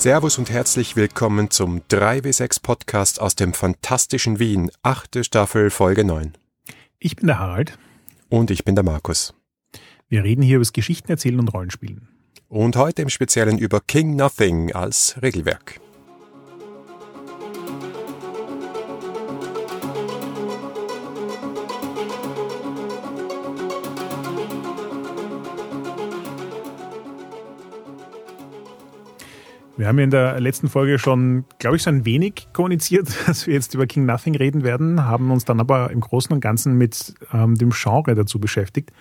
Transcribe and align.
Servus 0.00 0.38
und 0.38 0.48
herzlich 0.48 0.96
willkommen 0.96 1.50
zum 1.50 1.82
3W6 1.90 2.62
Podcast 2.62 3.20
aus 3.20 3.36
dem 3.36 3.52
fantastischen 3.52 4.38
Wien, 4.38 4.70
achte 4.80 5.24
Staffel, 5.24 5.68
Folge 5.68 6.04
9. 6.04 6.32
Ich 6.98 7.16
bin 7.16 7.26
der 7.26 7.38
Harald. 7.38 7.78
Und 8.30 8.50
ich 8.50 8.64
bin 8.64 8.74
der 8.76 8.82
Markus. 8.82 9.34
Wir 10.08 10.24
reden 10.24 10.40
hier 10.40 10.56
über 10.56 10.62
das 10.62 10.72
Geschichten 10.72 11.10
erzählen 11.10 11.38
und 11.38 11.52
Rollenspielen. 11.52 12.08
Und 12.48 12.76
heute 12.76 13.02
im 13.02 13.10
Speziellen 13.10 13.58
über 13.58 13.82
King 13.82 14.16
Nothing 14.16 14.72
als 14.72 15.20
Regelwerk. 15.20 15.78
Wir 29.80 29.88
haben 29.88 29.98
in 29.98 30.10
der 30.10 30.38
letzten 30.40 30.68
Folge 30.68 30.98
schon, 30.98 31.46
glaube 31.58 31.76
ich, 31.76 31.82
so 31.82 31.88
ein 31.88 32.04
wenig 32.04 32.48
kommuniziert, 32.52 33.08
dass 33.26 33.46
wir 33.46 33.54
jetzt 33.54 33.72
über 33.72 33.86
King 33.86 34.04
Nothing 34.04 34.34
reden 34.34 34.62
werden, 34.62 35.06
haben 35.06 35.30
uns 35.30 35.46
dann 35.46 35.58
aber 35.58 35.90
im 35.90 36.00
Großen 36.00 36.30
und 36.34 36.40
Ganzen 36.40 36.76
mit 36.76 37.14
ähm, 37.32 37.54
dem 37.54 37.70
Genre 37.70 38.14
dazu 38.14 38.38
beschäftigt 38.38 38.92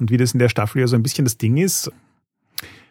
und 0.00 0.10
wie 0.10 0.16
das 0.16 0.32
in 0.32 0.40
der 0.40 0.48
Staffel 0.48 0.80
ja 0.80 0.88
so 0.88 0.96
ein 0.96 1.04
bisschen 1.04 1.24
das 1.24 1.38
Ding 1.38 1.56
ist. 1.56 1.88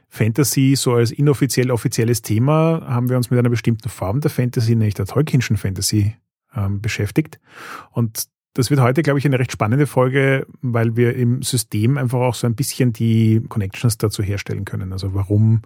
Fantasy 0.07 0.75
so 0.77 0.93
als 0.93 1.11
inoffiziell 1.11 1.69
offizielles 1.69 2.21
Thema 2.21 2.81
haben 2.87 3.09
wir 3.09 3.17
uns 3.17 3.29
mit 3.29 3.37
einer 3.37 3.49
bestimmten 3.49 3.89
Form 3.89 4.21
der 4.21 4.31
Fantasy, 4.31 4.77
nämlich 4.77 4.93
der 4.93 5.05
Tolkienschen 5.05 5.57
Fantasy, 5.57 6.15
ähm, 6.55 6.79
beschäftigt. 6.79 7.41
Und 7.91 8.23
das 8.53 8.69
wird 8.69 8.79
heute, 8.79 9.03
glaube 9.03 9.19
ich, 9.19 9.25
eine 9.25 9.37
recht 9.37 9.51
spannende 9.51 9.85
Folge, 9.85 10.47
weil 10.61 10.95
wir 10.95 11.13
im 11.17 11.41
System 11.41 11.97
einfach 11.97 12.19
auch 12.19 12.35
so 12.35 12.47
ein 12.47 12.55
bisschen 12.55 12.93
die 12.93 13.41
Connections 13.49 13.97
dazu 13.97 14.23
herstellen 14.23 14.63
können. 14.63 14.93
Also 14.93 15.13
warum 15.13 15.63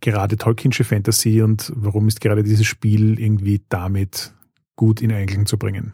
gerade 0.00 0.36
Tolkienische 0.36 0.84
Fantasy 0.84 1.42
und 1.42 1.72
warum 1.74 2.08
ist 2.08 2.20
gerade 2.20 2.42
dieses 2.42 2.66
Spiel 2.66 3.18
irgendwie 3.18 3.62
damit 3.68 4.32
gut 4.76 5.02
in 5.02 5.12
Einklang 5.12 5.46
zu 5.46 5.58
bringen. 5.58 5.92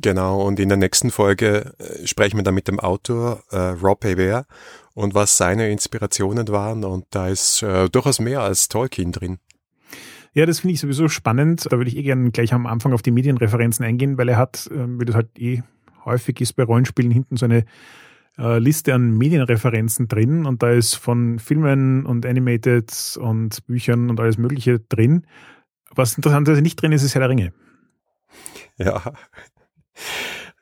Genau, 0.00 0.42
und 0.42 0.58
in 0.58 0.68
der 0.68 0.78
nächsten 0.78 1.10
Folge 1.10 1.74
äh, 1.78 2.06
sprechen 2.06 2.36
wir 2.36 2.42
dann 2.42 2.54
mit 2.54 2.66
dem 2.66 2.80
Autor 2.80 3.44
äh, 3.50 3.56
Rob 3.56 4.04
Hebert 4.04 4.46
und 4.94 5.14
was 5.14 5.36
seine 5.36 5.70
Inspirationen 5.70 6.48
waren 6.48 6.84
und 6.84 7.06
da 7.10 7.28
ist 7.28 7.62
äh, 7.62 7.88
durchaus 7.88 8.18
mehr 8.18 8.40
als 8.40 8.68
Tolkien 8.68 9.12
drin. 9.12 9.38
Ja, 10.34 10.46
das 10.46 10.60
finde 10.60 10.74
ich 10.74 10.80
sowieso 10.80 11.08
spannend. 11.08 11.66
Da 11.70 11.76
würde 11.76 11.90
ich 11.90 11.96
eh 11.96 12.02
gerne 12.02 12.30
gleich 12.30 12.54
am 12.54 12.66
Anfang 12.66 12.94
auf 12.94 13.02
die 13.02 13.10
Medienreferenzen 13.10 13.84
eingehen, 13.84 14.16
weil 14.16 14.30
er 14.30 14.38
hat, 14.38 14.68
äh, 14.72 14.98
wie 14.98 15.04
das 15.04 15.14
halt 15.14 15.38
eh 15.38 15.62
häufig 16.04 16.40
ist 16.40 16.54
bei 16.54 16.64
Rollenspielen, 16.64 17.12
hinten 17.12 17.36
so 17.36 17.44
eine 17.44 17.64
äh, 18.38 18.58
Liste 18.58 18.94
an 18.94 19.10
Medienreferenzen 19.10 20.08
drin 20.08 20.46
und 20.46 20.62
da 20.62 20.70
ist 20.70 20.94
von 20.94 21.38
Filmen 21.38 22.06
und 22.06 22.26
Animated 22.26 23.18
und 23.20 23.66
Büchern 23.66 24.10
und 24.10 24.20
alles 24.20 24.38
Mögliche 24.38 24.80
drin. 24.80 25.26
Was 25.94 26.16
interessanterweise 26.16 26.62
nicht 26.62 26.80
drin 26.80 26.92
ist, 26.92 27.02
ist 27.02 27.14
Herr 27.14 27.20
der 27.20 27.28
Ringe. 27.28 27.52
Ja. 28.78 29.12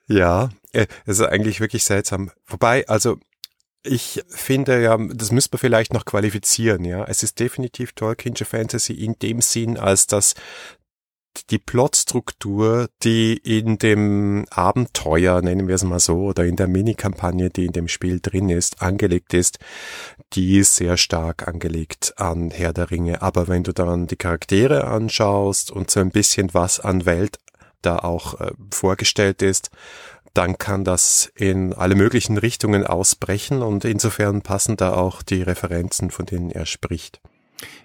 Ja, 0.09 0.51
äh, 0.73 0.87
es 1.07 1.21
ist 1.21 1.27
eigentlich 1.27 1.61
wirklich 1.61 1.85
seltsam. 1.85 2.33
Wobei, 2.47 2.87
also 2.89 3.19
ich 3.83 4.23
finde 4.29 4.83
ja, 4.83 4.97
das 4.99 5.33
müsste 5.33 5.55
man 5.55 5.61
vielleicht 5.61 5.95
noch 5.95 6.05
qualifizieren, 6.05 6.85
ja. 6.85 7.05
Es 7.05 7.23
ist 7.23 7.39
definitiv 7.39 7.93
Tolkienische 7.93 8.45
Fantasy 8.45 8.93
in 8.93 9.15
dem 9.21 9.41
Sinn, 9.41 9.79
als 9.79 10.07
dass 10.07 10.35
die 11.47 11.59
Plotstruktur, 11.59 12.89
die 13.03 13.37
in 13.37 13.79
dem 13.79 14.47
Abenteuer, 14.51 15.43
nennen 15.43 15.69
wir 15.69 15.75
es 15.75 15.85
mal 15.85 16.01
so, 16.01 16.25
oder 16.25 16.45
in 16.45 16.57
der 16.57 16.69
Minikampagne, 16.69 17.51
die 17.51 17.67
in 17.67 17.73
dem 17.73 17.89
Spiel 17.89 18.21
drin 18.21 18.49
ist, 18.49 18.83
angelegt 18.83 19.35
ist, 19.35 19.59
die 20.33 20.59
ist 20.59 20.77
sehr 20.77 20.97
stark 20.97 21.49
angelegt 21.49 22.15
an 22.17 22.51
Herr 22.51 22.73
der 22.73 22.91
Ringe. 22.91 23.23
Aber 23.23 23.49
wenn 23.49 23.65
du 23.65 23.73
dann 23.73 24.07
die 24.07 24.17
Charaktere 24.17 24.85
anschaust 24.85 25.71
und 25.71 25.91
so 25.91 26.01
ein 26.01 26.11
bisschen 26.11 26.55
was 26.55 26.81
an 26.81 27.07
Welt 27.07 27.39
da 27.83 27.99
auch 27.99 28.41
äh, 28.41 28.53
vorgestellt 28.71 29.43
ist, 29.43 29.71
dann 30.35 30.59
kann 30.59 30.85
das 30.85 31.31
in 31.35 31.73
alle 31.73 31.97
möglichen 31.97 32.39
Richtungen 32.39 32.87
ausbrechen 32.87 33.63
und 33.63 33.85
insofern 33.85 34.43
passen 34.43 34.77
da 34.77 34.95
auch 34.95 35.23
die 35.23 35.43
Referenzen, 35.43 36.11
von 36.11 36.27
denen 36.27 36.51
er 36.51 36.67
spricht. 36.67 37.21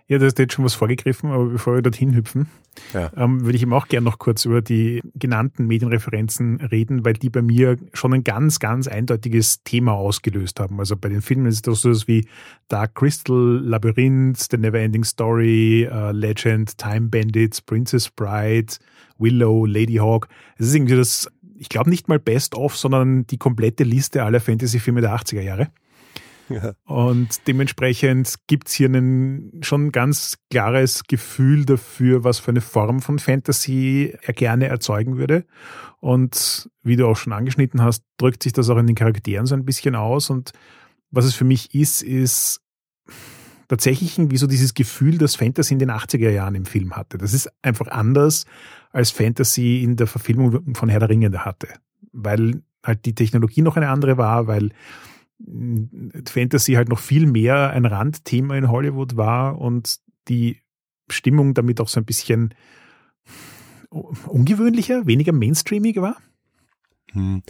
Ja, 0.07 0.19
da 0.19 0.27
ist 0.27 0.37
jetzt 0.37 0.53
schon 0.53 0.65
was 0.65 0.75
vorgegriffen, 0.75 1.31
aber 1.31 1.45
bevor 1.45 1.75
wir 1.75 1.81
dorthin 1.81 2.13
hüpfen, 2.13 2.47
ja. 2.93 3.11
ähm, 3.17 3.43
würde 3.43 3.55
ich 3.55 3.63
eben 3.63 3.73
auch 3.73 3.87
gerne 3.87 4.05
noch 4.05 4.19
kurz 4.19 4.45
über 4.45 4.61
die 4.61 5.01
genannten 5.15 5.65
Medienreferenzen 5.65 6.61
reden, 6.61 7.03
weil 7.03 7.13
die 7.13 7.31
bei 7.31 7.41
mir 7.41 7.77
schon 7.93 8.13
ein 8.13 8.23
ganz, 8.23 8.59
ganz 8.59 8.87
eindeutiges 8.87 9.63
Thema 9.63 9.93
ausgelöst 9.93 10.59
haben. 10.59 10.79
Also 10.79 10.95
bei 10.95 11.09
den 11.09 11.23
Filmen 11.23 11.47
ist 11.47 11.65
das 11.65 11.81
so 11.81 11.91
wie 12.07 12.27
Dark 12.67 12.93
Crystal, 12.93 13.59
Labyrinth, 13.63 14.47
The 14.51 14.57
Neverending 14.57 15.03
Story, 15.03 15.89
uh, 15.91 16.11
Legend, 16.11 16.77
Time 16.77 17.07
Bandits, 17.07 17.61
Princess 17.61 18.09
Bride, 18.09 18.75
Willow, 19.17 19.65
Lady 19.65 19.95
Hawk. 19.95 20.27
Es 20.57 20.67
ist 20.67 20.75
irgendwie 20.75 20.97
das, 20.97 21.27
ich 21.57 21.69
glaube 21.69 21.89
nicht 21.89 22.07
mal 22.07 22.19
Best 22.19 22.53
of, 22.53 22.77
sondern 22.77 23.25
die 23.25 23.37
komplette 23.37 23.83
Liste 23.83 24.23
aller 24.23 24.39
Fantasy-Filme 24.39 25.01
der 25.01 25.15
80er 25.15 25.41
Jahre. 25.41 25.69
Und 26.85 27.47
dementsprechend 27.47 28.35
gibt's 28.47 28.73
hier 28.73 28.89
ein 28.89 29.59
schon 29.61 29.91
ganz 29.91 30.37
klares 30.49 31.03
Gefühl 31.07 31.65
dafür, 31.65 32.23
was 32.23 32.39
für 32.39 32.51
eine 32.51 32.61
Form 32.61 33.01
von 33.01 33.19
Fantasy 33.19 34.15
er 34.21 34.33
gerne 34.33 34.67
erzeugen 34.67 35.17
würde. 35.17 35.45
Und 35.99 36.69
wie 36.83 36.95
du 36.95 37.07
auch 37.07 37.17
schon 37.17 37.33
angeschnitten 37.33 37.81
hast, 37.81 38.03
drückt 38.17 38.43
sich 38.43 38.53
das 38.53 38.69
auch 38.69 38.77
in 38.77 38.87
den 38.87 38.95
Charakteren 38.95 39.45
so 39.45 39.55
ein 39.55 39.65
bisschen 39.65 39.95
aus. 39.95 40.29
Und 40.29 40.51
was 41.11 41.25
es 41.25 41.35
für 41.35 41.45
mich 41.45 41.73
ist, 41.73 42.03
ist 42.03 42.61
tatsächlich 43.67 44.17
irgendwie 44.17 44.37
so 44.37 44.47
dieses 44.47 44.73
Gefühl, 44.73 45.17
das 45.17 45.35
Fantasy 45.35 45.73
in 45.73 45.79
den 45.79 45.91
80er 45.91 46.29
Jahren 46.29 46.55
im 46.55 46.65
Film 46.65 46.95
hatte. 46.95 47.17
Das 47.17 47.33
ist 47.33 47.49
einfach 47.61 47.87
anders 47.87 48.45
als 48.91 49.11
Fantasy 49.11 49.83
in 49.83 49.95
der 49.95 50.07
Verfilmung 50.07 50.75
von 50.75 50.89
Herr 50.89 50.99
der 50.99 51.09
Ringe 51.09 51.31
hatte. 51.43 51.69
Weil 52.11 52.61
halt 52.83 53.05
die 53.05 53.15
Technologie 53.15 53.61
noch 53.61 53.77
eine 53.77 53.89
andere 53.89 54.17
war, 54.17 54.47
weil 54.47 54.71
Fantasy 56.27 56.73
halt 56.73 56.89
noch 56.89 56.99
viel 56.99 57.27
mehr 57.27 57.71
ein 57.71 57.85
Randthema 57.85 58.55
in 58.55 58.69
Hollywood 58.69 59.17
war 59.17 59.59
und 59.59 59.97
die 60.27 60.61
Stimmung 61.09 61.53
damit 61.53 61.81
auch 61.81 61.87
so 61.87 61.99
ein 61.99 62.05
bisschen 62.05 62.53
ungewöhnlicher, 63.89 65.05
weniger 65.05 65.33
mainstreamig 65.33 65.97
war? 65.97 66.17
Hm. 67.11 67.43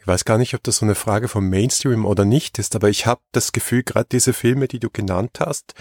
Ich 0.00 0.06
weiß 0.06 0.24
gar 0.24 0.38
nicht, 0.38 0.54
ob 0.54 0.62
das 0.62 0.76
so 0.76 0.86
eine 0.86 0.94
Frage 0.94 1.28
vom 1.28 1.48
Mainstream 1.48 2.04
oder 2.04 2.24
nicht 2.24 2.58
ist, 2.58 2.74
aber 2.74 2.88
ich 2.88 3.06
habe 3.06 3.20
das 3.32 3.52
Gefühl, 3.52 3.82
gerade 3.82 4.08
diese 4.10 4.32
Filme, 4.32 4.68
die 4.68 4.80
du 4.80 4.90
genannt 4.90 5.38
hast, 5.40 5.74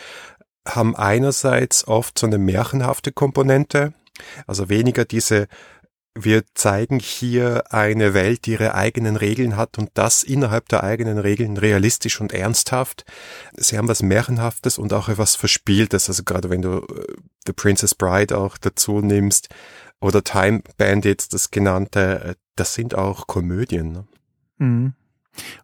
haben 0.67 0.95
einerseits 0.95 1.87
oft 1.87 2.19
so 2.19 2.27
eine 2.27 2.37
märchenhafte 2.37 3.11
Komponente, 3.11 3.93
also 4.45 4.69
weniger 4.69 5.05
diese 5.05 5.47
wir 6.13 6.43
zeigen 6.55 6.99
hier 6.99 7.71
eine 7.71 8.13
Welt, 8.13 8.45
die 8.45 8.51
ihre 8.51 8.75
eigenen 8.75 9.15
Regeln 9.15 9.55
hat 9.55 9.77
und 9.77 9.91
das 9.93 10.23
innerhalb 10.23 10.67
der 10.69 10.83
eigenen 10.83 11.17
Regeln 11.17 11.57
realistisch 11.57 12.19
und 12.19 12.33
ernsthaft. 12.33 13.05
Sie 13.55 13.77
haben 13.77 13.87
was 13.87 14.03
Märchenhaftes 14.03 14.77
und 14.77 14.91
auch 14.93 15.07
etwas 15.07 15.35
Verspieltes. 15.35 16.09
Also 16.09 16.23
gerade 16.23 16.49
wenn 16.49 16.61
du 16.61 16.79
äh, 16.79 17.13
The 17.45 17.53
Princess 17.53 17.95
Bride 17.95 18.37
auch 18.37 18.57
dazu 18.57 18.99
nimmst 18.99 19.49
oder 20.01 20.23
Time 20.23 20.61
Bandits, 20.77 21.29
das 21.29 21.49
genannte, 21.49 22.23
äh, 22.23 22.35
das 22.55 22.73
sind 22.73 22.93
auch 22.93 23.27
Komödien. 23.27 23.93
Ne? 23.93 24.07
Mhm. 24.57 24.93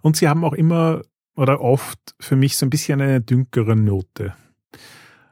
Und 0.02 0.16
sie 0.16 0.30
haben 0.30 0.46
auch 0.46 0.54
immer 0.54 1.02
oder 1.36 1.60
oft 1.60 2.00
für 2.20 2.38
mich 2.38 2.56
so 2.56 2.66
ein 2.66 2.70
bisschen 2.70 3.02
eine 3.02 3.20
dünkere 3.20 3.76
Note 3.76 4.34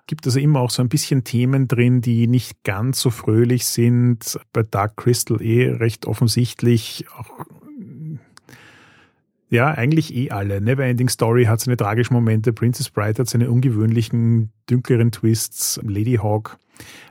gibt 0.07 0.25
also 0.25 0.39
immer 0.39 0.59
auch 0.59 0.69
so 0.69 0.81
ein 0.81 0.89
bisschen 0.89 1.24
Themen 1.24 1.68
drin, 1.68 2.01
die 2.01 2.27
nicht 2.27 2.63
ganz 2.63 3.00
so 3.00 3.09
fröhlich 3.09 3.65
sind. 3.65 4.39
Bei 4.53 4.63
Dark 4.63 4.97
Crystal 4.97 5.41
eh 5.41 5.71
recht 5.71 6.06
offensichtlich 6.06 7.06
auch 7.18 7.45
ja, 9.50 9.69
eigentlich 9.69 10.13
eh 10.13 10.31
alle. 10.31 10.59
Neverending 10.59 11.07
Story 11.07 11.45
hat 11.45 11.62
seine 11.62 11.77
tragischen 11.77 12.13
Momente, 12.13 12.51
Princess 12.51 12.89
Bride 12.89 13.19
hat 13.19 13.30
seine 13.30 13.50
ungewöhnlichen, 13.50 14.51
dünkleren 14.69 15.12
Twists, 15.12 15.80
Lady 15.83 16.15
Hawk. 16.21 16.57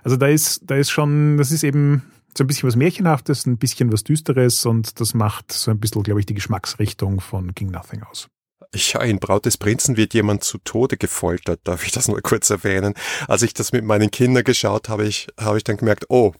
Also 0.02 0.16
da 0.16 0.26
ist, 0.26 0.62
da 0.66 0.76
ist 0.76 0.90
schon, 0.90 1.36
das 1.38 1.52
ist 1.52 1.64
eben 1.64 2.02
so 2.36 2.44
ein 2.44 2.46
bisschen 2.48 2.66
was 2.66 2.76
Märchenhaftes, 2.76 3.46
ein 3.46 3.56
bisschen 3.56 3.92
was 3.92 4.04
Düsteres 4.04 4.66
und 4.66 5.00
das 5.00 5.14
macht 5.14 5.52
so 5.52 5.70
ein 5.70 5.78
bisschen, 5.78 6.02
glaube 6.02 6.20
ich, 6.20 6.26
die 6.26 6.34
Geschmacksrichtung 6.34 7.20
von 7.20 7.54
King 7.54 7.70
Nothing 7.70 8.02
aus. 8.02 8.28
Ja, 8.74 9.02
in 9.02 9.20
Braut 9.20 9.46
des 9.46 9.56
Prinzen 9.56 9.96
wird 9.96 10.14
jemand 10.14 10.42
zu 10.42 10.58
Tode 10.58 10.96
gefoltert, 10.96 11.60
darf 11.64 11.86
ich 11.86 11.92
das 11.92 12.08
nur 12.08 12.20
kurz 12.22 12.50
erwähnen. 12.50 12.94
Als 13.28 13.42
ich 13.42 13.54
das 13.54 13.72
mit 13.72 13.84
meinen 13.84 14.10
Kindern 14.10 14.42
geschaut 14.42 14.88
habe, 14.88 15.06
ich, 15.06 15.28
habe 15.38 15.58
ich 15.58 15.64
dann 15.64 15.76
gemerkt, 15.76 16.06
oh, 16.08 16.32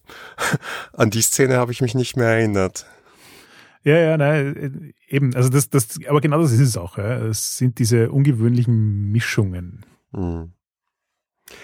an 0.92 1.10
die 1.10 1.22
Szene 1.22 1.56
habe 1.56 1.72
ich 1.72 1.80
mich 1.80 1.94
nicht 1.94 2.16
mehr 2.16 2.28
erinnert. 2.28 2.86
Ja, 3.84 3.98
ja, 3.98 4.16
nein, 4.16 4.94
eben, 5.08 5.34
also 5.36 5.50
das, 5.50 5.68
das, 5.68 5.98
aber 6.08 6.20
genau 6.20 6.40
das 6.40 6.52
ist 6.52 6.60
es 6.60 6.76
auch, 6.76 6.96
ja. 6.96 7.18
Es 7.26 7.58
sind 7.58 7.78
diese 7.78 8.10
ungewöhnlichen 8.10 9.12
Mischungen. 9.12 9.84
Hm. 10.12 10.52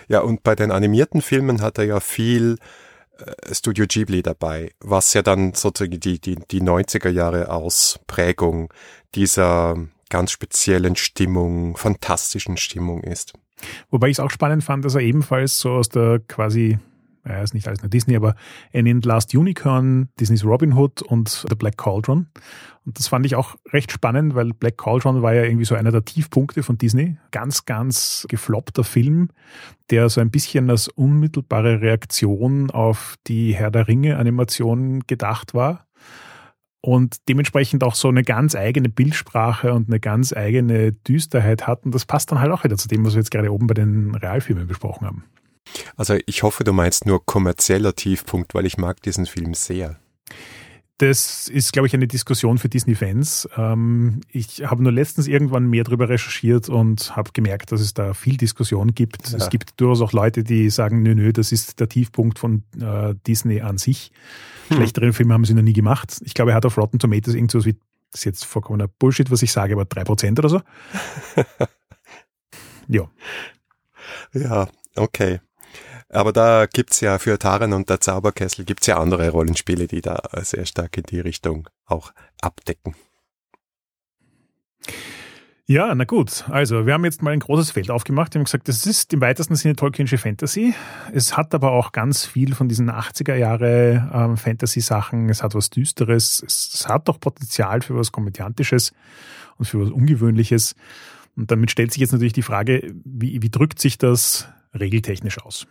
Ja, 0.08 0.20
und 0.20 0.42
bei 0.42 0.54
den 0.54 0.70
animierten 0.70 1.22
Filmen 1.22 1.62
hat 1.62 1.78
er 1.78 1.84
ja 1.84 2.00
viel 2.00 2.58
äh, 3.18 3.54
Studio 3.54 3.86
Ghibli 3.88 4.22
dabei, 4.22 4.72
was 4.80 5.14
ja 5.14 5.22
dann 5.22 5.54
sozusagen 5.54 5.98
die, 5.98 6.20
die, 6.20 6.36
die 6.36 6.60
90er 6.60 7.08
Jahre 7.08 7.50
Ausprägung 7.50 8.72
dieser 9.14 9.76
ganz 10.10 10.30
speziellen 10.30 10.96
Stimmung, 10.96 11.76
fantastischen 11.76 12.58
Stimmung 12.58 13.02
ist. 13.02 13.32
Wobei 13.90 14.08
ich 14.08 14.16
es 14.16 14.20
auch 14.20 14.30
spannend 14.30 14.64
fand, 14.64 14.84
dass 14.84 14.94
er 14.94 15.00
ebenfalls 15.00 15.58
so 15.58 15.70
aus 15.70 15.88
der 15.88 16.20
quasi 16.20 16.78
er 17.22 17.42
ist 17.42 17.54
nicht 17.54 17.68
alles 17.68 17.82
nur 17.82 17.90
Disney, 17.90 18.16
aber 18.16 18.34
er 18.72 18.82
nennt 18.82 19.04
Last 19.04 19.34
Unicorn, 19.34 20.08
Disneys 20.18 20.44
Robin 20.44 20.72
Hood 20.72 21.02
und 21.02 21.44
The 21.48 21.54
Black 21.54 21.76
Cauldron. 21.76 22.28
Und 22.86 22.98
das 22.98 23.08
fand 23.08 23.26
ich 23.26 23.34
auch 23.34 23.56
recht 23.72 23.92
spannend, 23.92 24.34
weil 24.34 24.54
Black 24.54 24.78
Cauldron 24.78 25.20
war 25.20 25.34
ja 25.34 25.44
irgendwie 25.44 25.66
so 25.66 25.74
einer 25.74 25.92
der 25.92 26.04
Tiefpunkte 26.04 26.62
von 26.62 26.78
Disney. 26.78 27.18
Ganz, 27.30 27.66
ganz 27.66 28.26
gefloppter 28.28 28.84
Film, 28.84 29.28
der 29.90 30.08
so 30.08 30.20
ein 30.20 30.30
bisschen 30.30 30.70
als 30.70 30.88
unmittelbare 30.88 31.82
Reaktion 31.82 32.70
auf 32.70 33.16
die 33.26 33.54
Herr 33.54 33.70
der 33.70 33.86
Ringe 33.86 34.16
Animation 34.16 35.00
gedacht 35.06 35.52
war. 35.52 35.86
Und 36.82 37.28
dementsprechend 37.28 37.84
auch 37.84 37.94
so 37.94 38.08
eine 38.08 38.22
ganz 38.22 38.54
eigene 38.54 38.88
Bildsprache 38.88 39.72
und 39.74 39.88
eine 39.88 40.00
ganz 40.00 40.32
eigene 40.32 40.92
Düsterheit 40.92 41.66
hat. 41.66 41.84
Und 41.84 41.94
das 41.94 42.06
passt 42.06 42.32
dann 42.32 42.40
halt 42.40 42.50
auch 42.52 42.64
wieder 42.64 42.78
zu 42.78 42.88
dem, 42.88 43.04
was 43.04 43.14
wir 43.14 43.20
jetzt 43.20 43.30
gerade 43.30 43.52
oben 43.52 43.66
bei 43.66 43.74
den 43.74 44.14
Realfilmen 44.14 44.66
besprochen 44.66 45.06
haben. 45.06 45.24
Also 45.96 46.16
ich 46.26 46.42
hoffe, 46.42 46.64
du 46.64 46.72
meinst 46.72 47.06
nur 47.06 47.24
kommerzieller 47.24 47.94
Tiefpunkt, 47.94 48.54
weil 48.54 48.66
ich 48.66 48.78
mag 48.78 49.02
diesen 49.02 49.26
Film 49.26 49.54
sehr. 49.54 49.98
Das 51.00 51.48
ist, 51.48 51.72
glaube 51.72 51.86
ich, 51.86 51.94
eine 51.94 52.06
Diskussion 52.06 52.58
für 52.58 52.68
Disney-Fans. 52.68 53.48
Ähm, 53.56 54.20
ich 54.28 54.66
habe 54.66 54.82
nur 54.82 54.92
letztens 54.92 55.28
irgendwann 55.28 55.66
mehr 55.66 55.82
darüber 55.82 56.10
recherchiert 56.10 56.68
und 56.68 57.16
habe 57.16 57.30
gemerkt, 57.32 57.72
dass 57.72 57.80
es 57.80 57.94
da 57.94 58.12
viel 58.12 58.36
Diskussion 58.36 58.92
gibt. 58.92 59.30
Ja. 59.30 59.38
Es 59.38 59.48
gibt 59.48 59.80
durchaus 59.80 60.02
auch 60.02 60.12
Leute, 60.12 60.44
die 60.44 60.68
sagen, 60.68 61.02
nö, 61.02 61.14
nö, 61.14 61.32
das 61.32 61.52
ist 61.52 61.80
der 61.80 61.88
Tiefpunkt 61.88 62.38
von 62.38 62.64
äh, 62.78 63.14
Disney 63.26 63.62
an 63.62 63.78
sich. 63.78 64.12
Hm. 64.68 64.76
Schlechtere 64.76 65.14
Filme 65.14 65.32
haben 65.32 65.46
sie 65.46 65.54
noch 65.54 65.62
nie 65.62 65.72
gemacht. 65.72 66.20
Ich 66.22 66.34
glaube, 66.34 66.50
er 66.50 66.56
hat 66.56 66.66
auf 66.66 66.76
Rotten 66.76 66.98
Tomatoes 66.98 67.34
irgendwas 67.34 67.64
wie, 67.64 67.78
das 68.12 68.20
ist 68.20 68.24
jetzt 68.26 68.44
vollkommener 68.44 68.86
Bullshit, 68.86 69.30
was 69.30 69.40
ich 69.40 69.52
sage, 69.52 69.72
aber 69.72 69.86
drei 69.86 70.04
Prozent 70.04 70.38
oder 70.38 70.50
so. 70.50 70.60
ja. 72.88 73.08
Ja, 74.34 74.68
okay. 74.96 75.40
Aber 76.12 76.32
da 76.32 76.66
gibt's 76.66 77.00
ja 77.00 77.18
für 77.18 77.38
Taran 77.38 77.72
und 77.72 77.88
der 77.88 78.00
Zauberkessel 78.00 78.64
gibt's 78.64 78.86
ja 78.86 78.98
andere 78.98 79.30
Rollenspiele, 79.30 79.86
die 79.86 80.00
da 80.00 80.20
sehr 80.42 80.66
stark 80.66 80.96
in 80.96 81.04
die 81.04 81.20
Richtung 81.20 81.68
auch 81.86 82.12
abdecken. 82.40 82.96
Ja, 85.66 85.94
na 85.94 86.02
gut. 86.02 86.46
Also, 86.48 86.84
wir 86.84 86.94
haben 86.94 87.04
jetzt 87.04 87.22
mal 87.22 87.30
ein 87.30 87.38
großes 87.38 87.70
Feld 87.70 87.92
aufgemacht. 87.92 88.34
Wir 88.34 88.40
haben 88.40 88.44
gesagt, 88.44 88.66
das 88.66 88.86
ist 88.86 89.12
im 89.12 89.20
weitesten 89.20 89.54
Sinne 89.54 89.76
Tolkienische 89.76 90.18
Fantasy. 90.18 90.74
Es 91.12 91.36
hat 91.36 91.54
aber 91.54 91.70
auch 91.70 91.92
ganz 91.92 92.26
viel 92.26 92.56
von 92.56 92.68
diesen 92.68 92.90
80er 92.90 93.36
Jahre 93.36 94.10
ähm, 94.12 94.36
Fantasy-Sachen. 94.36 95.28
Es 95.28 95.44
hat 95.44 95.54
was 95.54 95.70
Düsteres. 95.70 96.42
Es, 96.44 96.74
es 96.74 96.88
hat 96.88 97.08
auch 97.08 97.20
Potenzial 97.20 97.82
für 97.82 97.94
was 97.94 98.10
Komödiantisches 98.10 98.92
und 99.58 99.66
für 99.66 99.80
was 99.80 99.90
Ungewöhnliches. 99.90 100.74
Und 101.36 101.52
damit 101.52 101.70
stellt 101.70 101.92
sich 101.92 102.00
jetzt 102.00 102.10
natürlich 102.10 102.32
die 102.32 102.42
Frage, 102.42 102.92
wie, 103.04 103.40
wie 103.40 103.50
drückt 103.50 103.78
sich 103.78 103.96
das 103.96 104.48
regeltechnisch 104.74 105.40
aus? 105.40 105.68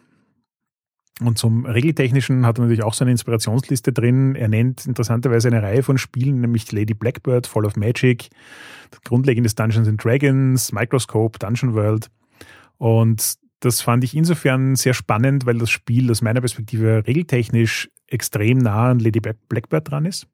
Und 1.22 1.38
zum 1.38 1.66
Regeltechnischen 1.66 2.46
hat 2.46 2.58
er 2.58 2.62
natürlich 2.62 2.84
auch 2.84 2.94
so 2.94 3.04
eine 3.04 3.12
Inspirationsliste 3.12 3.92
drin. 3.92 4.36
Er 4.36 4.48
nennt 4.48 4.86
interessanterweise 4.86 5.50
eine 5.50 5.62
Reihe 5.62 5.84
von 5.84 5.98
Spielen, 5.98 6.40
nämlich 6.40 6.72
Lady 6.72 6.94
Blackbird, 6.94 7.46
Fall 7.46 7.66
of 7.66 7.76
Magic, 7.76 8.30
grundlegendes 9.04 9.56
Dungeons 9.56 9.88
and 9.88 10.02
Dragons, 10.04 10.72
Microscope, 10.72 11.38
Dungeon 11.38 11.74
World. 11.74 12.10
Und 12.78 13.36
das 13.60 13.82
fand 13.82 14.06
ich 14.06 14.16
insofern 14.16 14.78
sehr 14.78 14.94
spannend, 14.94 15.46
weil 15.46 15.58
das 15.58 15.70
Spiel 15.70 16.10
aus 16.10 16.22
meiner 16.22 16.40
Perspektive 16.40 17.04
regeltechnisch 17.06 17.90
extrem 18.08 18.60
nah 18.60 18.92
an 18.92 19.00
Lady 19.00 19.20
Blackbird 19.20 19.92
dran 19.92 20.06
ist. 20.06 20.28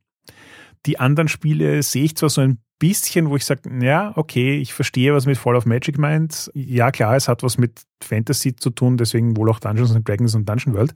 Die 0.85 0.99
anderen 0.99 1.27
Spiele 1.27 1.81
sehe 1.81 2.03
ich 2.03 2.15
zwar 2.15 2.29
so 2.29 2.41
ein 2.41 2.59
bisschen, 2.79 3.29
wo 3.29 3.35
ich 3.35 3.45
sage, 3.45 3.69
ja, 3.81 4.13
okay, 4.15 4.57
ich 4.57 4.73
verstehe, 4.73 5.13
was 5.13 5.25
mit 5.25 5.37
Fall 5.37 5.55
of 5.55 5.65
Magic 5.65 5.97
meint. 5.97 6.51
Ja, 6.53 6.91
klar, 6.91 7.15
es 7.15 7.27
hat 7.27 7.43
was 7.43 7.57
mit 7.57 7.83
Fantasy 8.03 8.55
zu 8.55 8.69
tun, 8.69 8.97
deswegen 8.97 9.37
wohl 9.37 9.49
auch 9.49 9.59
Dungeons 9.59 9.95
and 9.95 10.07
Dragons 10.07 10.35
und 10.35 10.47
Dungeon 10.47 10.73
World. 10.73 10.93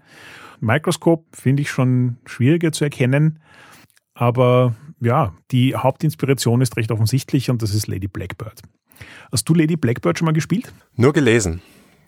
Microscope 0.60 1.26
finde 1.34 1.62
ich 1.62 1.70
schon 1.70 2.18
schwieriger 2.26 2.72
zu 2.72 2.84
erkennen, 2.84 3.40
aber 4.14 4.76
ja, 5.00 5.34
die 5.52 5.76
Hauptinspiration 5.76 6.62
ist 6.62 6.76
recht 6.76 6.92
offensichtlich 6.92 7.50
und 7.50 7.62
das 7.62 7.74
ist 7.74 7.88
Lady 7.88 8.08
Blackbird. 8.08 8.62
Hast 9.32 9.48
du 9.48 9.54
Lady 9.54 9.78
Blackbird 9.78 10.18
schon 10.18 10.26
mal 10.26 10.34
gespielt? 10.34 10.74
Nur 10.96 11.14
gelesen. 11.14 11.62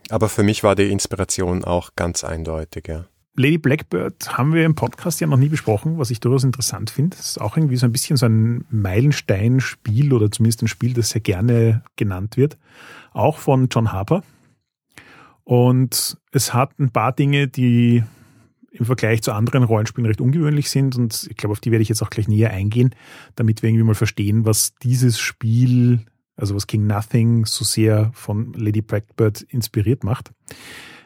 Aber 0.10 0.28
für 0.28 0.44
mich 0.44 0.64
war 0.64 0.76
die 0.76 0.92
Inspiration 0.92 1.64
auch 1.64 1.92
ganz 1.96 2.26
eindeutig, 2.26 2.88
ja. 2.90 3.06
Lady 3.36 3.58
Blackbird 3.58 4.38
haben 4.38 4.54
wir 4.54 4.66
im 4.66 4.76
Podcast 4.76 5.22
ja 5.22 5.28
noch 5.28 5.38
nie 5.38 5.48
besprochen, 5.48 5.98
was 5.98 6.12
ich 6.12 6.20
durchaus 6.20 6.44
interessant 6.44 6.90
finde. 6.90 7.16
Das 7.16 7.32
ist 7.32 7.42
auch 7.42 7.56
irgendwie 7.56 7.78
so 7.78 7.86
ein 7.86 7.92
bisschen 7.92 8.18
so 8.18 8.26
ein 8.26 8.66
Meilenstein-Spiel 8.70 10.12
oder 10.12 10.30
zumindest 10.30 10.64
ein 10.64 10.68
Spiel, 10.68 10.94
das 10.94 11.12
sehr 11.12 11.22
gerne 11.22 11.84
genannt 11.96 12.36
wird. 12.36 12.58
Auch 13.14 13.38
von 13.38 13.70
John 13.70 13.94
Harper. 13.94 14.24
Und 15.44 16.18
es 16.32 16.54
hat 16.54 16.78
ein 16.80 16.92
paar 16.92 17.14
Dinge, 17.14 17.48
die 17.48 18.04
im 18.72 18.86
Vergleich 18.86 19.22
zu 19.22 19.34
anderen 19.34 19.64
Rollenspielen 19.64 20.08
recht 20.08 20.22
ungewöhnlich 20.22 20.70
sind 20.70 20.96
und 20.96 21.28
ich 21.30 21.36
glaube, 21.36 21.52
auf 21.52 21.60
die 21.60 21.72
werde 21.72 21.82
ich 21.82 21.90
jetzt 21.90 22.02
auch 22.02 22.10
gleich 22.10 22.28
näher 22.28 22.52
eingehen, 22.52 22.96
damit 23.36 23.62
wir 23.62 23.70
irgendwie 23.70 23.84
mal 23.84 23.96
verstehen, 23.96 24.46
was 24.46 24.76
dieses 24.76 25.20
Spiel, 25.20 26.06
also 26.38 26.56
was 26.56 26.68
King 26.68 26.88
Nothing 26.88 27.46
so 27.46 27.66
sehr 27.66 28.12
von 28.14 28.54
Lady 28.54 28.82
Blackbird 28.82 29.42
inspiriert 29.42 30.06
macht. 30.06 30.32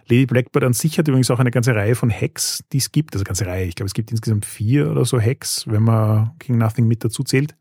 Lady 0.07 0.25
Blackbird 0.25 0.63
an 0.63 0.73
sich 0.73 0.97
hat 0.99 1.07
übrigens 1.07 1.31
auch 1.31 1.39
eine 1.39 1.51
ganze 1.51 1.75
Reihe 1.75 1.95
von 1.95 2.11
Hacks, 2.11 2.63
die 2.71 2.77
es 2.77 2.91
gibt. 2.91 3.15
Also 3.15 3.23
eine 3.23 3.27
ganze 3.27 3.47
Reihe. 3.47 3.65
Ich 3.65 3.75
glaube, 3.75 3.87
es 3.87 3.93
gibt 3.93 4.11
insgesamt 4.11 4.45
vier 4.45 4.91
oder 4.91 5.05
so 5.05 5.19
Hacks, 5.19 5.65
wenn 5.67 5.83
man 5.83 6.37
King 6.39 6.57
Nothing 6.57 6.87
mit 6.87 7.03
dazu 7.03 7.23
zählt. 7.23 7.55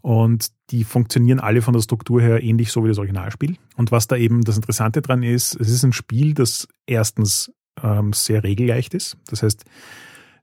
Und 0.00 0.48
die 0.70 0.84
funktionieren 0.84 1.40
alle 1.40 1.62
von 1.62 1.72
der 1.72 1.80
Struktur 1.80 2.20
her 2.20 2.42
ähnlich 2.42 2.70
so 2.70 2.84
wie 2.84 2.88
das 2.88 2.98
Originalspiel. 2.98 3.56
Und 3.76 3.90
was 3.90 4.06
da 4.06 4.16
eben 4.16 4.42
das 4.42 4.56
Interessante 4.56 5.00
dran 5.00 5.22
ist, 5.22 5.58
es 5.60 5.70
ist 5.70 5.82
ein 5.82 5.92
Spiel, 5.92 6.34
das 6.34 6.68
erstens 6.86 7.52
ähm, 7.82 8.12
sehr 8.12 8.44
regelleicht 8.44 8.92
ist. 8.94 9.16
Das 9.28 9.42
heißt, 9.42 9.64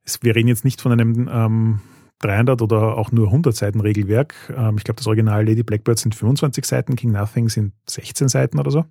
es, 0.03 0.23
wir 0.23 0.35
reden 0.35 0.47
jetzt 0.47 0.65
nicht 0.65 0.81
von 0.81 0.91
einem 0.91 1.29
ähm, 1.31 1.81
300 2.19 2.61
oder 2.61 2.97
auch 2.97 3.11
nur 3.11 3.27
100 3.27 3.55
Seiten 3.55 3.79
Regelwerk. 3.81 4.33
Ähm, 4.55 4.77
ich 4.77 4.83
glaube, 4.83 4.97
das 4.97 5.07
Original 5.07 5.45
Lady 5.45 5.63
Blackbird 5.63 5.99
sind 5.99 6.15
25 6.15 6.65
Seiten, 6.65 6.95
King 6.95 7.11
Nothing 7.11 7.49
sind 7.49 7.73
16 7.87 8.29
Seiten 8.29 8.59
oder 8.59 8.71
so. 8.71 8.85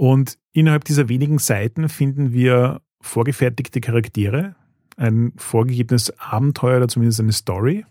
Und 0.00 0.38
innerhalb 0.52 0.84
dieser 0.84 1.10
wenigen 1.10 1.38
Seiten 1.38 1.90
finden 1.90 2.32
wir 2.32 2.80
vorgefertigte 3.02 3.82
Charaktere, 3.82 4.56
ein 4.96 5.34
vorgegebenes 5.36 6.18
Abenteuer 6.18 6.78
oder 6.78 6.88
zumindest 6.88 7.20
eine 7.20 7.32
Story. 7.32 7.84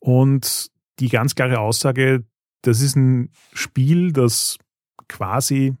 Und 0.00 0.72
die 0.98 1.08
ganz 1.08 1.36
klare 1.36 1.60
Aussage, 1.60 2.24
das 2.62 2.80
ist 2.80 2.96
ein 2.96 3.30
Spiel, 3.52 4.12
das 4.12 4.58
quasi 5.06 5.76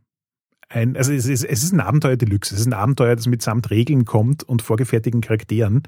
ein, 0.68 0.96
also 0.96 1.12
es 1.12 1.26
ist, 1.26 1.42
es 1.42 1.64
ist 1.64 1.72
ein 1.72 1.80
Abenteuer 1.80 2.16
Deluxe. 2.16 2.54
Es 2.54 2.60
ist 2.60 2.68
ein 2.68 2.72
Abenteuer, 2.72 3.16
das 3.16 3.26
mitsamt 3.26 3.68
Regeln 3.70 4.04
kommt 4.04 4.44
und 4.44 4.62
vorgefertigten 4.62 5.22
Charakteren 5.22 5.82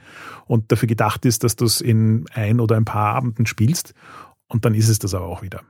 und 0.47 0.73
dafür 0.73 0.89
gedacht 0.89 1.25
ist, 1.25 1.45
dass 1.45 1.55
du 1.55 1.65
es 1.65 1.81
in 1.81 2.25
ein 2.33 2.59
oder 2.59 2.77
ein 2.77 2.85
paar 2.85 3.15
Abenden 3.15 3.47
spielst. 3.47 3.95
Und 4.49 4.65
dann 4.65 4.75
ist 4.75 4.89
es 4.89 4.99
das 4.99 5.15
aber 5.15 5.27
auch 5.27 5.43
wieder. 5.43 5.63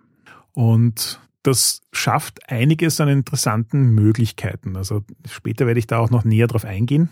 Und 0.55 1.21
das 1.43 1.81
schafft 1.93 2.51
einiges 2.51 3.01
an 3.01 3.09
interessanten 3.09 3.91
Möglichkeiten. 3.91 4.77
Also 4.77 5.05
später 5.29 5.67
werde 5.67 5.79
ich 5.79 5.87
da 5.87 5.99
auch 5.99 6.11
noch 6.11 6.25
näher 6.25 6.47
drauf 6.47 6.65
eingehen. 6.65 7.11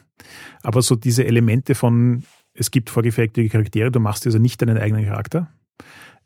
Aber 0.62 0.82
so 0.82 0.97
diese 0.97 1.25
Elemente 1.25 1.75
von, 1.75 2.25
es 2.52 2.70
gibt 2.70 2.90
vorgefertigte 2.90 3.49
Charaktere, 3.49 3.90
du 3.90 4.00
machst 4.00 4.26
also 4.26 4.38
nicht 4.38 4.61
deinen 4.61 4.78
eigenen 4.78 5.06
Charakter. 5.06 5.49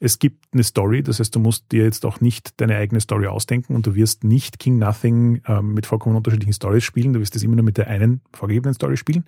Es 0.00 0.18
gibt 0.18 0.46
eine 0.52 0.64
Story, 0.64 1.04
das 1.04 1.20
heißt, 1.20 1.32
du 1.32 1.38
musst 1.38 1.70
dir 1.70 1.84
jetzt 1.84 2.04
auch 2.04 2.20
nicht 2.20 2.60
deine 2.60 2.76
eigene 2.76 3.00
Story 3.00 3.28
ausdenken 3.28 3.76
und 3.76 3.86
du 3.86 3.94
wirst 3.94 4.24
nicht 4.24 4.58
King 4.58 4.78
Nothing 4.78 5.42
ähm, 5.46 5.74
mit 5.74 5.86
vollkommen 5.86 6.16
unterschiedlichen 6.16 6.54
Stories 6.54 6.82
spielen, 6.82 7.12
du 7.12 7.20
wirst 7.20 7.36
es 7.36 7.44
immer 7.44 7.54
nur 7.54 7.64
mit 7.64 7.76
der 7.76 7.86
einen 7.86 8.20
vorgegebenen 8.32 8.74
Story 8.74 8.96
spielen. 8.96 9.26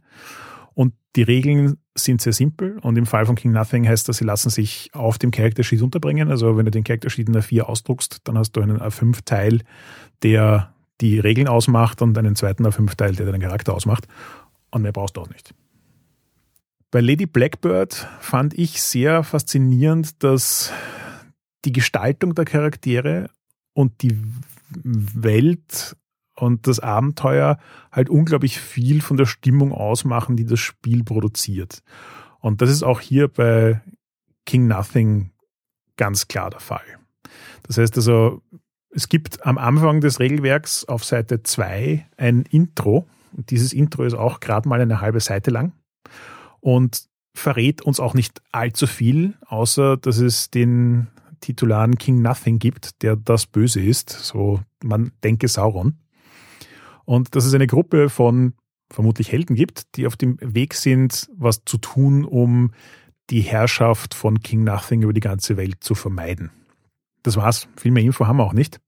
Und 0.74 0.94
die 1.16 1.22
Regeln 1.22 1.78
sind 1.94 2.20
sehr 2.20 2.32
simpel 2.32 2.78
und 2.80 2.96
im 2.96 3.06
Fall 3.06 3.26
von 3.26 3.36
King 3.36 3.52
Nothing 3.52 3.88
heißt 3.88 4.08
das, 4.08 4.16
sie 4.18 4.24
lassen 4.24 4.50
sich 4.50 4.90
auf 4.92 5.18
dem 5.18 5.30
Character 5.30 5.62
Sheet 5.62 5.82
unterbringen. 5.82 6.28
Also 6.28 6.56
wenn 6.56 6.64
du 6.64 6.70
den 6.70 6.82
Character 6.84 7.10
Sheet 7.10 7.28
in 7.28 7.36
A4 7.36 7.62
ausdruckst, 7.62 8.18
dann 8.24 8.36
hast 8.36 8.52
du 8.52 8.60
einen 8.60 8.80
A5-Teil, 8.80 9.62
der 10.22 10.74
die 11.00 11.20
Regeln 11.20 11.48
ausmacht 11.48 12.02
und 12.02 12.16
einen 12.18 12.34
zweiten 12.36 12.66
A5-Teil, 12.66 13.14
der 13.14 13.26
deinen 13.26 13.40
Charakter 13.40 13.74
ausmacht. 13.74 14.06
Und 14.70 14.82
mehr 14.82 14.92
brauchst 14.92 15.16
du 15.16 15.20
auch 15.20 15.28
nicht. 15.28 15.54
Bei 16.90 17.00
Lady 17.00 17.26
Blackbird 17.26 18.06
fand 18.20 18.54
ich 18.54 18.80
sehr 18.82 19.24
faszinierend, 19.24 20.22
dass 20.22 20.72
die 21.64 21.72
Gestaltung 21.72 22.34
der 22.34 22.44
Charaktere 22.44 23.30
und 23.72 24.02
die 24.02 24.16
Welt 24.70 25.96
und 26.34 26.66
das 26.66 26.80
Abenteuer 26.80 27.58
halt 27.92 28.10
unglaublich 28.10 28.60
viel 28.60 29.00
von 29.00 29.16
der 29.16 29.26
Stimmung 29.26 29.72
ausmachen, 29.72 30.36
die 30.36 30.44
das 30.44 30.60
Spiel 30.60 31.04
produziert. 31.04 31.82
Und 32.40 32.60
das 32.60 32.70
ist 32.70 32.82
auch 32.82 33.00
hier 33.00 33.28
bei 33.28 33.80
King 34.46 34.66
Nothing 34.66 35.30
ganz 35.96 36.28
klar 36.28 36.50
der 36.50 36.60
Fall. 36.60 36.84
Das 37.62 37.78
heißt 37.78 37.96
also, 37.96 38.42
es 38.90 39.08
gibt 39.08 39.44
am 39.46 39.58
Anfang 39.58 40.00
des 40.00 40.20
Regelwerks 40.20 40.84
auf 40.84 41.04
Seite 41.04 41.42
2 41.42 42.06
ein 42.16 42.42
Intro. 42.42 43.06
Und 43.32 43.50
dieses 43.50 43.72
Intro 43.72 44.04
ist 44.04 44.14
auch 44.14 44.40
gerade 44.40 44.68
mal 44.68 44.80
eine 44.80 45.00
halbe 45.00 45.20
Seite 45.20 45.50
lang 45.50 45.72
und 46.60 47.08
verrät 47.34 47.82
uns 47.82 47.98
auch 47.98 48.14
nicht 48.14 48.40
allzu 48.52 48.86
viel, 48.86 49.34
außer 49.46 49.96
dass 49.96 50.18
es 50.18 50.50
den 50.50 51.08
titularen 51.40 51.98
King 51.98 52.22
Nothing 52.22 52.58
gibt, 52.58 53.02
der 53.02 53.16
das 53.16 53.46
Böse 53.46 53.82
ist, 53.82 54.10
so 54.10 54.60
man 54.82 55.12
denke 55.22 55.48
Sauron. 55.48 55.98
Und 57.04 57.34
dass 57.34 57.44
es 57.44 57.54
eine 57.54 57.66
Gruppe 57.66 58.08
von 58.08 58.54
vermutlich 58.90 59.32
Helden 59.32 59.56
gibt, 59.56 59.96
die 59.96 60.06
auf 60.06 60.16
dem 60.16 60.38
Weg 60.40 60.74
sind, 60.74 61.28
was 61.36 61.64
zu 61.64 61.78
tun, 61.78 62.24
um 62.24 62.72
die 63.30 63.40
Herrschaft 63.40 64.14
von 64.14 64.40
King 64.40 64.64
Nothing 64.64 65.02
über 65.02 65.12
die 65.12 65.20
ganze 65.20 65.56
Welt 65.56 65.76
zu 65.80 65.94
vermeiden. 65.94 66.50
Das 67.22 67.36
war's. 67.36 67.68
Viel 67.76 67.90
mehr 67.90 68.02
Info 68.02 68.26
haben 68.26 68.36
wir 68.36 68.44
auch 68.44 68.52
nicht. 68.52 68.80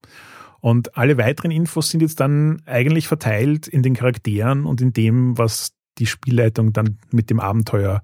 Und 0.61 0.97
alle 0.97 1.17
weiteren 1.17 1.51
Infos 1.51 1.91
sind 1.91 2.01
jetzt 2.01 2.21
dann 2.21 2.63
eigentlich 2.67 3.09
verteilt 3.09 3.67
in 3.67 3.83
den 3.83 3.95
Charakteren 3.95 4.67
und 4.67 4.81
in 4.81 4.93
dem, 4.93 5.39
was 5.39 5.73
die 5.99 6.07
Spielleitung 6.07 6.73
dann 6.73 6.99
mit 7.11 7.31
dem 7.31 7.41
Abenteuer 7.41 8.03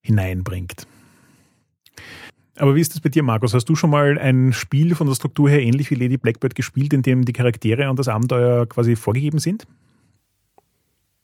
hineinbringt. 0.00 0.86
Aber 2.56 2.74
wie 2.76 2.80
ist 2.80 2.94
das 2.94 3.00
bei 3.00 3.08
dir, 3.08 3.22
Markus? 3.22 3.52
Hast 3.54 3.68
du 3.68 3.74
schon 3.74 3.90
mal 3.90 4.18
ein 4.18 4.52
Spiel 4.52 4.94
von 4.94 5.06
der 5.06 5.14
Struktur 5.14 5.50
her 5.50 5.60
ähnlich 5.60 5.90
wie 5.90 5.96
Lady 5.96 6.16
Blackbird 6.16 6.54
gespielt, 6.54 6.92
in 6.92 7.02
dem 7.02 7.24
die 7.24 7.32
Charaktere 7.32 7.90
und 7.90 7.98
das 7.98 8.08
Abenteuer 8.08 8.66
quasi 8.66 8.96
vorgegeben 8.96 9.38
sind? 9.38 9.66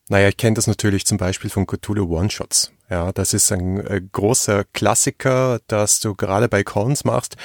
Naja, 0.08 0.28
ich 0.28 0.36
kenne 0.36 0.54
das 0.54 0.66
natürlich 0.66 1.06
zum 1.06 1.18
Beispiel 1.18 1.50
von 1.50 1.68
Cthulhu 1.68 2.18
One-Shots. 2.18 2.72
Ja, 2.90 3.12
das 3.12 3.32
ist 3.32 3.52
ein 3.52 3.78
äh, 3.86 4.02
großer 4.10 4.64
Klassiker, 4.72 5.60
dass 5.68 6.00
du 6.00 6.16
gerade 6.16 6.48
bei 6.48 6.64
Cons 6.64 7.04
machst, 7.04 7.36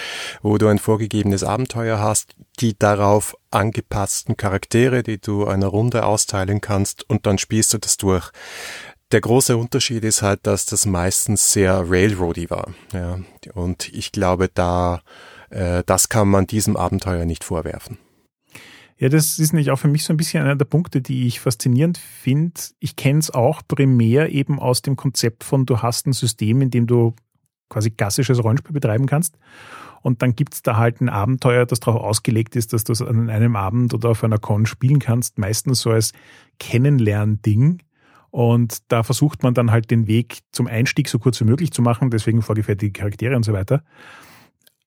wo 0.42 0.58
du 0.58 0.68
ein 0.68 0.80
vorgegebenes 0.80 1.44
Abenteuer 1.44 2.00
hast, 2.00 2.36
die 2.60 2.76
darauf 2.78 3.38
angepassten 3.52 4.36
Charaktere, 4.36 5.04
die 5.04 5.22
du 5.22 5.46
einer 5.46 5.68
Runde 5.68 6.04
austeilen 6.04 6.60
kannst 6.60 7.08
und 7.08 7.28
dann 7.28 7.38
spielst 7.38 7.72
du 7.76 7.78
das 7.78 7.98
durch. 7.98 8.32
Der 9.12 9.22
große 9.22 9.56
Unterschied 9.56 10.04
ist 10.04 10.22
halt, 10.22 10.48
dass 10.48 10.66
das 10.66 10.86
meistens 10.86 11.54
sehr 11.54 11.90
railroady 11.90 12.50
war. 12.50 12.74
Ja, 12.92 13.20
und 13.54 13.90
ich 13.94 14.12
glaube, 14.12 14.50
da, 14.54 15.02
äh, 15.50 15.84
das 15.86 16.10
kann 16.10 16.28
man 16.28 16.48
diesem 16.48 16.76
Abenteuer 16.76 17.26
nicht 17.26 17.44
vorwerfen. 17.44 17.98
Ja, 18.98 19.10
das 19.10 19.40
ist 19.40 19.54
nicht 19.54 19.72
auch 19.72 19.78
für 19.78 19.90
mich 19.90 20.06
so 20.06 20.14
ein 20.14 20.18
bisschen 20.18 20.44
einer 20.44 20.56
der 20.56 20.66
Punkte, 20.66 21.02
die 21.02 21.28
ich 21.28 21.42
faszinierend 21.42 21.98
finde. 21.98 22.62
Ich 22.80 22.96
kenne 22.96 23.20
es 23.20 23.30
auch 23.30 23.62
primär 23.68 24.32
eben 24.32 24.58
aus 24.60 24.82
dem 24.82 24.96
Konzept 24.96 25.44
von, 25.44 25.66
du 25.66 25.82
hast 25.82 26.08
ein 26.08 26.14
System, 26.14 26.62
in 26.62 26.72
dem 26.72 26.88
du 26.88 27.14
quasi 27.70 27.92
klassisches 27.92 28.42
Rollenspiel 28.42 28.74
betreiben 28.74 29.06
kannst. 29.06 29.38
Und 30.02 30.22
dann 30.22 30.36
gibt's 30.36 30.62
da 30.62 30.78
halt 30.78 31.02
ein 31.02 31.10
Abenteuer, 31.10 31.66
das 31.66 31.80
darauf 31.80 32.02
ausgelegt 32.02 32.56
ist, 32.56 32.74
dass 32.74 32.84
du 32.86 32.94
es 32.94 33.02
an 33.02 33.30
einem 33.30 33.56
Abend 33.56 33.94
oder 33.94 34.10
auf 34.10 34.24
einer 34.24 34.38
Con 34.38 34.66
spielen 34.66 35.00
kannst, 35.00 35.40
meistens 35.40 35.82
so 35.82 35.92
als 35.92 36.14
Kennenlernding. 36.60 37.80
Und 38.36 38.80
da 38.90 39.04
versucht 39.04 39.44
man 39.44 39.54
dann 39.54 39.72
halt 39.72 39.90
den 39.92 40.08
Weg 40.08 40.40
zum 40.52 40.68
Einstieg 40.68 41.08
so 41.08 41.20
kurz 41.20 41.40
wie 41.40 41.46
möglich 41.46 41.72
zu 41.72 41.82
machen, 41.82 42.10
deswegen 42.10 42.42
vorgefertigte 42.42 43.00
Charaktere 43.00 43.34
und 43.34 43.44
so 43.44 43.54
weiter. 43.54 43.82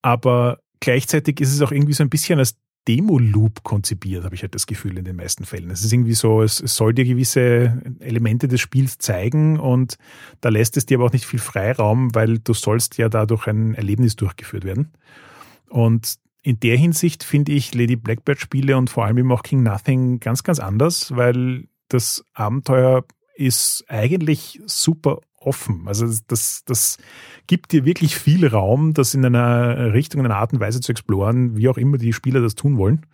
Aber 0.03 0.59
gleichzeitig 0.81 1.41
ist 1.41 1.55
es 1.55 1.63
auch 1.63 1.73
irgendwie 1.73 1.95
so 1.95 2.03
ein 2.03 2.11
bisschen 2.11 2.39
als 2.39 2.59
Demo-Loop 2.87 3.63
konzipiert, 3.63 4.25
habe 4.25 4.35
ich 4.35 4.43
halt 4.43 4.55
das 4.55 4.67
Gefühl 4.67 4.99
in 4.99 5.07
den 5.07 5.17
meisten 5.17 5.47
Fällen. 5.47 5.71
Es 5.71 5.83
ist 5.83 5.91
irgendwie 5.95 6.13
so, 6.13 6.43
es, 6.43 6.59
soll 6.59 6.93
dir 6.93 7.07
gewisse 7.07 7.81
Elemente 8.01 8.49
des 8.49 8.61
Spiels 8.61 8.99
zeigen 8.99 9.59
und 9.59 9.97
da 10.43 10.51
lässt 10.51 10.77
es 10.77 10.85
dir 10.85 10.99
aber 10.99 11.07
auch 11.07 11.13
nicht 11.15 11.25
viel 11.25 11.41
Freiraum, 11.41 12.15
weil 12.15 12.41
du 12.41 12.53
sollst 12.53 12.99
ja 12.99 13.09
dadurch 13.09 13.47
ein 13.47 13.75
Erlebnis 13.75 14.15
durchgeführt 14.17 14.65
werden. 14.65 14.93
Und 15.71 16.17
in 16.43 16.61
der 16.61 16.77
Hinsicht 16.77 17.25
finde 17.25 17.53
ich 17.53 17.75
Lady 17.75 17.97
Blackbird 17.97 18.41
Spiele 18.41 18.77
und 18.77 18.91
vor 18.91 19.07
allem 19.07 19.17
eben 19.17 19.33
auch 19.33 19.43
King 19.43 19.63
Nothing 19.63 20.21
ganz, 20.21 20.43
ganz 20.43 20.61
anders, 20.61 21.17
weil 21.17 21.67
das 21.89 22.27
Abenteuer 22.35 23.07
ist 23.39 23.85
eigentlich 23.89 24.61
super 24.67 25.21
offen. 25.37 25.87
Also 25.87 26.13
das, 26.27 26.65
das 26.65 26.99
gibt 27.47 27.73
dir 27.73 27.85
wirklich 27.85 28.17
viel 28.17 28.47
Raum, 28.47 28.95
das 28.95 29.15
in 29.15 29.25
einer 29.25 29.93
Richtung, 29.93 30.21
in 30.21 30.27
einer 30.27 30.37
Art 30.37 30.53
und 30.53 30.61
Weise 30.61 30.81
zu 30.81 30.91
exploren, 30.91 31.57
wie 31.57 31.69
auch 31.69 31.79
immer 31.79 31.99
die 31.99 32.13
Spieler 32.13 32.41
das 32.41 32.57
tun 32.57 32.77
wollen. 32.77 33.07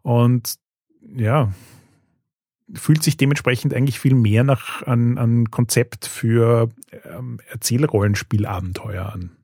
Und 0.00 0.56
ja, 1.14 1.52
fühlt 2.72 3.02
sich 3.02 3.18
dementsprechend 3.18 3.74
eigentlich 3.74 4.00
viel 4.00 4.14
mehr 4.14 4.42
nach 4.42 4.82
ein, 4.82 5.18
ein 5.18 5.50
Konzept 5.50 6.06
für 6.06 6.70
ähm, 7.04 7.38
Erzählrollenspielabenteuer 7.50 9.12
an. 9.12 9.36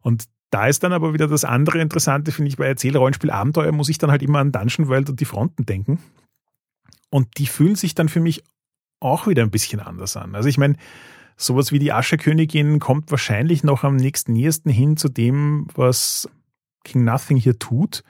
Und 0.00 0.24
da 0.50 0.66
ist 0.66 0.82
dann 0.82 0.92
aber 0.92 1.14
wieder 1.14 1.28
das 1.28 1.44
andere 1.44 1.80
Interessante, 1.80 2.32
finde 2.32 2.48
ich, 2.48 2.56
bei 2.56 2.66
Erzählrollenspielabenteuer 2.66 3.72
muss 3.72 3.88
ich 3.88 3.98
dann 3.98 4.10
halt 4.10 4.22
immer 4.22 4.40
an 4.40 4.52
Dungeon 4.52 4.88
World 4.88 5.08
und 5.08 5.20
die 5.20 5.24
Fronten 5.24 5.66
denken. 5.66 6.00
Und 7.10 7.38
die 7.38 7.46
fühlen 7.46 7.76
sich 7.76 7.94
dann 7.94 8.08
für 8.08 8.20
mich 8.20 8.42
auch 9.02 9.26
wieder 9.26 9.42
ein 9.42 9.50
bisschen 9.50 9.80
anders 9.80 10.16
an. 10.16 10.34
Also 10.34 10.48
ich 10.48 10.58
meine, 10.58 10.76
sowas 11.36 11.72
wie 11.72 11.78
die 11.78 11.92
Aschekönigin 11.92 12.78
kommt 12.78 13.10
wahrscheinlich 13.10 13.64
noch 13.64 13.84
am 13.84 13.96
nächsten 13.96 14.32
nächsten 14.32 14.70
hin 14.70 14.96
zu 14.96 15.08
dem, 15.08 15.66
was 15.74 16.28
King 16.84 17.04
Nothing 17.04 17.36
hier 17.36 17.58
tut, 17.58 18.02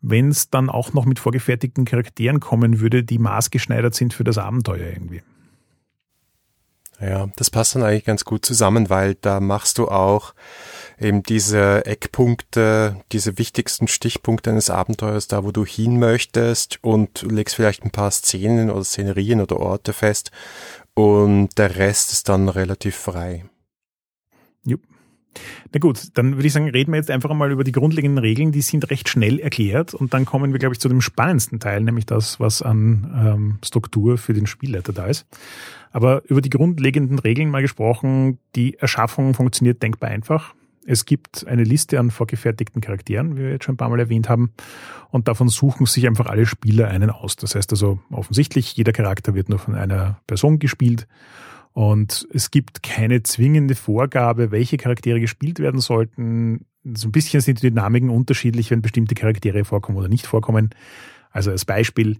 wenn 0.00 0.28
es 0.28 0.50
dann 0.50 0.70
auch 0.70 0.92
noch 0.92 1.06
mit 1.06 1.18
vorgefertigten 1.18 1.84
Charakteren 1.84 2.40
kommen 2.40 2.80
würde, 2.80 3.04
die 3.04 3.18
maßgeschneidert 3.18 3.94
sind 3.94 4.14
für 4.14 4.24
das 4.24 4.38
Abenteuer 4.38 4.86
irgendwie. 4.86 5.22
Ja, 7.00 7.28
das 7.36 7.50
passt 7.50 7.74
dann 7.74 7.82
eigentlich 7.82 8.04
ganz 8.04 8.24
gut 8.24 8.46
zusammen, 8.46 8.88
weil 8.88 9.14
da 9.14 9.40
machst 9.40 9.78
du 9.78 9.88
auch 9.88 10.34
eben 10.98 11.22
diese 11.22 11.86
Eckpunkte, 11.86 12.96
diese 13.12 13.38
wichtigsten 13.38 13.88
Stichpunkte 13.88 14.50
eines 14.50 14.70
Abenteuers, 14.70 15.28
da 15.28 15.44
wo 15.44 15.52
du 15.52 15.64
hin 15.64 15.98
möchtest 15.98 16.78
und 16.82 17.22
legst 17.22 17.56
vielleicht 17.56 17.84
ein 17.84 17.90
paar 17.90 18.10
Szenen 18.10 18.70
oder 18.70 18.84
Szenerien 18.84 19.40
oder 19.40 19.58
Orte 19.58 19.92
fest 19.92 20.30
und 20.94 21.58
der 21.58 21.76
Rest 21.76 22.12
ist 22.12 22.28
dann 22.28 22.48
relativ 22.48 22.94
frei. 22.96 23.44
Jupp. 24.64 24.82
Na 25.72 25.80
gut, 25.80 26.16
dann 26.16 26.36
würde 26.36 26.46
ich 26.46 26.52
sagen, 26.52 26.68
reden 26.68 26.92
wir 26.92 26.98
jetzt 26.98 27.10
einfach 27.10 27.34
mal 27.34 27.50
über 27.50 27.64
die 27.64 27.72
grundlegenden 27.72 28.18
Regeln. 28.18 28.52
Die 28.52 28.60
sind 28.60 28.88
recht 28.90 29.08
schnell 29.08 29.40
erklärt 29.40 29.92
und 29.92 30.14
dann 30.14 30.24
kommen 30.24 30.52
wir, 30.52 30.60
glaube 30.60 30.74
ich, 30.74 30.80
zu 30.80 30.88
dem 30.88 31.00
spannendsten 31.00 31.58
Teil, 31.58 31.80
nämlich 31.80 32.06
das, 32.06 32.38
was 32.38 32.62
an 32.62 33.12
ähm, 33.14 33.58
Struktur 33.64 34.16
für 34.16 34.32
den 34.32 34.46
Spielleiter 34.46 34.92
da 34.92 35.06
ist. 35.06 35.26
Aber 35.90 36.22
über 36.28 36.40
die 36.40 36.50
grundlegenden 36.50 37.18
Regeln 37.18 37.50
mal 37.50 37.62
gesprochen, 37.62 38.38
die 38.54 38.78
Erschaffung 38.78 39.34
funktioniert 39.34 39.82
denkbar 39.82 40.10
einfach. 40.10 40.54
Es 40.86 41.06
gibt 41.06 41.46
eine 41.46 41.64
Liste 41.64 41.98
an 41.98 42.10
vorgefertigten 42.10 42.80
Charakteren, 42.80 43.36
wie 43.36 43.42
wir 43.42 43.50
jetzt 43.50 43.64
schon 43.64 43.74
ein 43.74 43.78
paar 43.78 43.88
Mal 43.88 44.00
erwähnt 44.00 44.28
haben, 44.28 44.52
und 45.10 45.28
davon 45.28 45.48
suchen 45.48 45.86
sich 45.86 46.06
einfach 46.06 46.26
alle 46.26 46.44
Spieler 46.44 46.88
einen 46.88 47.10
aus. 47.10 47.36
Das 47.36 47.54
heißt 47.54 47.72
also 47.72 48.00
offensichtlich, 48.10 48.76
jeder 48.76 48.92
Charakter 48.92 49.34
wird 49.34 49.48
nur 49.48 49.58
von 49.58 49.74
einer 49.74 50.18
Person 50.26 50.58
gespielt 50.58 51.06
und 51.72 52.26
es 52.32 52.50
gibt 52.50 52.82
keine 52.82 53.22
zwingende 53.22 53.74
Vorgabe, 53.74 54.50
welche 54.50 54.76
Charaktere 54.76 55.20
gespielt 55.20 55.58
werden 55.58 55.80
sollten. 55.80 56.66
So 56.84 57.08
ein 57.08 57.12
bisschen 57.12 57.40
sind 57.40 57.62
die 57.62 57.70
Dynamiken 57.70 58.10
unterschiedlich, 58.10 58.70
wenn 58.70 58.82
bestimmte 58.82 59.14
Charaktere 59.14 59.64
vorkommen 59.64 59.98
oder 59.98 60.08
nicht 60.08 60.26
vorkommen. 60.26 60.70
Also 61.30 61.50
als 61.50 61.64
Beispiel, 61.64 62.18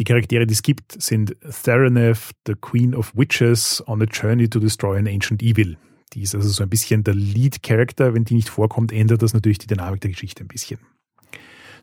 die 0.00 0.04
Charaktere, 0.04 0.46
die 0.46 0.54
es 0.54 0.62
gibt, 0.62 1.00
sind 1.00 1.36
Theraneth, 1.64 2.30
the 2.46 2.54
Queen 2.60 2.94
of 2.94 3.12
Witches, 3.14 3.82
on 3.86 4.02
a 4.02 4.06
journey 4.06 4.48
to 4.48 4.58
destroy 4.58 4.98
an 4.98 5.06
ancient 5.06 5.42
evil. 5.42 5.76
Die 6.12 6.22
ist 6.22 6.34
also 6.34 6.48
so 6.48 6.62
ein 6.62 6.68
bisschen 6.68 7.04
der 7.04 7.14
Lead-Character. 7.14 8.14
Wenn 8.14 8.24
die 8.24 8.34
nicht 8.34 8.48
vorkommt, 8.48 8.92
ändert 8.92 9.22
das 9.22 9.34
natürlich 9.34 9.58
die 9.58 9.68
Dynamik 9.68 10.00
der 10.00 10.10
Geschichte 10.10 10.44
ein 10.44 10.48
bisschen. 10.48 10.78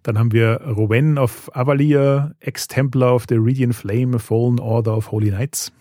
Dann 0.04 0.20
haben 0.20 0.32
wir 0.32 0.62
Rowen 0.62 1.18
of 1.18 1.50
Avalier, 1.56 2.36
Ex-Templar 2.40 3.16
of 3.16 3.26
the 3.30 3.36
Radiant 3.38 3.76
Flame, 3.76 4.20
Fallen 4.20 4.60
Order 4.60 4.96
of 4.96 5.12
Holy 5.12 5.30
Knights. 5.30 5.72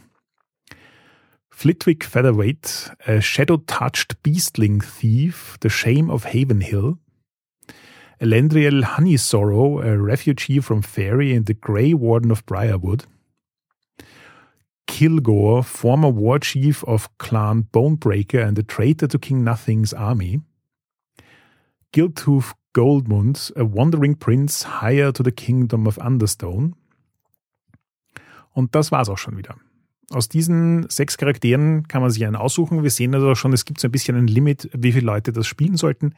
Flitwick 1.51 2.05
Featherweight, 2.05 2.93
a 3.07 3.21
Shadow-Touched 3.21 4.23
Beastling 4.23 4.83
Thief, 4.83 5.57
The 5.63 5.71
Shame 5.71 6.11
of 6.11 6.25
Havenhill. 6.25 6.99
Elendriel 8.21 8.83
Honeysorrow, 8.83 9.83
a 9.83 9.97
refugee 9.97 10.61
from 10.61 10.83
Fairy 10.83 11.35
and 11.35 11.47
the 11.47 11.55
Grey 11.55 11.95
Warden 11.95 12.31
of 12.31 12.45
Briarwood. 12.47 13.05
Kilgore, 14.87 15.63
former 15.63 16.15
war 16.15 16.41
chief 16.41 16.83
of 16.85 17.09
Clan 17.19 17.65
Bonebreaker 17.73 18.47
and 18.47 18.59
a 18.59 18.63
traitor 18.63 19.09
to 19.09 19.19
King 19.19 19.45
Nothing's 19.45 19.93
army. 19.93 20.41
Giltooth 21.93 22.53
Goldmund, 22.73 23.53
a 23.57 23.65
wandering 23.65 24.17
prince 24.17 24.81
higher 24.83 25.13
to 25.13 25.23
the 25.23 25.33
kingdom 25.33 25.87
of 25.87 25.99
Understone. 25.99 26.75
Und 28.53 28.75
das 28.75 28.93
war's 28.93 29.09
auch 29.09 29.19
schon 29.19 29.37
wieder. 29.37 29.57
Aus 30.11 30.29
diesen 30.29 30.89
sechs 30.89 31.17
Charakteren 31.17 31.89
kann 31.89 32.01
man 32.01 32.11
sich 32.11 32.25
einen 32.25 32.37
aussuchen. 32.37 32.85
Wir 32.85 32.91
sehen 32.91 33.15
also 33.15 33.35
schon, 33.35 33.53
es 33.53 33.65
gibt 33.65 33.81
so 33.81 33.89
ein 33.89 33.93
bisschen 33.93 34.17
ein 34.17 34.29
Limit, 34.29 34.71
wie 34.73 34.93
viele 34.93 35.05
Leute 35.05 35.33
das 35.33 35.49
spielen 35.49 35.77
sollten. 35.77 36.15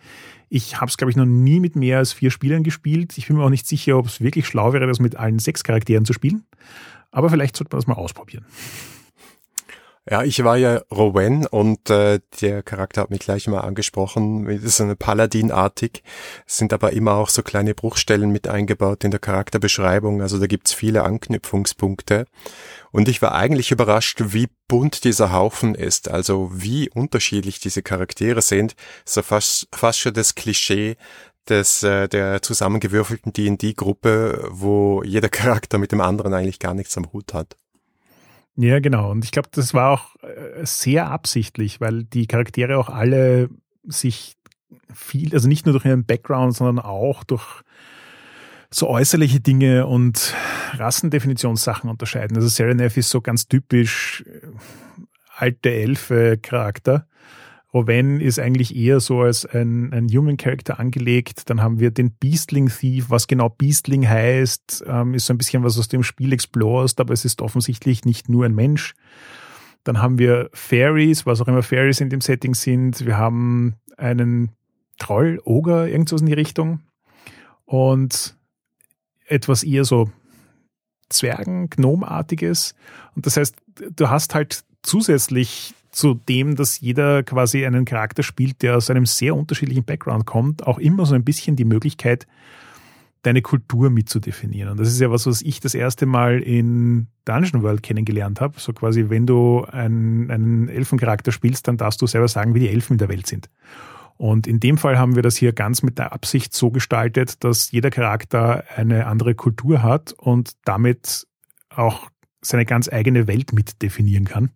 Ich 0.51 0.79
habe 0.79 0.91
es, 0.91 0.99
glaube 0.99 1.11
ich, 1.11 1.17
noch 1.17 1.25
nie 1.25 1.59
mit 1.59 1.75
mehr 1.75 1.99
als 1.99 2.13
vier 2.13 2.31
Spielern 2.31 2.65
gespielt. 2.65 3.17
Ich 3.17 3.29
bin 3.29 3.37
mir 3.37 3.45
auch 3.45 3.51
nicht 3.51 3.67
sicher, 3.67 3.97
ob 3.97 4.07
es 4.07 4.21
wirklich 4.21 4.47
schlau 4.47 4.75
wäre, 4.75 4.87
das 4.87 5.01
mit 5.01 5.17
allen 5.17 5.39
sechs 5.39 5.65
Charakteren 5.65 6.05
zu 6.05 6.13
spielen. 6.13 6.45
Aber 7.11 7.31
vielleicht 7.31 7.57
sollte 7.57 7.75
man 7.75 7.81
das 7.81 7.87
mal 7.87 7.95
ausprobieren. 7.95 8.45
Ja, 10.11 10.23
ich 10.23 10.43
war 10.43 10.57
ja 10.57 10.81
Rowan 10.91 11.45
und 11.45 11.91
äh, 11.91 12.21
der 12.41 12.63
Charakter 12.63 13.03
hat 13.03 13.11
mich 13.11 13.21
gleich 13.21 13.47
mal 13.47 13.61
angesprochen. 13.61 14.47
Das 14.47 14.65
ist 14.65 14.81
eine 14.81 14.97
Paladin-artig. 14.97 16.03
Es 16.47 16.57
sind 16.57 16.73
aber 16.73 16.95
immer 16.95 17.17
auch 17.17 17.29
so 17.29 17.43
kleine 17.43 17.75
Bruchstellen 17.75 18.31
mit 18.31 18.49
eingebaut 18.49 19.05
in 19.05 19.11
der 19.11 19.21
Charakterbeschreibung. 19.21 20.23
Also 20.23 20.39
da 20.39 20.47
gibt's 20.47 20.73
viele 20.73 21.05
Anknüpfungspunkte. 21.05 22.25
Und 22.91 23.09
ich 23.11 23.21
war 23.21 23.35
eigentlich 23.35 23.71
überrascht, 23.71 24.23
wie 24.29 24.49
bunt 24.67 25.05
dieser 25.05 25.31
Haufen 25.31 25.75
ist. 25.75 26.09
Also 26.09 26.51
wie 26.55 26.89
unterschiedlich 26.89 27.61
diese 27.61 27.83
Charaktere 27.83 28.41
sind. 28.41 28.77
So 29.05 29.21
fast, 29.21 29.69
fast 29.75 29.99
schon 29.99 30.15
das 30.15 30.35
Klischee 30.35 30.97
des, 31.49 31.83
äh, 31.83 32.09
der 32.09 32.43
zusammengewürfelten 32.43 33.33
D&D-Gruppe, 33.33 34.49
wo 34.51 35.03
jeder 35.03 35.29
Charakter 35.31 35.79
mit 35.79 35.93
dem 35.93 36.01
anderen 36.01 36.35
eigentlich 36.35 36.59
gar 36.59 36.75
nichts 36.75 36.97
am 36.97 37.13
Hut 37.13 37.35
hat. 37.35 37.57
Ja, 38.57 38.81
genau. 38.81 39.11
Und 39.11 39.25
ich 39.25 39.31
glaube, 39.31 39.49
das 39.53 39.73
war 39.73 39.91
auch 39.91 40.17
äh, 40.23 40.65
sehr 40.65 41.11
absichtlich, 41.11 41.81
weil 41.81 42.05
die 42.05 42.27
Charaktere 42.27 42.77
auch 42.77 42.89
alle 42.89 43.51
sich 43.85 44.37
viel, 44.93 45.33
also 45.33 45.49
nicht 45.49 45.65
nur 45.65 45.75
durch 45.75 45.85
ihren 45.85 46.05
Background, 46.05 46.55
sondern 46.55 46.85
auch 46.85 47.25
durch 47.25 47.63
so 48.71 48.89
äußerliche 48.89 49.41
Dinge 49.41 49.87
und 49.87 50.35
Rassendefinitionssachen 50.75 51.89
unterscheiden. 51.89 52.37
Also 52.37 52.49
Serenef 52.49 52.97
ist 52.97 53.11
so 53.11 53.21
ganz 53.21 53.49
typisch 53.49 54.25
äh, 54.27 54.47
alte 55.37 55.71
Elfe-Charakter. 55.71 57.07
Rowan 57.75 58.21
ist 58.21 58.39
eigentlich 58.39 58.75
eher 58.75 58.99
so 59.01 59.21
als 59.21 59.45
ein, 59.45 59.93
ein 59.93 60.09
Human 60.09 60.39
Character 60.39 60.81
angelegt. 60.81 61.51
Dann 61.51 61.61
haben 61.61 61.81
wir 61.81 61.91
den 61.91 62.13
Beastling 62.13 62.69
Thief. 62.69 63.11
Was 63.11 63.27
genau 63.27 63.51
Beastling 63.51 64.09
heißt, 64.09 64.85
ähm, 64.87 65.15
ist 65.15 65.27
so 65.27 65.35
ein 65.35 65.39
bisschen 65.39 65.63
was 65.63 65.79
aus 65.79 65.89
dem 65.89 66.03
Spiel 66.03 66.33
Explorers, 66.33 66.97
aber 66.99 67.13
es 67.13 67.27
ist 67.27 67.43
offensichtlich 67.43 68.05
nicht 68.07 68.29
nur 68.29 68.47
ein 68.47 68.55
Mensch. 68.55 68.95
Dann 69.85 70.01
haben 70.01 70.19
wir 70.19 70.49
Fairies, 70.55 71.27
was 71.27 71.41
auch 71.41 71.49
immer 71.49 71.63
Fairies 71.63 72.01
in 72.01 72.09
dem 72.09 72.23
Setting 72.23 72.55
sind. 72.55 73.05
Wir 73.05 73.19
haben 73.19 73.75
einen 73.97 74.53
Troll, 74.99 75.41
Oger, 75.45 75.89
irgendwas 75.89 76.21
in 76.21 76.27
die 76.27 76.33
Richtung. 76.33 76.81
Und 77.65 78.37
etwas 79.27 79.63
eher 79.63 79.85
so 79.85 80.11
Zwergen, 81.11 81.69
Gnomartiges. 81.69 82.75
Und 83.15 83.27
das 83.27 83.37
heißt, 83.37 83.57
du 83.95 84.09
hast 84.09 84.35
halt 84.35 84.65
zusätzlich 84.83 85.75
zu 85.99 86.15
dem, 86.15 86.55
dass 86.55 86.79
jeder 86.79 87.25
quasi 87.25 87.67
einen 87.67 87.85
Charakter 87.85 88.23
spielt, 88.23 88.63
der 88.63 88.77
aus 88.77 88.89
einem 88.89 89.05
sehr 89.05 89.35
unterschiedlichen 89.35 89.83
Background 89.83 90.27
kommt, 90.27 90.65
auch 90.65 90.79
immer 90.79 91.05
so 91.07 91.17
ein 91.17 91.25
bisschen 91.25 91.57
die 91.57 91.65
Möglichkeit, 91.65 92.29
deine 93.23 93.43
Kultur 93.43 93.91
mitzudefinieren. 93.91 94.71
Und 94.71 94.79
das 94.79 94.87
ist 94.87 95.01
ja 95.01 95.11
was, 95.11 95.27
was 95.27 95.43
ich 95.43 95.59
das 95.59 95.75
erste 95.75 96.07
Mal 96.07 96.41
in 96.41 97.09
Dungeon 97.25 97.65
World 97.65 97.83
kennengelernt 97.83 98.41
habe. 98.41 98.61
So 98.61 98.73
quasi, 98.73 99.07
wenn 99.09 99.27
du 99.27 99.65
einen, 99.65 100.31
einen 100.31 100.69
Elfencharakter 100.69 101.33
spielst, 101.33 101.67
dann 101.67 101.79
darfst 101.79 102.01
du 102.01 102.07
selber 102.07 102.29
sagen, 102.29 102.55
wie 102.55 102.61
die 102.61 102.69
Elfen 102.69 102.93
in 102.93 102.99
der 102.99 103.09
Welt 103.09 103.27
sind. 103.27 103.51
Und 104.17 104.47
in 104.47 104.61
dem 104.61 104.79
Fall 104.79 104.99
haben 104.99 105.17
wir 105.17 105.23
das 105.23 105.35
hier 105.35 105.53
ganz 105.53 105.83
mit 105.83 105.99
der 105.99 106.13
Absicht 106.13 106.55
so 106.55 106.71
gestaltet, 106.71 107.43
dass 107.43 107.73
jeder 107.73 107.91
Charakter 107.91 108.63
eine 108.77 109.07
andere 109.07 109.35
Kultur 109.35 109.83
hat 109.83 110.13
und 110.13 110.53
damit 110.65 111.27
auch 111.71 112.09
seine 112.41 112.67
ganz 112.67 112.89
eigene 112.89 113.27
Welt 113.27 113.53
mit 113.53 113.83
definieren 113.83 114.27
kann. 114.27 114.53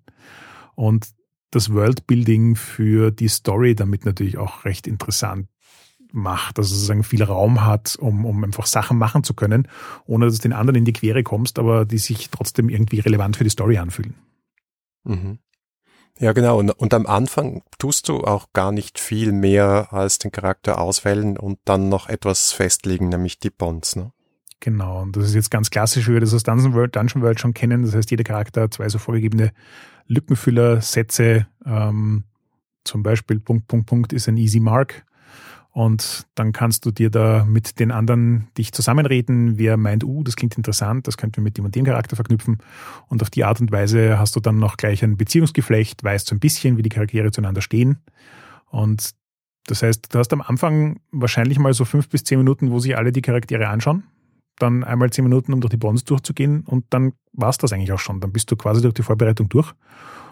Und 0.76 1.08
das 1.52 1.72
Worldbuilding 1.72 2.56
für 2.56 3.12
die 3.12 3.28
Story 3.28 3.74
damit 3.74 4.04
natürlich 4.04 4.38
auch 4.38 4.64
recht 4.64 4.86
interessant 4.86 5.48
macht, 6.10 6.58
dass 6.58 6.66
es 6.66 6.72
sozusagen 6.72 7.04
viel 7.04 7.22
Raum 7.22 7.64
hat, 7.64 7.96
um, 7.96 8.26
um 8.26 8.44
einfach 8.44 8.66
Sachen 8.66 8.98
machen 8.98 9.24
zu 9.24 9.34
können, 9.34 9.68
ohne 10.06 10.26
dass 10.26 10.36
du 10.36 10.42
den 10.42 10.52
anderen 10.52 10.78
in 10.78 10.84
die 10.84 10.92
Quere 10.92 11.22
kommst, 11.22 11.58
aber 11.58 11.84
die 11.84 11.98
sich 11.98 12.30
trotzdem 12.30 12.68
irgendwie 12.68 13.00
relevant 13.00 13.36
für 13.36 13.44
die 13.44 13.50
Story 13.50 13.78
anfühlen. 13.78 14.14
Mhm. 15.04 15.38
Ja, 16.18 16.32
genau. 16.32 16.58
Und, 16.58 16.70
und 16.70 16.92
am 16.94 17.06
Anfang 17.06 17.62
tust 17.78 18.08
du 18.08 18.24
auch 18.24 18.52
gar 18.52 18.72
nicht 18.72 19.00
viel 19.00 19.32
mehr 19.32 19.88
als 19.92 20.18
den 20.18 20.30
Charakter 20.30 20.80
auswählen 20.80 21.38
und 21.38 21.58
dann 21.64 21.88
noch 21.88 22.08
etwas 22.08 22.52
festlegen, 22.52 23.08
nämlich 23.08 23.38
die 23.38 23.50
Bonds. 23.50 23.96
Ne? 23.96 24.12
Genau. 24.62 25.02
Und 25.02 25.16
das 25.16 25.24
ist 25.24 25.34
jetzt 25.34 25.50
ganz 25.50 25.70
klassisch, 25.70 26.06
wie 26.06 26.12
wir 26.12 26.20
das 26.20 26.32
aus 26.32 26.44
Dungeon 26.44 26.72
World, 26.72 26.94
Dungeon 26.94 27.20
World 27.20 27.40
schon 27.40 27.52
kennen. 27.52 27.82
Das 27.82 27.96
heißt, 27.96 28.12
jeder 28.12 28.22
Charakter 28.22 28.62
hat 28.62 28.74
zwei 28.74 28.88
so 28.88 28.98
vorgegebene 28.98 29.50
Lückenfüller-Sätze, 30.06 31.48
ähm, 31.66 32.22
zum 32.84 33.02
Beispiel 33.02 33.40
Punkt, 33.40 33.66
Punkt, 33.66 33.86
Punkt 33.86 34.12
ist 34.12 34.28
ein 34.28 34.36
Easy 34.36 34.60
Mark. 34.60 35.04
Und 35.72 36.28
dann 36.36 36.52
kannst 36.52 36.86
du 36.86 36.92
dir 36.92 37.10
da 37.10 37.44
mit 37.44 37.80
den 37.80 37.90
anderen 37.90 38.46
dich 38.56 38.72
zusammenreden, 38.72 39.58
wer 39.58 39.76
meint, 39.76 40.04
uh, 40.04 40.22
das 40.22 40.36
klingt 40.36 40.56
interessant, 40.56 41.08
das 41.08 41.16
könnten 41.16 41.38
wir 41.38 41.42
mit 41.42 41.58
dem 41.58 41.64
und 41.64 41.74
dem 41.74 41.84
Charakter 41.84 42.14
verknüpfen. 42.14 42.58
Und 43.08 43.20
auf 43.20 43.30
die 43.30 43.42
Art 43.42 43.60
und 43.60 43.72
Weise 43.72 44.16
hast 44.16 44.36
du 44.36 44.40
dann 44.40 44.58
noch 44.58 44.76
gleich 44.76 45.02
ein 45.02 45.16
Beziehungsgeflecht, 45.16 46.04
weißt 46.04 46.28
so 46.28 46.36
ein 46.36 46.40
bisschen, 46.40 46.76
wie 46.76 46.82
die 46.82 46.88
Charaktere 46.88 47.32
zueinander 47.32 47.62
stehen. 47.62 47.98
Und 48.70 49.10
das 49.66 49.82
heißt, 49.82 50.14
du 50.14 50.18
hast 50.20 50.32
am 50.32 50.40
Anfang 50.40 51.00
wahrscheinlich 51.10 51.58
mal 51.58 51.74
so 51.74 51.84
fünf 51.84 52.08
bis 52.08 52.22
zehn 52.22 52.38
Minuten, 52.38 52.70
wo 52.70 52.78
sich 52.78 52.96
alle 52.96 53.10
die 53.10 53.22
Charaktere 53.22 53.66
anschauen. 53.66 54.04
Dann 54.62 54.84
einmal 54.84 55.10
zehn 55.10 55.24
Minuten, 55.24 55.52
um 55.52 55.60
durch 55.60 55.70
die 55.70 55.76
Bonds 55.76 56.04
durchzugehen. 56.04 56.60
Und 56.60 56.84
dann 56.90 57.12
war's 57.32 57.58
das 57.58 57.72
eigentlich 57.72 57.92
auch 57.92 57.98
schon. 57.98 58.20
Dann 58.20 58.32
bist 58.32 58.50
du 58.50 58.56
quasi 58.56 58.80
durch 58.80 58.94
die 58.94 59.02
Vorbereitung 59.02 59.48
durch 59.48 59.72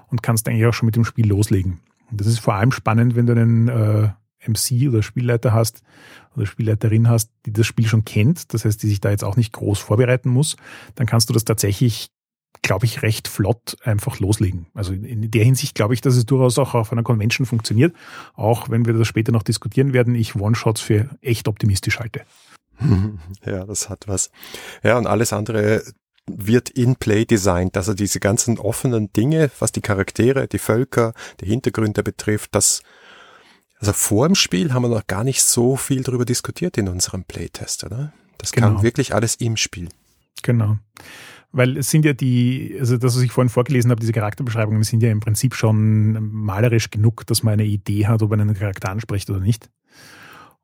und 0.08 0.22
kannst 0.22 0.48
eigentlich 0.48 0.66
auch 0.66 0.74
schon 0.74 0.86
mit 0.86 0.96
dem 0.96 1.04
Spiel 1.04 1.28
loslegen. 1.28 1.80
Und 2.10 2.20
das 2.20 2.26
ist 2.26 2.38
vor 2.38 2.54
allem 2.54 2.72
spannend, 2.72 3.16
wenn 3.16 3.26
du 3.26 3.32
einen 3.32 3.68
äh, 3.68 4.08
MC 4.46 4.88
oder 4.88 5.02
Spielleiter 5.02 5.52
hast 5.52 5.82
oder 6.36 6.46
Spielleiterin 6.46 7.08
hast, 7.08 7.30
die 7.46 7.52
das 7.52 7.66
Spiel 7.66 7.86
schon 7.86 8.04
kennt, 8.04 8.52
das 8.54 8.64
heißt, 8.64 8.82
die 8.82 8.88
sich 8.88 9.00
da 9.00 9.10
jetzt 9.10 9.24
auch 9.24 9.36
nicht 9.36 9.52
groß 9.52 9.78
vorbereiten 9.78 10.30
muss, 10.30 10.56
dann 10.94 11.06
kannst 11.06 11.28
du 11.28 11.32
das 11.32 11.44
tatsächlich, 11.44 12.10
glaube 12.62 12.86
ich, 12.86 13.02
recht 13.02 13.28
flott 13.28 13.76
einfach 13.84 14.18
loslegen. 14.18 14.66
Also 14.74 14.92
in 14.92 15.30
der 15.30 15.44
Hinsicht 15.44 15.74
glaube 15.74 15.94
ich, 15.94 16.00
dass 16.00 16.16
es 16.16 16.26
durchaus 16.26 16.58
auch 16.58 16.74
auf 16.74 16.92
einer 16.92 17.02
Convention 17.02 17.46
funktioniert, 17.46 17.94
auch 18.34 18.70
wenn 18.70 18.86
wir 18.86 18.94
das 18.94 19.08
später 19.08 19.32
noch 19.32 19.42
diskutieren 19.42 19.92
werden, 19.92 20.14
ich 20.14 20.34
One-Shots 20.34 20.80
für 20.80 21.10
echt 21.20 21.48
optimistisch 21.48 22.00
halte. 22.00 22.22
Ja, 23.44 23.64
das 23.64 23.88
hat 23.88 24.08
was. 24.08 24.30
Ja, 24.82 24.98
und 24.98 25.06
alles 25.06 25.32
andere 25.32 25.82
wird 26.26 26.70
in 26.70 26.96
Play 26.96 27.24
designt, 27.24 27.76
also 27.76 27.94
diese 27.94 28.20
ganzen 28.20 28.58
offenen 28.58 29.12
Dinge, 29.12 29.50
was 29.58 29.72
die 29.72 29.80
Charaktere, 29.80 30.46
die 30.46 30.58
Völker, 30.58 31.12
die 31.40 31.46
Hintergründe 31.46 32.02
betrifft, 32.02 32.54
das 32.54 32.82
also 33.80 33.94
vor 33.94 34.28
dem 34.28 34.34
Spiel 34.34 34.74
haben 34.74 34.82
wir 34.82 34.88
noch 34.88 35.06
gar 35.06 35.24
nicht 35.24 35.42
so 35.42 35.74
viel 35.74 36.02
darüber 36.02 36.26
diskutiert 36.26 36.76
in 36.76 36.86
unserem 36.88 37.24
Playtest, 37.24 37.84
oder? 37.84 38.12
Das 38.36 38.52
genau. 38.52 38.74
kam 38.74 38.82
wirklich 38.82 39.14
alles 39.14 39.36
im 39.36 39.56
Spiel. 39.56 39.88
Genau. 40.42 40.76
Weil 41.50 41.78
es 41.78 41.90
sind 41.90 42.04
ja 42.04 42.12
die, 42.12 42.76
also 42.78 42.98
das, 42.98 43.16
was 43.16 43.22
ich 43.22 43.32
vorhin 43.32 43.48
vorgelesen 43.48 43.90
habe, 43.90 44.00
diese 44.00 44.12
Charakterbeschreibungen 44.12 44.82
sind 44.82 45.02
ja 45.02 45.10
im 45.10 45.20
Prinzip 45.20 45.54
schon 45.54 46.30
malerisch 46.30 46.90
genug, 46.90 47.26
dass 47.26 47.42
man 47.42 47.54
eine 47.54 47.64
Idee 47.64 48.06
hat, 48.06 48.22
ob 48.22 48.30
man 48.30 48.40
einen 48.40 48.54
Charakter 48.54 48.90
anspricht 48.90 49.30
oder 49.30 49.40
nicht. 49.40 49.70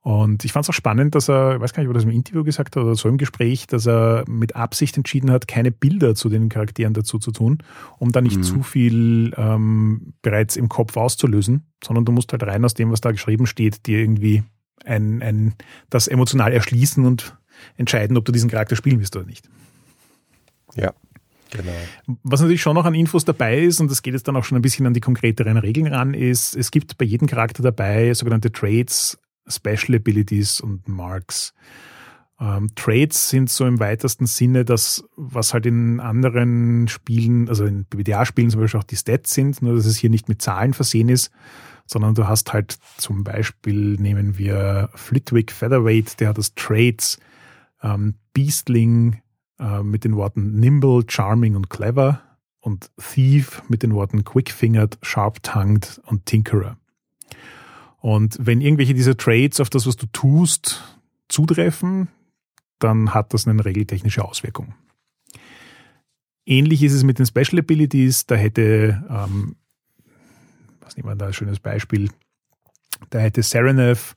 Und 0.06 0.44
ich 0.44 0.52
fand 0.52 0.64
es 0.64 0.70
auch 0.70 0.72
spannend, 0.72 1.16
dass 1.16 1.28
er, 1.28 1.56
ich 1.56 1.60
weiß 1.60 1.72
gar 1.72 1.82
nicht, 1.82 1.88
ob 1.88 1.94
er 1.94 1.98
das 1.98 2.04
im 2.04 2.10
Interview 2.10 2.44
gesagt 2.44 2.76
hat 2.76 2.82
oder 2.84 2.94
so 2.94 3.08
im 3.08 3.18
Gespräch, 3.18 3.66
dass 3.66 3.88
er 3.88 4.22
mit 4.28 4.54
Absicht 4.54 4.96
entschieden 4.96 5.32
hat, 5.32 5.48
keine 5.48 5.72
Bilder 5.72 6.14
zu 6.14 6.28
den 6.28 6.48
Charakteren 6.48 6.94
dazu 6.94 7.18
zu 7.18 7.32
tun, 7.32 7.58
um 7.98 8.12
da 8.12 8.20
nicht 8.20 8.36
mhm. 8.36 8.42
zu 8.44 8.62
viel 8.62 9.34
ähm, 9.36 10.14
bereits 10.22 10.54
im 10.54 10.68
Kopf 10.68 10.96
auszulösen, 10.96 11.72
sondern 11.82 12.04
du 12.04 12.12
musst 12.12 12.30
halt 12.30 12.44
rein 12.44 12.64
aus 12.64 12.74
dem, 12.74 12.92
was 12.92 13.00
da 13.00 13.10
geschrieben 13.10 13.48
steht, 13.48 13.88
dir 13.88 13.98
irgendwie 13.98 14.44
ein, 14.84 15.22
ein, 15.22 15.54
das 15.90 16.06
emotional 16.06 16.52
erschließen 16.52 17.04
und 17.04 17.36
entscheiden, 17.76 18.16
ob 18.16 18.24
du 18.24 18.30
diesen 18.30 18.48
Charakter 18.48 18.76
spielen 18.76 19.00
willst 19.00 19.16
oder 19.16 19.26
nicht. 19.26 19.50
Ja, 20.76 20.92
Genau. 21.50 21.72
Was 22.24 22.40
natürlich 22.40 22.60
schon 22.60 22.74
noch 22.74 22.84
an 22.84 22.94
Infos 22.94 23.24
dabei 23.24 23.58
ist, 23.60 23.80
und 23.80 23.90
das 23.90 24.02
geht 24.02 24.14
jetzt 24.14 24.26
dann 24.26 24.36
auch 24.36 24.44
schon 24.44 24.58
ein 24.58 24.62
bisschen 24.62 24.84
an 24.86 24.94
die 24.94 25.00
konkreteren 25.00 25.56
Regeln 25.56 25.86
ran, 25.86 26.12
ist, 26.12 26.56
es 26.56 26.72
gibt 26.72 26.98
bei 26.98 27.04
jedem 27.04 27.28
Charakter 27.28 27.62
dabei 27.62 28.12
sogenannte 28.14 28.50
Traits, 28.50 29.16
Special 29.48 29.96
Abilities 29.96 30.60
und 30.60 30.88
Marks. 30.88 31.54
Ähm, 32.38 32.68
Trades 32.74 33.30
sind 33.30 33.48
so 33.48 33.66
im 33.66 33.80
weitesten 33.80 34.26
Sinne 34.26 34.64
das, 34.64 35.04
was 35.16 35.54
halt 35.54 35.64
in 35.64 36.00
anderen 36.00 36.86
Spielen, 36.88 37.48
also 37.48 37.64
in 37.64 37.84
BBDA-Spielen 37.86 38.50
zum 38.50 38.60
Beispiel 38.60 38.80
auch 38.80 38.84
die 38.84 38.96
Stats 38.96 39.32
sind, 39.32 39.62
nur 39.62 39.74
dass 39.74 39.86
es 39.86 39.96
hier 39.96 40.10
nicht 40.10 40.28
mit 40.28 40.42
Zahlen 40.42 40.74
versehen 40.74 41.08
ist, 41.08 41.30
sondern 41.86 42.14
du 42.14 42.28
hast 42.28 42.52
halt 42.52 42.78
zum 42.98 43.24
Beispiel, 43.24 43.94
nehmen 43.94 44.36
wir 44.36 44.90
Flitwick 44.94 45.50
Featherweight, 45.50 46.20
der 46.20 46.28
hat 46.28 46.38
das 46.38 46.54
Trades 46.54 47.18
ähm, 47.82 48.16
Beastling 48.34 49.22
äh, 49.58 49.82
mit 49.82 50.04
den 50.04 50.16
Worten 50.16 50.58
Nimble, 50.58 51.04
Charming 51.08 51.56
und 51.56 51.70
Clever 51.70 52.20
und 52.60 52.90
Thief 52.98 53.62
mit 53.68 53.82
den 53.82 53.94
Worten 53.94 54.24
Quick-Fingered, 54.24 54.98
Sharp-Tongued 55.00 56.02
und 56.04 56.26
Tinkerer. 56.26 56.76
Und 58.06 58.38
wenn 58.40 58.60
irgendwelche 58.60 58.94
dieser 58.94 59.16
Trades 59.16 59.58
auf 59.58 59.68
das, 59.68 59.84
was 59.84 59.96
du 59.96 60.06
tust, 60.12 60.96
zutreffen, 61.28 62.06
dann 62.78 63.12
hat 63.12 63.34
das 63.34 63.48
eine 63.48 63.64
regeltechnische 63.64 64.24
Auswirkung. 64.24 64.74
Ähnlich 66.44 66.84
ist 66.84 66.92
es 66.92 67.02
mit 67.02 67.18
den 67.18 67.26
Special 67.26 67.58
Abilities. 67.58 68.26
Da 68.26 68.36
hätte, 68.36 69.04
ähm, 69.10 69.56
was 70.78 70.96
nehmen 70.96 71.08
wir 71.08 71.16
da 71.16 71.26
ein 71.26 71.32
schönes 71.32 71.58
Beispiel, 71.58 72.08
da 73.10 73.18
hätte 73.18 73.42
Serenev 73.42 74.14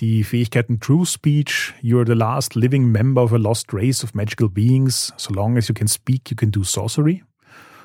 die 0.00 0.24
Fähigkeiten 0.24 0.80
True 0.80 1.06
Speech, 1.06 1.74
You 1.82 1.98
are 1.98 2.06
the 2.06 2.14
last 2.14 2.56
living 2.56 2.90
member 2.90 3.22
of 3.22 3.32
a 3.32 3.36
lost 3.36 3.72
race 3.72 4.02
of 4.02 4.12
magical 4.12 4.48
beings. 4.48 5.14
So 5.16 5.32
long 5.32 5.56
as 5.56 5.68
you 5.68 5.74
can 5.76 5.86
speak, 5.86 6.30
you 6.30 6.36
can 6.36 6.50
do 6.50 6.64
sorcery. 6.64 7.22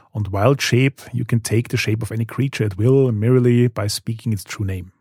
Und 0.09 0.31
Wild 0.31 0.63
Shape, 0.63 1.03
you 1.13 1.23
can 1.23 1.43
take 1.43 1.69
the 1.69 1.77
shape 1.77 2.01
of 2.01 2.09
any 2.09 2.25
creature 2.25 2.65
at 2.65 2.79
will 2.79 3.11
merely 3.11 3.69
by 3.69 3.87
speaking 3.87 4.33
its 4.33 4.43
true 4.43 4.65
name. 4.65 4.94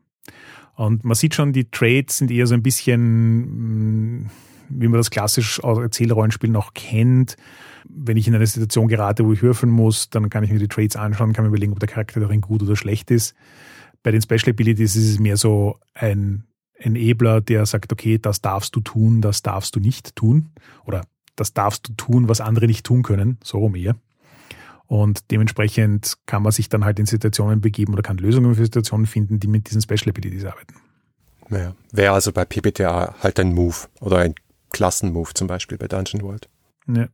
Und 0.75 1.05
man 1.05 1.15
sieht 1.15 1.35
schon, 1.35 1.53
die 1.53 1.71
Trades 1.71 2.19
sind 2.19 2.31
eher 2.31 2.47
so 2.47 2.55
ein 2.55 2.63
bisschen, 2.63 4.23
mm, 4.23 4.31
wie 4.71 4.89
man 4.89 4.99
das 4.99 5.11
klassisch 5.11 5.63
aus 5.63 5.79
Erzählrollenspielen 5.79 6.53
noch 6.53 6.75
kennt. 6.75 7.37
Wenn 7.89 8.17
ich 8.17 8.27
in 8.27 8.35
eine 8.35 8.47
Situation 8.47 8.89
gerate, 8.89 9.25
wo 9.25 9.33
ich 9.33 9.43
würfeln 9.43 9.71
muss, 9.71 10.11
dann 10.11 10.31
kann 10.31 10.43
ich 10.43 10.51
mir 10.51 10.59
die 10.59 10.69
Trades 10.69 10.97
anschauen, 10.97 11.33
kann 11.33 11.45
mir 11.45 11.51
überlegen, 11.51 11.73
ob 11.73 11.81
der 11.81 11.89
Charakter 11.89 12.21
darin 12.21 12.41
gut 12.41 12.63
oder 12.63 12.77
schlecht 12.77 13.11
ist. 13.11 13.35
Bei 14.03 14.11
den 14.11 14.23
Special 14.23 14.51
Abilities 14.51 14.97
ist 14.97 15.09
es 15.09 15.19
mehr 15.19 15.37
so 15.37 15.79
ein 15.95 16.45
Enabler, 16.75 17.41
der 17.41 17.67
sagt, 17.67 17.93
okay, 17.93 18.19
das 18.19 18.41
darfst 18.41 18.75
du 18.75 18.81
tun, 18.81 19.21
das 19.21 19.43
darfst 19.43 19.77
du 19.77 19.81
nicht 19.81 20.17
tun. 20.17 20.51
Oder 20.85 21.03
das 21.37 21.53
darfst 21.53 21.89
du 21.89 21.93
tun, 21.95 22.29
was 22.29 22.41
andere 22.41 22.67
nicht 22.67 22.85
tun 22.85 23.03
können. 23.03 23.39
So 23.43 23.59
rum 23.59 23.77
eher. 23.77 23.97
Und 24.87 25.31
dementsprechend 25.31 26.15
kann 26.27 26.43
man 26.43 26.53
sich 26.53 26.69
dann 26.69 26.85
halt 26.85 26.99
in 26.99 27.07
Situationen 27.07 27.61
begeben 27.61 27.95
oder 27.95 28.03
kann 28.03 28.19
Lösungen 28.19 28.55
für 28.55 28.65
Situationen 28.65 29.07
finden, 29.07 29.41
die 29.41 29.49
mit 29.49 29.69
diesen 29.69 29.81
Special 29.81 30.11
Abilities 30.11 30.45
arbeiten. 30.45 30.75
Naja, 31.49 31.75
wäre 31.93 32.13
also 32.13 32.33
bei 32.33 32.45
PBTA 32.45 33.15
halt 33.23 33.41
ein 33.41 33.55
Move 33.55 33.77
oder 34.01 34.19
ein 34.19 34.35
Klassenmove 34.71 35.35
zum 35.35 35.47
Beispiel 35.47 35.79
bei 35.79 35.89
Dungeon 35.89 36.23
World. 36.23 36.49
Ja. 36.87 37.09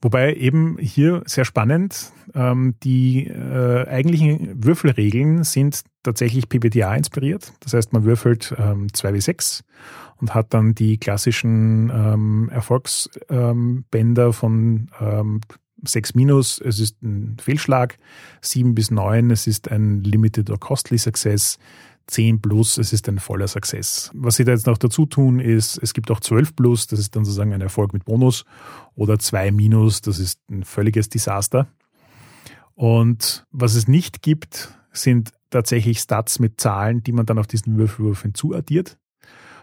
Wobei 0.00 0.34
eben 0.34 0.78
hier 0.78 1.22
sehr 1.26 1.44
spannend, 1.44 2.12
ähm, 2.34 2.76
die 2.84 3.26
äh, 3.26 3.86
eigentlichen 3.88 4.64
Würfelregeln 4.64 5.42
sind 5.42 5.82
tatsächlich 6.04 6.48
PBTA 6.48 6.94
inspiriert. 6.94 7.52
Das 7.60 7.74
heißt, 7.74 7.92
man 7.92 8.04
würfelt 8.04 8.54
ähm, 8.56 8.86
2w6 8.86 9.62
und 10.20 10.34
hat 10.34 10.54
dann 10.54 10.74
die 10.74 10.98
klassischen 10.98 11.90
ähm, 11.90 12.48
Erfolgsbänder 12.52 14.26
ähm, 14.26 14.32
von 14.32 14.90
ähm, 15.00 15.40
6 15.84 16.14
minus, 16.14 16.60
es 16.60 16.80
ist 16.80 17.02
ein 17.02 17.36
Fehlschlag, 17.40 17.98
7 18.42 18.74
bis 18.74 18.90
9, 18.90 19.30
es 19.30 19.46
ist 19.46 19.70
ein 19.70 20.02
Limited 20.02 20.50
or 20.50 20.58
Costly 20.58 20.98
Success, 20.98 21.58
10 22.08 22.40
plus, 22.40 22.78
es 22.78 22.92
ist 22.92 23.08
ein 23.08 23.18
voller 23.18 23.48
Success. 23.48 24.10
Was 24.14 24.36
sie 24.36 24.44
da 24.44 24.52
jetzt 24.52 24.66
noch 24.66 24.78
dazu 24.78 25.06
tun, 25.06 25.40
ist, 25.40 25.78
es 25.82 25.92
gibt 25.92 26.10
auch 26.10 26.20
12 26.20 26.56
plus, 26.56 26.86
das 26.86 26.98
ist 26.98 27.14
dann 27.14 27.24
sozusagen 27.24 27.52
ein 27.52 27.60
Erfolg 27.60 27.92
mit 27.92 28.04
Bonus, 28.04 28.44
oder 28.94 29.18
2 29.18 29.52
minus, 29.52 30.00
das 30.00 30.18
ist 30.18 30.40
ein 30.50 30.64
völliges 30.64 31.08
Desaster. 31.08 31.68
Und 32.74 33.46
was 33.50 33.74
es 33.74 33.88
nicht 33.88 34.22
gibt, 34.22 34.74
sind 34.92 35.32
tatsächlich 35.50 35.98
Stats 36.00 36.38
mit 36.38 36.60
Zahlen, 36.60 37.02
die 37.02 37.12
man 37.12 37.26
dann 37.26 37.38
auf 37.38 37.46
diesen 37.46 37.76
Würfelwurf 37.76 38.22
hinzuaddiert, 38.22 38.98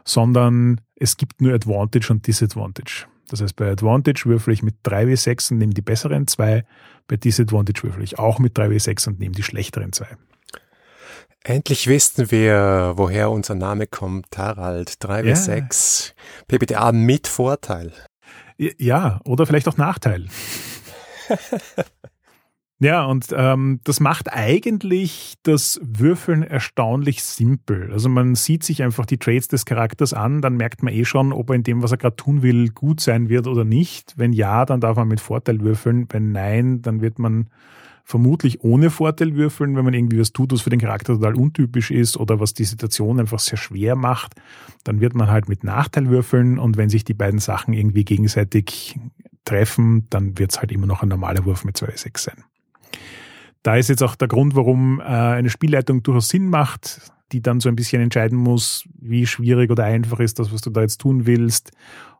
sondern 0.04 0.82
es 0.96 1.18
gibt 1.18 1.42
nur 1.42 1.54
Advantage 1.54 2.12
und 2.12 2.28
Disadvantage. 2.28 3.08
Das 3.30 3.42
heißt, 3.42 3.56
bei 3.56 3.70
Advantage 3.72 4.26
würfel 4.26 4.54
ich 4.54 4.64
mit 4.64 4.76
3W6 4.86 5.52
und 5.52 5.58
nehme 5.58 5.74
die 5.74 5.82
besseren 5.82 6.28
zwei. 6.28 6.66
Bei 7.08 7.18
Disadvantage 7.18 7.84
würfel 7.84 8.04
ich 8.04 8.20
auch 8.20 8.40
mit 8.40 8.58
3W6 8.58 9.08
und 9.08 9.20
nehme 9.20 9.36
die 9.36 9.44
schlechteren 9.44 9.92
zwei. 9.94 10.08
Endlich 11.44 11.88
wissen 11.88 12.32
wir, 12.32 12.94
woher 12.96 13.30
unser 13.30 13.54
Name 13.54 13.86
kommt, 13.86 14.32
Tarald. 14.32 14.90
3W6. 15.02 16.08
Ja. 16.08 16.14
PBTA 16.48 16.92
mit 16.92 17.28
Vorteil. 17.28 17.94
Ja, 18.58 19.20
oder 19.26 19.46
vielleicht 19.46 19.68
auch 19.68 19.78
Nachteil. 19.78 20.28
Ja, 22.80 23.06
und 23.06 23.28
ähm, 23.36 23.80
das 23.86 24.02
macht 24.02 24.32
eigentlich 24.34 25.36
das 25.44 25.80
Würfeln 25.82 26.44
erstaunlich 26.44 27.24
simpel. 27.24 27.90
Also 27.94 28.10
man 28.10 28.36
sieht 28.36 28.64
sich 28.64 28.84
einfach 28.84 29.06
die 29.06 29.18
Traits 29.18 29.48
des 29.48 29.66
Charakters 29.66 30.14
an, 30.14 30.42
dann 30.42 30.58
merkt 30.58 30.84
man 30.84 30.94
eh 30.94 31.06
schon, 31.06 31.32
ob 31.32 31.50
er 31.50 31.56
in 31.56 31.64
dem, 31.64 31.82
was 31.82 31.92
er 31.92 31.98
gerade 31.98 32.18
tun 32.18 32.42
will, 32.42 32.70
gut 32.70 33.00
sein 33.00 33.30
wird 33.30 33.48
oder 33.48 33.64
nicht. 33.64 34.14
Wenn 34.18 34.34
ja, 34.34 34.66
dann 34.66 34.82
darf 34.82 34.98
man 34.98 35.08
mit 35.08 35.22
Vorteil 35.22 35.62
würfeln. 35.62 36.08
Wenn 36.10 36.34
nein, 36.34 36.82
dann 36.82 37.00
wird 37.00 37.18
man 37.18 37.48
vermutlich 38.04 38.62
ohne 38.62 38.90
Vorteil 38.90 39.36
würfeln, 39.36 39.78
wenn 39.78 39.86
man 39.86 39.94
irgendwie 39.94 40.20
was 40.20 40.34
tut, 40.34 40.52
was 40.52 40.62
für 40.62 40.70
den 40.70 40.82
Charakter 40.82 41.14
total 41.14 41.36
untypisch 41.36 41.92
ist 41.92 42.18
oder 42.18 42.42
was 42.42 42.54
die 42.54 42.66
Situation 42.66 43.22
einfach 43.22 43.40
sehr 43.40 43.58
schwer 43.58 43.96
macht, 43.96 44.36
dann 44.84 45.00
wird 45.00 45.16
man 45.16 45.30
halt 45.30 45.48
mit 45.48 45.64
Nachteil 45.64 46.10
würfeln 46.10 46.60
und 46.60 46.76
wenn 46.76 46.90
sich 46.90 47.06
die 47.06 47.16
beiden 47.16 47.40
Sachen 47.40 47.74
irgendwie 47.74 48.04
gegenseitig 48.04 49.00
treffen, 49.46 50.08
dann 50.10 50.38
wird 50.38 50.52
es 50.52 50.60
halt 50.60 50.72
immer 50.72 50.88
noch 50.88 51.02
ein 51.02 51.10
normaler 51.10 51.46
Wurf 51.46 51.64
mit 51.64 51.78
2,6 51.78 52.20
sein. 52.20 52.44
Da 53.66 53.78
ist 53.78 53.90
jetzt 53.90 54.04
auch 54.04 54.16
der 54.16 54.28
Grund, 54.28 54.56
warum 54.56 55.00
äh, 55.00 55.06
eine 55.06 55.50
Spielleitung 55.50 56.04
durchaus 56.04 56.30
Sinn 56.30 56.50
macht, 56.50 57.12
die 57.32 57.42
dann 57.42 57.60
so 57.60 57.68
ein 57.68 57.76
bisschen 57.76 58.00
entscheiden 58.00 58.38
muss, 58.38 58.88
wie 58.94 59.26
schwierig 59.26 59.72
oder 59.72 59.86
einfach 59.86 60.20
ist 60.20 60.38
das, 60.38 60.54
was 60.54 60.62
du 60.62 60.70
da 60.70 60.82
jetzt 60.82 61.02
tun 61.02 61.26
willst. 61.26 61.72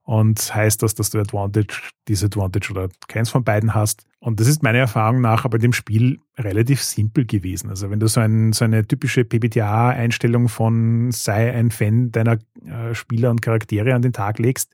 Und 0.02 0.56
heißt 0.56 0.82
das, 0.82 0.96
dass 0.96 1.12
du 1.12 1.20
Advantage, 1.20 1.92
Disadvantage 2.10 2.72
oder 2.72 2.90
keins 3.08 3.30
von 3.30 3.44
beiden 3.44 3.76
hast. 3.76 4.08
Und 4.18 4.40
das 4.40 4.48
ist 4.48 4.64
meiner 4.64 4.80
Erfahrung 4.80 5.22
nach 5.22 5.46
aber 5.46 5.60
dem 5.60 5.72
Spiel 5.72 6.20
relativ 6.36 6.82
simpel 6.82 7.26
gewesen. 7.26 7.70
Also 7.70 7.92
wenn 7.92 8.00
du 8.00 8.08
so, 8.08 8.22
ein, 8.22 8.52
so 8.52 8.66
eine 8.66 8.88
typische 8.88 9.24
PBTA-Einstellung 9.24 10.50
von 10.50 11.12
sei 11.12 11.54
ein 11.54 11.70
Fan 11.70 12.12
deiner 12.12 12.40
äh, 12.66 12.96
Spieler 12.96 13.30
und 13.30 13.44
Charaktere 13.44 13.94
an 13.94 14.02
den 14.02 14.14
Tag 14.14 14.40
legst, 14.40 14.72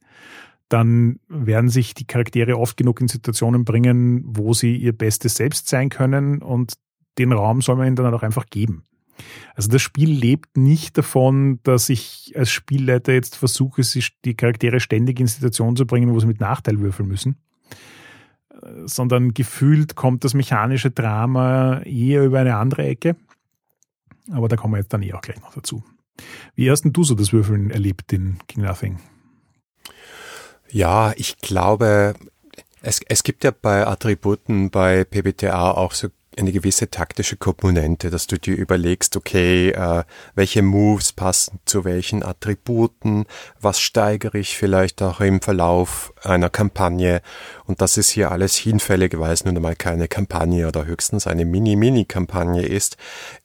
dann 0.72 1.20
werden 1.28 1.70
sich 1.70 1.94
die 1.94 2.08
Charaktere 2.08 2.58
oft 2.58 2.78
genug 2.78 3.02
in 3.02 3.10
Situationen 3.10 3.66
bringen, 3.66 4.24
wo 4.26 4.54
sie 4.54 4.78
ihr 4.78 4.94
Bestes 4.94 5.36
selbst 5.36 5.68
sein 5.68 5.90
können 5.90 6.42
und 6.42 6.76
den 7.18 7.34
Raum 7.34 7.62
soll 7.62 7.76
man 7.76 7.88
ihnen 7.88 7.98
dann 7.98 8.14
auch 8.14 8.24
einfach 8.24 8.46
geben. 8.46 8.84
Also 9.54 9.70
das 9.70 9.82
Spiel 9.82 10.10
lebt 10.10 10.56
nicht 10.56 10.98
davon, 10.98 11.60
dass 11.64 11.90
ich 11.90 12.34
als 12.38 12.52
Spielleiter 12.52 13.12
jetzt 13.12 13.36
versuche, 13.36 13.82
die 14.24 14.34
Charaktere 14.34 14.80
ständig 14.80 15.20
in 15.20 15.28
Situationen 15.28 15.76
zu 15.76 15.86
bringen, 15.86 16.14
wo 16.14 16.20
sie 16.22 16.28
mit 16.28 16.40
Nachteil 16.40 16.80
würfeln 16.80 17.10
müssen, 17.10 17.36
sondern 18.86 19.34
gefühlt 19.34 19.96
kommt 19.96 20.24
das 20.24 20.34
mechanische 20.34 20.90
Drama 20.90 21.82
eher 21.82 22.24
über 22.24 22.40
eine 22.40 22.56
andere 22.56 22.88
Ecke. 22.88 23.18
Aber 24.32 24.48
da 24.48 24.56
kommen 24.56 24.76
wir 24.76 24.80
jetzt 24.80 24.94
dann 24.94 25.04
eh 25.04 25.12
auch 25.14 25.22
gleich 25.22 25.42
noch 25.42 25.54
dazu. 25.54 25.84
Wie 26.56 26.72
hast 26.72 26.84
denn 26.84 26.94
du 26.94 27.04
so 27.04 27.14
das 27.14 27.34
Würfeln 27.34 27.72
erlebt 27.72 28.14
in 28.14 28.38
King 28.48 28.64
Nothing? 28.64 29.00
Ja, 30.72 31.14
ich 31.18 31.38
glaube, 31.40 32.14
es, 32.82 33.02
es 33.08 33.24
gibt 33.24 33.44
ja 33.44 33.52
bei 33.52 33.86
Attributen 33.86 34.70
bei 34.70 35.04
PBTA 35.04 35.72
auch 35.72 35.94
so 35.94 36.08
eine 36.38 36.54
gewisse 36.54 36.90
taktische 36.90 37.36
Komponente, 37.36 38.10
dass 38.10 38.26
du 38.26 38.40
dir 38.40 38.56
überlegst, 38.56 39.18
okay, 39.18 39.72
äh, 39.72 40.06
welche 40.34 40.62
Moves 40.62 41.12
passen 41.12 41.60
zu 41.66 41.84
welchen 41.84 42.24
Attributen, 42.24 43.26
was 43.60 43.82
steigere 43.82 44.38
ich 44.38 44.58
vielleicht 44.58 45.02
auch 45.02 45.20
im 45.20 45.42
Verlauf 45.42 46.14
einer 46.24 46.50
Kampagne 46.50 47.22
und 47.66 47.82
das 47.82 47.98
ist 47.98 48.12
hier 48.12 48.32
alles 48.32 48.56
hinfällig, 48.56 49.20
weil 49.20 49.34
es 49.34 49.44
nun 49.44 49.58
einmal 49.58 49.76
keine 49.76 50.08
Kampagne 50.08 50.70
oder 50.70 50.86
höchstens 50.86 51.28
eine 51.28 51.44
Mini-Mini-Kampagne 51.44 52.66
ist. 52.66 52.96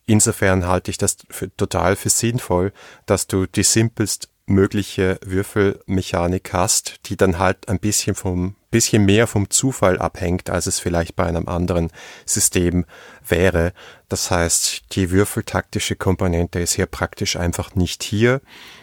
Insofern 0.07 0.69
halte 0.69 0.93
ich 0.93 0.99
das 0.99 1.17
für, 1.29 1.55
total 1.57 1.97
für 1.97 2.11
sinnvoll, 2.11 2.73
dass 3.05 3.27
du 3.27 3.47
die 3.47 3.65
simpelst 3.65 4.29
mögliche 4.47 5.19
Würfelmechanik 5.25 6.53
hast, 6.53 7.07
die 7.07 7.17
dann 7.17 7.39
halt 7.39 7.69
ein 7.69 7.79
bisschen 7.79 8.15
vom 8.15 8.55
bisschen 8.71 9.07
mehr 9.07 9.27
vom 9.27 9.49
Zufall 9.49 9.99
abhängt, 9.99 10.51
als 10.51 10.67
es 10.67 10.81
vielleicht 10.81 11.17
bei 11.17 11.25
einem 11.25 11.49
anderen 11.49 11.89
System 12.27 12.85
wäre. 13.27 13.73
Das 14.11 14.31
heißt, 14.31 14.95
die 14.95 15.11
würfeltaktische 15.11 15.97
Komponente 15.97 16.61
ist 16.61 16.75
hier 16.75 16.85
praktisch 16.85 17.37
einfach 17.37 17.75
nicht 17.75 18.03
hier. 18.03 18.43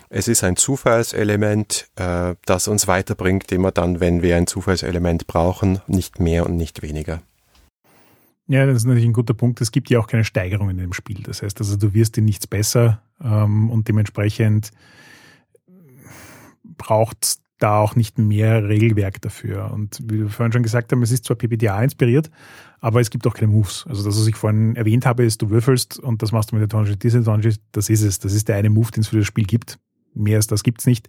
Es 0.09 0.27
ist 0.27 0.43
ein 0.43 0.55
Zufallselement, 0.55 1.89
äh, 1.95 2.33
das 2.45 2.67
uns 2.67 2.87
weiterbringt, 2.87 3.51
immer 3.51 3.71
dann, 3.71 3.99
wenn 3.99 4.23
wir 4.23 4.35
ein 4.35 4.47
Zufallselement 4.47 5.27
brauchen, 5.27 5.79
nicht 5.85 6.19
mehr 6.19 6.45
und 6.47 6.57
nicht 6.57 6.81
weniger. 6.81 7.21
Ja, 8.47 8.65
das 8.65 8.77
ist 8.77 8.85
natürlich 8.85 9.07
ein 9.07 9.13
guter 9.13 9.33
Punkt. 9.33 9.61
Es 9.61 9.71
gibt 9.71 9.91
ja 9.91 9.99
auch 9.99 10.07
keine 10.07 10.25
Steigerung 10.25 10.71
in 10.71 10.77
dem 10.77 10.93
Spiel. 10.93 11.21
Das 11.23 11.43
heißt, 11.43 11.59
also 11.61 11.77
du 11.77 11.93
wirst 11.93 12.17
in 12.17 12.25
nichts 12.25 12.47
besser 12.47 13.01
ähm, 13.23 13.69
und 13.69 13.87
dementsprechend 13.87 14.71
braucht 16.77 17.37
da 17.59 17.79
auch 17.79 17.95
nicht 17.95 18.17
mehr 18.17 18.67
Regelwerk 18.67 19.21
dafür. 19.21 19.71
Und 19.71 20.01
wie 20.03 20.19
wir 20.19 20.29
vorhin 20.29 20.51
schon 20.51 20.63
gesagt 20.63 20.91
haben, 20.91 21.01
es 21.01 21.11
ist 21.11 21.25
zwar 21.25 21.37
PPTA 21.37 21.81
inspiriert, 21.81 22.29
aber 22.81 22.99
es 22.99 23.09
gibt 23.09 23.25
auch 23.25 23.33
keine 23.33 23.51
Moves. 23.51 23.85
Also 23.87 24.03
das, 24.03 24.19
was 24.19 24.27
ich 24.27 24.35
vorhin 24.35 24.75
erwähnt 24.75 25.05
habe, 25.05 25.23
ist, 25.23 25.41
du 25.41 25.49
würfelst 25.49 25.97
und 25.99 26.21
das 26.21 26.33
machst 26.33 26.51
du 26.51 26.55
mit 26.55 26.63
Advantage 26.63 26.97
Disadvantage, 26.97 27.55
das 27.71 27.89
ist 27.89 28.01
es. 28.01 28.19
Das 28.19 28.33
ist 28.33 28.49
der 28.49 28.57
eine 28.57 28.69
Move, 28.69 28.91
den 28.91 29.01
es 29.01 29.07
für 29.07 29.17
das 29.17 29.27
Spiel 29.27 29.45
gibt. 29.45 29.79
Mehr 30.13 30.37
als 30.37 30.47
das 30.47 30.63
gibt's 30.63 30.85
nicht. 30.85 31.07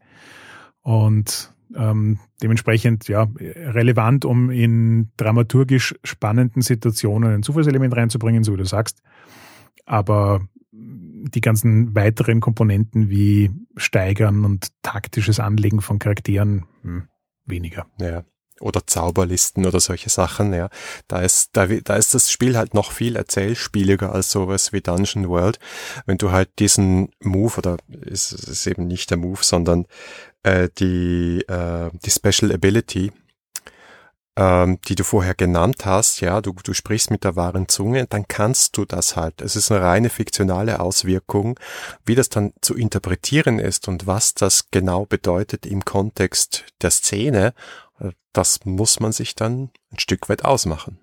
Und 0.82 1.52
ähm, 1.74 2.20
dementsprechend 2.42 3.08
ja 3.08 3.26
relevant, 3.40 4.24
um 4.24 4.50
in 4.50 5.10
dramaturgisch 5.16 5.96
spannenden 6.04 6.62
Situationen 6.62 7.34
ein 7.34 7.42
Zufallselement 7.42 7.96
reinzubringen, 7.96 8.44
so 8.44 8.52
wie 8.52 8.58
du 8.58 8.64
sagst. 8.64 9.02
Aber 9.86 10.46
die 11.30 11.40
ganzen 11.40 11.94
weiteren 11.94 12.40
Komponenten 12.40 13.08
wie 13.08 13.50
Steigern 13.76 14.44
und 14.44 14.68
taktisches 14.82 15.40
Anlegen 15.40 15.80
von 15.80 15.98
Charakteren 15.98 16.66
hm, 16.82 17.08
weniger. 17.46 17.86
Ja. 17.98 18.24
Oder 18.60 18.86
Zauberlisten 18.86 19.66
oder 19.66 19.80
solche 19.80 20.10
Sachen, 20.10 20.52
ja. 20.54 20.68
Da 21.08 21.22
ist, 21.22 21.56
da, 21.56 21.66
da 21.66 21.96
ist 21.96 22.14
das 22.14 22.30
Spiel 22.30 22.56
halt 22.56 22.72
noch 22.72 22.92
viel 22.92 23.16
erzählspieliger 23.16 24.12
als 24.12 24.30
sowas 24.30 24.72
wie 24.72 24.80
Dungeon 24.80 25.28
World. 25.28 25.58
Wenn 26.06 26.18
du 26.18 26.30
halt 26.30 26.50
diesen 26.60 27.08
Move, 27.20 27.58
oder 27.58 27.78
ist 27.88 28.32
es 28.32 28.46
ist 28.46 28.66
eben 28.66 28.86
nicht 28.86 29.10
der 29.10 29.16
Move, 29.16 29.40
sondern 29.42 29.86
äh, 30.44 30.68
die, 30.78 31.44
äh, 31.48 31.90
die 32.04 32.10
Special 32.10 32.52
Ability, 32.52 33.10
ähm, 34.36 34.78
die 34.88 34.94
du 34.94 35.04
vorher 35.04 35.34
genannt 35.34 35.84
hast, 35.84 36.20
ja, 36.20 36.40
du, 36.40 36.52
du 36.52 36.72
sprichst 36.72 37.10
mit 37.10 37.24
der 37.24 37.36
wahren 37.36 37.68
Zunge, 37.68 38.06
dann 38.06 38.26
kannst 38.26 38.76
du 38.76 38.84
das 38.84 39.16
halt. 39.16 39.40
Es 39.40 39.54
ist 39.56 39.70
eine 39.70 39.82
reine 39.82 40.10
fiktionale 40.10 40.80
Auswirkung. 40.80 41.58
Wie 42.04 42.14
das 42.14 42.28
dann 42.28 42.52
zu 42.60 42.74
interpretieren 42.74 43.58
ist 43.58 43.86
und 43.86 44.06
was 44.06 44.34
das 44.34 44.70
genau 44.70 45.06
bedeutet 45.06 45.66
im 45.66 45.84
Kontext 45.84 46.64
der 46.82 46.90
Szene, 46.90 47.54
äh, 48.00 48.10
das 48.32 48.64
muss 48.64 48.98
man 48.98 49.12
sich 49.12 49.34
dann 49.34 49.70
ein 49.92 49.98
Stück 49.98 50.28
weit 50.28 50.44
ausmachen. 50.44 50.98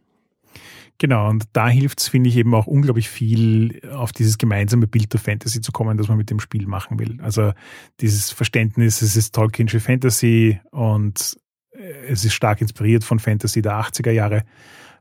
Genau, 0.98 1.30
und 1.30 1.46
da 1.54 1.68
hilft 1.68 2.00
es, 2.00 2.10
finde 2.10 2.30
ich, 2.30 2.38
eben 2.38 2.54
auch 2.54 2.68
unglaublich 2.68 3.10
viel, 3.10 3.82
auf 3.92 4.12
dieses 4.12 4.38
gemeinsame 4.38 4.86
Bild 4.86 5.12
der 5.14 5.20
Fantasy 5.20 5.60
zu 5.60 5.72
kommen, 5.72 5.98
das 5.98 6.10
man 6.10 6.18
mit 6.18 6.30
dem 6.30 6.40
Spiel 6.40 6.68
machen 6.68 7.00
will. 7.00 7.20
Also 7.22 7.54
dieses 8.02 8.30
Verständnis, 8.30 9.02
es 9.02 9.16
ist 9.16 9.34
Tolkienische 9.34 9.80
Fantasy 9.80 10.60
und 10.70 11.40
es 11.72 12.26
ist 12.26 12.34
stark 12.34 12.62
inspiriert 12.62 13.04
von 13.04 13.20
Fantasy 13.20 13.62
der 13.62 13.74
80er 13.74 14.12
Jahre. 14.12 14.44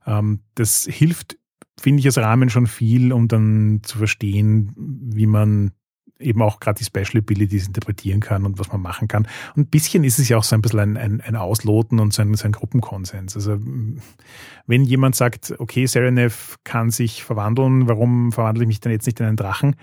Ähm, 0.06 0.40
das 0.54 0.86
hilft, 0.90 1.38
finde 1.78 2.00
ich, 2.00 2.06
als 2.06 2.18
Rahmen 2.18 2.50
schon 2.50 2.66
viel, 2.66 3.12
um 3.12 3.28
dann 3.28 3.80
zu 3.82 3.98
verstehen, 3.98 4.72
wie 4.76 5.26
man 5.26 5.72
eben 6.20 6.42
auch 6.42 6.60
gerade 6.60 6.78
die 6.78 6.84
Special 6.84 7.22
Abilities 7.22 7.66
interpretieren 7.66 8.20
kann 8.20 8.44
und 8.44 8.58
was 8.58 8.70
man 8.70 8.82
machen 8.82 9.08
kann. 9.08 9.26
Und 9.56 9.62
ein 9.62 9.70
bisschen 9.70 10.04
ist 10.04 10.18
es 10.18 10.28
ja 10.28 10.36
auch 10.36 10.44
so 10.44 10.54
ein 10.54 10.62
bisschen 10.62 10.80
ein, 10.80 10.96
ein, 10.96 11.20
ein 11.20 11.36
Ausloten 11.36 11.98
und 11.98 12.12
so 12.12 12.22
ein, 12.22 12.34
so 12.34 12.44
ein 12.44 12.52
Gruppenkonsens. 12.52 13.36
Also 13.36 13.58
wenn 14.66 14.84
jemand 14.84 15.16
sagt, 15.16 15.54
okay, 15.58 15.86
Serenev 15.86 16.56
kann 16.64 16.90
sich 16.90 17.24
verwandeln, 17.24 17.88
warum 17.88 18.32
verwandle 18.32 18.64
ich 18.64 18.68
mich 18.68 18.80
denn 18.80 18.92
jetzt 18.92 19.06
nicht 19.06 19.18
in 19.20 19.26
einen 19.26 19.36
Drachen? 19.36 19.76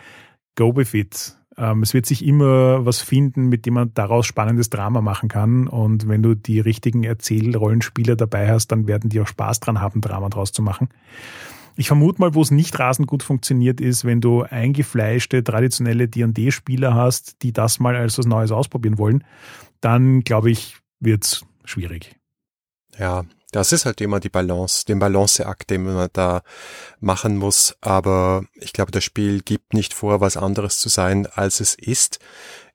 Go 0.56 0.76
with 0.76 0.94
it. 0.94 1.36
Ähm, 1.58 1.82
es 1.82 1.94
wird 1.94 2.06
sich 2.06 2.26
immer 2.26 2.86
was 2.86 3.02
finden, 3.02 3.48
mit 3.48 3.66
dem 3.66 3.74
man 3.74 3.94
daraus 3.94 4.26
spannendes 4.26 4.70
Drama 4.70 5.02
machen 5.02 5.30
kann. 5.30 5.68
Und 5.68 6.08
wenn 6.08 6.22
du 6.22 6.36
die 6.36 6.60
richtigen 6.60 7.04
Erzählrollenspieler 7.04 8.16
dabei 8.16 8.50
hast, 8.50 8.68
dann 8.68 8.88
werden 8.88 9.10
die 9.10 9.20
auch 9.20 9.28
Spaß 9.28 9.60
dran 9.60 9.82
haben, 9.82 10.02
Drama 10.02 10.30
draus 10.30 10.52
zu 10.52 10.62
machen. 10.62 10.90
Ich 11.76 11.88
vermute 11.88 12.20
mal, 12.20 12.34
wo 12.34 12.42
es 12.42 12.50
nicht 12.50 12.78
rasend 12.80 13.08
gut 13.08 13.22
funktioniert, 13.22 13.80
ist, 13.80 14.04
wenn 14.04 14.20
du 14.20 14.42
eingefleischte, 14.42 15.44
traditionelle 15.44 16.08
D&D-Spieler 16.08 16.96
hast, 16.96 17.44
die 17.44 17.54
das 17.54 17.80
mal 17.80 17.96
als 17.96 18.18
was 18.18 18.26
Neues 18.26 18.52
ausprobieren 18.52 18.98
wollen, 18.98 19.24
dann 19.80 20.22
glaube 20.22 20.50
ich, 20.50 20.78
wird's 21.00 21.46
schwierig. 21.66 22.16
Ja, 22.98 23.26
das 23.58 23.72
ist 23.72 23.88
halt 23.88 24.00
immer 24.02 24.20
die 24.20 24.30
Balance, 24.30 24.86
den 24.86 25.00
Balanceakt, 25.00 25.72
den 25.72 25.82
man 25.82 26.10
da 26.14 26.44
machen 27.00 27.38
muss. 27.38 27.76
Aber 27.82 28.46
ich 28.54 28.72
glaube, 28.72 28.92
das 28.92 29.04
Spiel 29.04 29.42
gibt 29.42 29.74
nicht 29.74 29.96
vor, 29.96 30.22
was 30.22 30.38
anderes 30.38 30.78
zu 30.78 30.90
sein, 30.90 31.26
als 31.26 31.60
es 31.60 31.74
ist. 31.74 32.20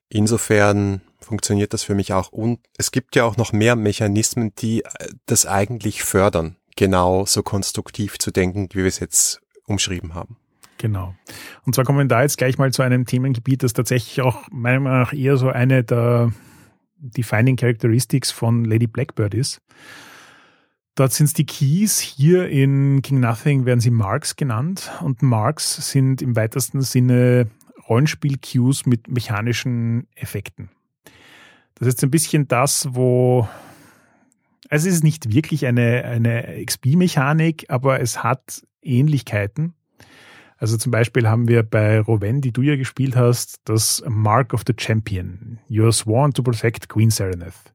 Insofern 0.09 0.99
funktioniert 1.21 1.73
das 1.73 1.83
für 1.83 1.95
mich 1.95 2.11
auch. 2.11 2.33
Und 2.33 2.59
es 2.77 2.91
gibt 2.91 3.15
ja 3.15 3.23
auch 3.23 3.37
noch 3.37 3.53
mehr 3.53 3.77
Mechanismen, 3.77 4.51
die 4.57 4.83
äh, 4.83 5.07
das 5.25 5.45
eigentlich 5.45 6.03
fördern, 6.03 6.57
genau 6.75 7.25
so 7.25 7.43
konstruktiv 7.43 8.19
zu 8.19 8.31
denken, 8.31 8.67
wie 8.73 8.79
wir 8.79 8.87
es 8.87 8.99
jetzt 8.99 9.39
umschrieben 9.65 10.13
haben. 10.13 10.35
Genau. 10.79 11.15
Und 11.65 11.75
zwar 11.75 11.85
kommen 11.85 11.99
wir 11.99 12.05
da 12.05 12.23
jetzt 12.23 12.37
gleich 12.37 12.57
mal 12.57 12.73
zu 12.73 12.81
einem 12.81 13.05
Themengebiet, 13.05 13.63
das 13.63 13.71
tatsächlich 13.71 14.19
auch 14.21 14.49
meiner 14.51 14.81
Meinung 14.81 14.99
nach 14.99 15.13
eher 15.13 15.37
so 15.37 15.47
eine 15.47 15.81
der 15.85 16.33
Defining 16.97 17.55
Characteristics 17.55 18.31
von 18.31 18.65
Lady 18.65 18.87
Blackbird 18.87 19.33
ist. 19.33 19.61
Dort 20.95 21.11
sind 21.11 21.25
es 21.25 21.33
die 21.33 21.45
Keys. 21.45 21.99
Hier 21.99 22.47
in 22.49 23.01
King 23.01 23.19
Nothing 23.19 23.65
werden 23.65 23.79
sie 23.79 23.89
Marks 23.89 24.35
genannt. 24.35 24.91
Und 25.01 25.23
Marks 25.23 25.91
sind 25.91 26.21
im 26.21 26.35
weitesten 26.35 26.81
Sinne 26.81 27.47
Rollenspiel-Cues 27.89 28.85
mit 28.85 29.07
mechanischen 29.07 30.07
Effekten. 30.15 30.69
Das 31.75 31.87
ist 31.87 32.03
ein 32.03 32.11
bisschen 32.11 32.47
das, 32.47 32.87
wo. 32.91 33.47
Also 34.69 34.87
es 34.87 34.95
ist 34.95 35.03
nicht 35.03 35.33
wirklich 35.33 35.65
eine, 35.65 36.03
eine 36.05 36.63
XP-Mechanik, 36.63 37.65
aber 37.69 37.99
es 37.99 38.23
hat 38.23 38.63
Ähnlichkeiten. 38.81 39.73
Also 40.57 40.77
zum 40.77 40.91
Beispiel 40.91 41.27
haben 41.27 41.47
wir 41.47 41.63
bei 41.63 41.99
Rowen, 41.99 42.39
die 42.39 42.53
du 42.53 42.61
ja 42.61 42.75
gespielt 42.75 43.15
hast, 43.15 43.59
das 43.65 44.03
Mark 44.07 44.53
of 44.53 44.63
the 44.65 44.73
Champion. 44.77 45.59
You 45.67 45.83
are 45.83 45.91
sworn 45.91 46.31
to 46.33 46.43
protect 46.43 46.87
Queen 46.87 47.09
Sereneth 47.09 47.72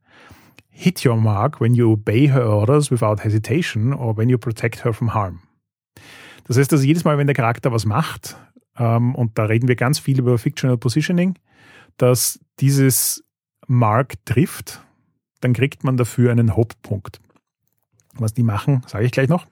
hit 0.79 1.05
your 1.05 1.17
mark 1.17 1.61
when 1.61 1.75
you 1.75 1.91
obey 1.91 2.29
her 2.29 2.47
orders 2.47 2.88
without 2.88 3.25
hesitation 3.25 3.93
or 3.93 4.17
when 4.17 4.29
you 4.29 4.38
protect 4.38 4.85
her 4.85 4.93
from 4.93 5.12
harm. 5.12 5.41
Das 6.45 6.57
heißt, 6.57 6.71
dass 6.71 6.85
jedes 6.85 7.05
Mal, 7.05 7.19
wenn 7.19 7.27
der 7.27 7.35
Charakter 7.35 7.73
was 7.73 7.85
macht, 7.85 8.37
ähm, 8.79 9.17
und 9.17 9.37
da 9.37 9.47
reden 9.47 9.67
wir 9.67 9.75
ganz 9.75 9.99
viel 9.99 10.21
über 10.21 10.38
Fictional 10.38 10.79
Positioning, 10.79 11.35
dass 11.97 12.38
dieses 12.61 13.25
Mark 13.67 14.25
trifft, 14.25 14.81
dann 15.41 15.53
kriegt 15.53 15.83
man 15.83 15.97
dafür 15.97 16.31
einen 16.31 16.55
Hauptpunkt. 16.55 17.21
Was 18.14 18.33
die 18.33 18.45
machen, 18.45 18.83
sage 18.87 19.05
ich 19.05 19.11
gleich 19.11 19.29
noch. 19.29 19.47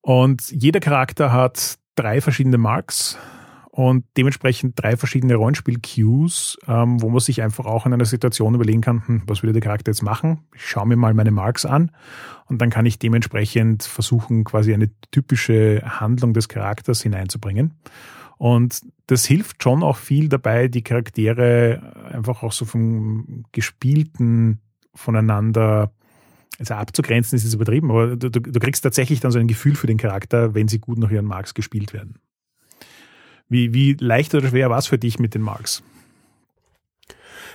Und 0.00 0.50
jeder 0.50 0.80
Charakter 0.80 1.32
hat 1.32 1.78
drei 1.94 2.20
verschiedene 2.20 2.58
Marks 2.58 3.18
und 3.76 4.06
dementsprechend 4.16 4.82
drei 4.82 4.96
verschiedene 4.96 5.34
Rollenspiel-Cues, 5.34 6.60
ähm, 6.66 7.02
wo 7.02 7.10
man 7.10 7.20
sich 7.20 7.42
einfach 7.42 7.66
auch 7.66 7.84
in 7.84 7.92
einer 7.92 8.06
Situation 8.06 8.54
überlegen 8.54 8.80
kann, 8.80 9.06
hm, 9.06 9.22
was 9.26 9.42
würde 9.42 9.52
der 9.52 9.60
Charakter 9.60 9.90
jetzt 9.90 10.02
machen? 10.02 10.46
Ich 10.54 10.66
schaue 10.66 10.86
mir 10.86 10.96
mal 10.96 11.12
meine 11.12 11.30
Marks 11.30 11.66
an 11.66 11.90
und 12.46 12.62
dann 12.62 12.70
kann 12.70 12.86
ich 12.86 12.98
dementsprechend 12.98 13.82
versuchen, 13.82 14.44
quasi 14.44 14.72
eine 14.72 14.88
typische 15.10 15.82
Handlung 15.84 16.32
des 16.32 16.48
Charakters 16.48 17.02
hineinzubringen. 17.02 17.74
Und 18.38 18.80
das 19.08 19.26
hilft 19.26 19.62
schon 19.62 19.82
auch 19.82 19.98
viel 19.98 20.30
dabei, 20.30 20.68
die 20.68 20.82
Charaktere 20.82 22.08
einfach 22.10 22.42
auch 22.42 22.52
so 22.52 22.64
vom 22.64 23.44
Gespielten 23.52 24.62
voneinander 24.94 25.92
also 26.58 26.72
abzugrenzen 26.72 27.36
ist 27.36 27.44
jetzt 27.44 27.52
übertrieben, 27.52 27.90
aber 27.90 28.16
du, 28.16 28.30
du, 28.30 28.58
kriegst 28.58 28.82
tatsächlich 28.82 29.20
dann 29.20 29.32
so 29.32 29.38
ein 29.38 29.48
Gefühl 29.48 29.74
für 29.74 29.86
den 29.86 29.98
Charakter, 29.98 30.54
wenn 30.54 30.68
sie 30.68 30.78
gut 30.78 30.96
nach 30.96 31.10
ihren 31.10 31.26
Marks 31.26 31.52
gespielt 31.52 31.92
werden. 31.92 32.14
Wie, 33.48 33.72
wie 33.72 33.94
leicht 33.94 34.34
oder 34.34 34.48
schwer 34.48 34.70
war 34.70 34.78
es 34.78 34.86
für 34.86 34.98
dich 34.98 35.18
mit 35.18 35.34
den 35.34 35.42
Marks? 35.42 35.82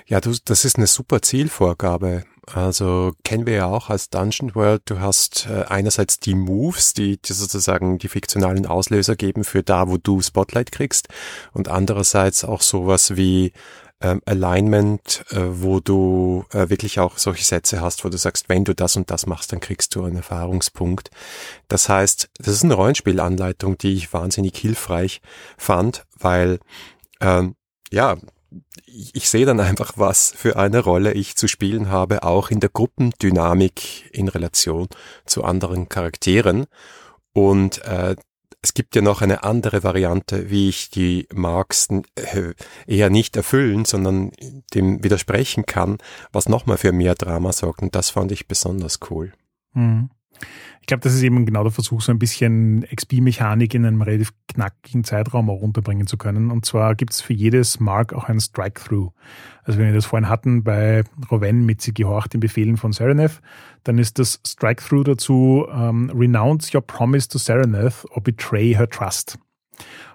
Ja, 0.07 0.19
du, 0.19 0.35
das 0.45 0.65
ist 0.65 0.77
eine 0.77 0.87
super 0.87 1.21
Zielvorgabe. 1.21 2.23
Also 2.47 3.13
kennen 3.23 3.45
wir 3.45 3.53
ja 3.53 3.65
auch 3.67 3.89
als 3.89 4.09
Dungeon 4.09 4.55
World. 4.55 4.81
Du 4.85 4.99
hast 4.99 5.47
äh, 5.49 5.63
einerseits 5.67 6.19
die 6.19 6.35
Moves, 6.35 6.93
die, 6.93 7.17
die 7.21 7.33
sozusagen 7.33 7.97
die 7.97 8.07
fiktionalen 8.07 8.65
Auslöser 8.65 9.15
geben 9.15 9.43
für 9.43 9.63
da, 9.63 9.87
wo 9.89 9.97
du 9.97 10.21
Spotlight 10.21 10.71
kriegst, 10.71 11.07
und 11.53 11.67
andererseits 11.67 12.43
auch 12.43 12.61
sowas 12.61 13.15
wie 13.15 13.53
ähm, 14.01 14.21
Alignment, 14.25 15.23
äh, 15.31 15.37
wo 15.39 15.79
du 15.79 16.45
äh, 16.51 16.69
wirklich 16.69 16.99
auch 16.99 17.17
solche 17.17 17.43
Sätze 17.43 17.81
hast, 17.81 18.03
wo 18.03 18.09
du 18.09 18.17
sagst, 18.17 18.49
wenn 18.49 18.63
du 18.63 18.73
das 18.73 18.95
und 18.95 19.11
das 19.11 19.25
machst, 19.25 19.51
dann 19.51 19.59
kriegst 19.59 19.95
du 19.95 20.03
einen 20.03 20.17
Erfahrungspunkt. 20.17 21.11
Das 21.67 21.89
heißt, 21.89 22.29
das 22.37 22.47
ist 22.47 22.63
eine 22.63 22.73
Rollenspielanleitung, 22.73 23.77
die 23.77 23.93
ich 23.93 24.13
wahnsinnig 24.13 24.57
hilfreich 24.57 25.21
fand, 25.57 26.05
weil 26.19 26.59
ähm, 27.19 27.55
ja, 27.91 28.17
ich, 28.85 29.29
sehe 29.29 29.45
dann 29.45 29.59
einfach, 29.59 29.93
was 29.95 30.33
für 30.35 30.57
eine 30.57 30.79
Rolle 30.79 31.13
ich 31.13 31.35
zu 31.35 31.47
spielen 31.47 31.89
habe, 31.89 32.23
auch 32.23 32.49
in 32.49 32.59
der 32.59 32.69
Gruppendynamik 32.69 34.09
in 34.11 34.27
Relation 34.27 34.87
zu 35.25 35.43
anderen 35.43 35.87
Charakteren. 35.87 36.65
Und 37.33 37.83
äh, 37.85 38.15
es 38.63 38.73
gibt 38.73 38.95
ja 38.95 39.01
noch 39.01 39.21
eine 39.21 39.43
andere 39.43 39.83
Variante, 39.83 40.49
wie 40.51 40.69
ich 40.69 40.89
die 40.91 41.27
Marks 41.33 41.87
äh, 42.15 42.53
eher 42.85 43.09
nicht 43.09 43.35
erfüllen, 43.35 43.85
sondern 43.85 44.31
dem 44.73 45.03
widersprechen 45.03 45.65
kann, 45.65 45.97
was 46.31 46.47
nochmal 46.47 46.77
für 46.77 46.91
mehr 46.91 47.15
Drama 47.15 47.53
sorgt. 47.53 47.81
Und 47.81 47.95
das 47.95 48.11
fand 48.11 48.31
ich 48.31 48.47
besonders 48.47 48.99
cool. 49.09 49.33
Mhm. 49.73 50.11
Ich 50.91 50.93
glaube, 50.93 51.03
das 51.03 51.13
ist 51.13 51.23
eben 51.23 51.45
genau 51.45 51.63
der 51.63 51.71
Versuch, 51.71 52.01
so 52.01 52.11
ein 52.11 52.19
bisschen 52.19 52.85
XP-Mechanik 52.93 53.73
in 53.75 53.85
einem 53.85 54.01
relativ 54.01 54.33
knackigen 54.49 55.05
Zeitraum 55.05 55.49
auch 55.49 55.61
runterbringen 55.61 56.05
zu 56.05 56.17
können. 56.17 56.51
Und 56.51 56.65
zwar 56.65 56.95
gibt 56.95 57.13
es 57.13 57.21
für 57.21 57.31
jedes 57.31 57.79
Mark 57.79 58.11
auch 58.11 58.25
ein 58.25 58.41
Strike-Through. 58.41 59.13
Also 59.63 59.79
wenn 59.79 59.85
wir 59.85 59.93
das 59.93 60.05
vorhin 60.05 60.27
hatten 60.27 60.65
bei 60.65 61.05
Rowen 61.31 61.65
mit 61.65 61.79
Sie 61.79 61.93
gehorcht 61.93 62.33
den 62.33 62.41
Befehlen 62.41 62.75
von 62.75 62.91
Sereneth, 62.91 63.39
dann 63.85 63.99
ist 63.99 64.19
das 64.19 64.41
Strike-Through 64.45 65.05
dazu 65.05 65.65
ähm, 65.73 66.11
Renounce 66.13 66.75
your 66.75 66.81
promise 66.81 67.29
to 67.29 67.37
Sereneth 67.37 68.05
or 68.09 68.21
betray 68.21 68.75
her 68.75 68.89
trust. 68.89 69.39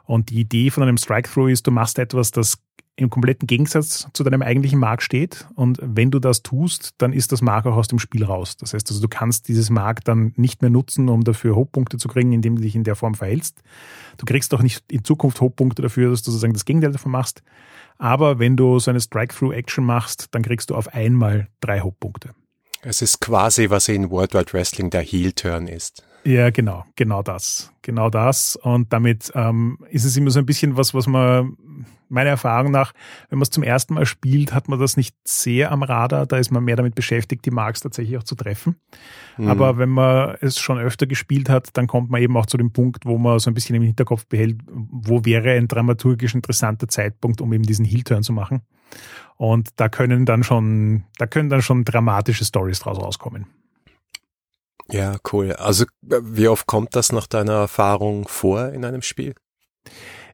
Und 0.04 0.28
die 0.28 0.40
Idee 0.40 0.68
von 0.68 0.82
einem 0.82 0.98
Strike-Through 0.98 1.48
ist, 1.48 1.66
du 1.66 1.70
machst 1.70 1.98
etwas, 1.98 2.32
das 2.32 2.58
im 2.96 3.10
kompletten 3.10 3.46
Gegensatz 3.46 4.08
zu 4.14 4.24
deinem 4.24 4.40
eigentlichen 4.40 4.78
Mark 4.78 5.02
steht. 5.02 5.46
Und 5.54 5.78
wenn 5.82 6.10
du 6.10 6.18
das 6.18 6.42
tust, 6.42 6.94
dann 6.98 7.12
ist 7.12 7.30
das 7.30 7.42
Mark 7.42 7.66
auch 7.66 7.76
aus 7.76 7.88
dem 7.88 7.98
Spiel 7.98 8.24
raus. 8.24 8.56
Das 8.56 8.72
heißt 8.72 8.90
also, 8.90 9.02
du 9.02 9.08
kannst 9.08 9.48
dieses 9.48 9.68
Mark 9.68 10.02
dann 10.04 10.32
nicht 10.36 10.62
mehr 10.62 10.70
nutzen, 10.70 11.10
um 11.10 11.22
dafür 11.22 11.54
Hochpunkte 11.54 11.98
zu 11.98 12.08
kriegen, 12.08 12.32
indem 12.32 12.56
du 12.56 12.62
dich 12.62 12.74
in 12.74 12.84
der 12.84 12.96
Form 12.96 13.14
verhältst. 13.14 13.62
Du 14.16 14.24
kriegst 14.24 14.54
auch 14.54 14.62
nicht 14.62 14.90
in 14.90 15.04
Zukunft 15.04 15.40
Hochpunkte 15.42 15.82
dafür, 15.82 16.10
dass 16.10 16.22
du 16.22 16.30
sozusagen 16.30 16.54
das 16.54 16.64
Gegenteil 16.64 16.92
davon 16.92 17.12
machst. 17.12 17.42
Aber 17.98 18.38
wenn 18.38 18.56
du 18.56 18.78
so 18.78 18.90
eine 18.90 19.00
Strike-Through-Action 19.00 19.84
machst, 19.84 20.28
dann 20.30 20.42
kriegst 20.42 20.70
du 20.70 20.74
auf 20.74 20.88
einmal 20.94 21.48
drei 21.60 21.80
Hochpunkte. 21.80 22.30
Es 22.82 23.02
ist 23.02 23.20
quasi, 23.20 23.68
was 23.68 23.88
in 23.88 24.10
World 24.10 24.32
Wide 24.32 24.52
Wrestling 24.52 24.90
der 24.90 25.02
Heel-Turn 25.02 25.68
ist. 25.68 26.02
Ja, 26.24 26.50
genau, 26.50 26.84
genau 26.96 27.22
das. 27.22 27.72
Genau 27.82 28.10
das. 28.10 28.56
Und 28.56 28.92
damit 28.92 29.30
ähm, 29.34 29.78
ist 29.90 30.04
es 30.04 30.16
immer 30.16 30.30
so 30.30 30.40
ein 30.40 30.46
bisschen 30.46 30.76
was, 30.76 30.92
was 30.92 31.06
man 31.06 31.56
Meiner 32.08 32.30
Erfahrung 32.30 32.70
nach, 32.70 32.92
wenn 33.28 33.38
man 33.38 33.42
es 33.42 33.50
zum 33.50 33.62
ersten 33.62 33.94
Mal 33.94 34.06
spielt, 34.06 34.54
hat 34.54 34.68
man 34.68 34.78
das 34.78 34.96
nicht 34.96 35.16
sehr 35.24 35.72
am 35.72 35.82
Radar. 35.82 36.26
Da 36.26 36.38
ist 36.38 36.50
man 36.50 36.64
mehr 36.64 36.76
damit 36.76 36.94
beschäftigt, 36.94 37.44
die 37.44 37.50
Marks 37.50 37.80
tatsächlich 37.80 38.16
auch 38.16 38.22
zu 38.22 38.34
treffen. 38.34 38.76
Mhm. 39.36 39.48
Aber 39.48 39.78
wenn 39.78 39.88
man 39.88 40.36
es 40.40 40.58
schon 40.58 40.78
öfter 40.78 41.06
gespielt 41.06 41.48
hat, 41.48 41.76
dann 41.76 41.86
kommt 41.86 42.10
man 42.10 42.22
eben 42.22 42.36
auch 42.36 42.46
zu 42.46 42.56
dem 42.56 42.72
Punkt, 42.72 43.06
wo 43.06 43.18
man 43.18 43.38
so 43.38 43.50
ein 43.50 43.54
bisschen 43.54 43.76
im 43.76 43.82
Hinterkopf 43.82 44.26
behält, 44.26 44.60
wo 44.66 45.24
wäre 45.24 45.52
ein 45.52 45.68
dramaturgisch 45.68 46.34
interessanter 46.34 46.88
Zeitpunkt, 46.88 47.40
um 47.40 47.52
eben 47.52 47.64
diesen 47.64 47.84
Heel-Turn 47.84 48.22
zu 48.22 48.32
machen. 48.32 48.62
Und 49.36 49.70
da 49.76 49.88
können 49.88 50.24
dann 50.24 50.44
schon, 50.44 51.04
da 51.18 51.26
können 51.26 51.50
dann 51.50 51.62
schon 51.62 51.84
dramatische 51.84 52.44
Stories 52.44 52.80
draus 52.80 52.98
rauskommen. 52.98 53.46
Ja, 54.88 55.16
cool. 55.32 55.52
Also 55.52 55.84
wie 56.00 56.48
oft 56.48 56.66
kommt 56.66 56.94
das 56.94 57.12
nach 57.12 57.26
deiner 57.26 57.54
Erfahrung 57.54 58.28
vor 58.28 58.68
in 58.68 58.84
einem 58.84 59.02
Spiel? 59.02 59.34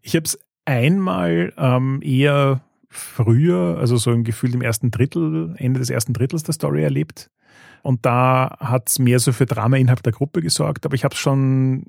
Ich 0.03 0.15
habe 0.15 0.25
es 0.25 0.39
einmal 0.65 1.53
ähm, 1.57 2.01
eher 2.03 2.63
früher, 2.89 3.79
also 3.79 3.97
so 3.97 4.11
ein 4.11 4.25
Gefühl 4.25 4.55
im 4.55 4.63
ersten 4.63 4.91
Drittel, 4.91 5.55
Ende 5.57 5.81
des 5.81 5.91
ersten 5.91 6.13
Drittels 6.13 6.43
der 6.43 6.55
Story 6.55 6.83
erlebt. 6.83 7.31
Und 7.83 8.07
da 8.07 8.57
hat 8.61 8.89
es 8.89 8.99
mehr 8.99 9.19
so 9.19 9.33
für 9.33 9.47
Drama 9.47 9.77
innerhalb 9.77 10.03
der 10.03 10.13
Gruppe 10.13 10.41
gesorgt, 10.41 10.87
aber 10.87 10.95
ich 10.95 11.05
habe 11.05 11.15
es 11.15 11.21
schon 11.21 11.87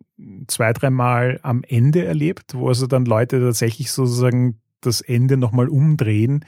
zwei, 0.48 0.74
dreimal 0.74 1.40
am 1.44 1.64
Ende 1.68 2.04
erlebt, 2.06 2.56
wo 2.56 2.68
also 2.68 2.88
dann 2.88 3.06
Leute 3.06 3.40
tatsächlich 3.40 3.92
sozusagen 3.92 4.60
das 4.82 5.02
Ende 5.02 5.38
nochmal 5.38 5.70
umdrehen, 5.70 6.46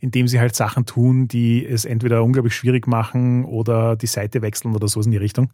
indem 0.00 0.26
sie 0.26 0.40
halt 0.40 0.56
Sachen 0.56 0.84
tun, 0.84 1.28
die 1.28 1.64
es 1.64 1.84
entweder 1.84 2.24
unglaublich 2.24 2.56
schwierig 2.56 2.88
machen 2.88 3.44
oder 3.44 3.94
die 3.94 4.06
Seite 4.06 4.42
wechseln 4.42 4.74
oder 4.74 4.88
sowas 4.88 5.06
in 5.06 5.12
die 5.12 5.18
Richtung 5.18 5.52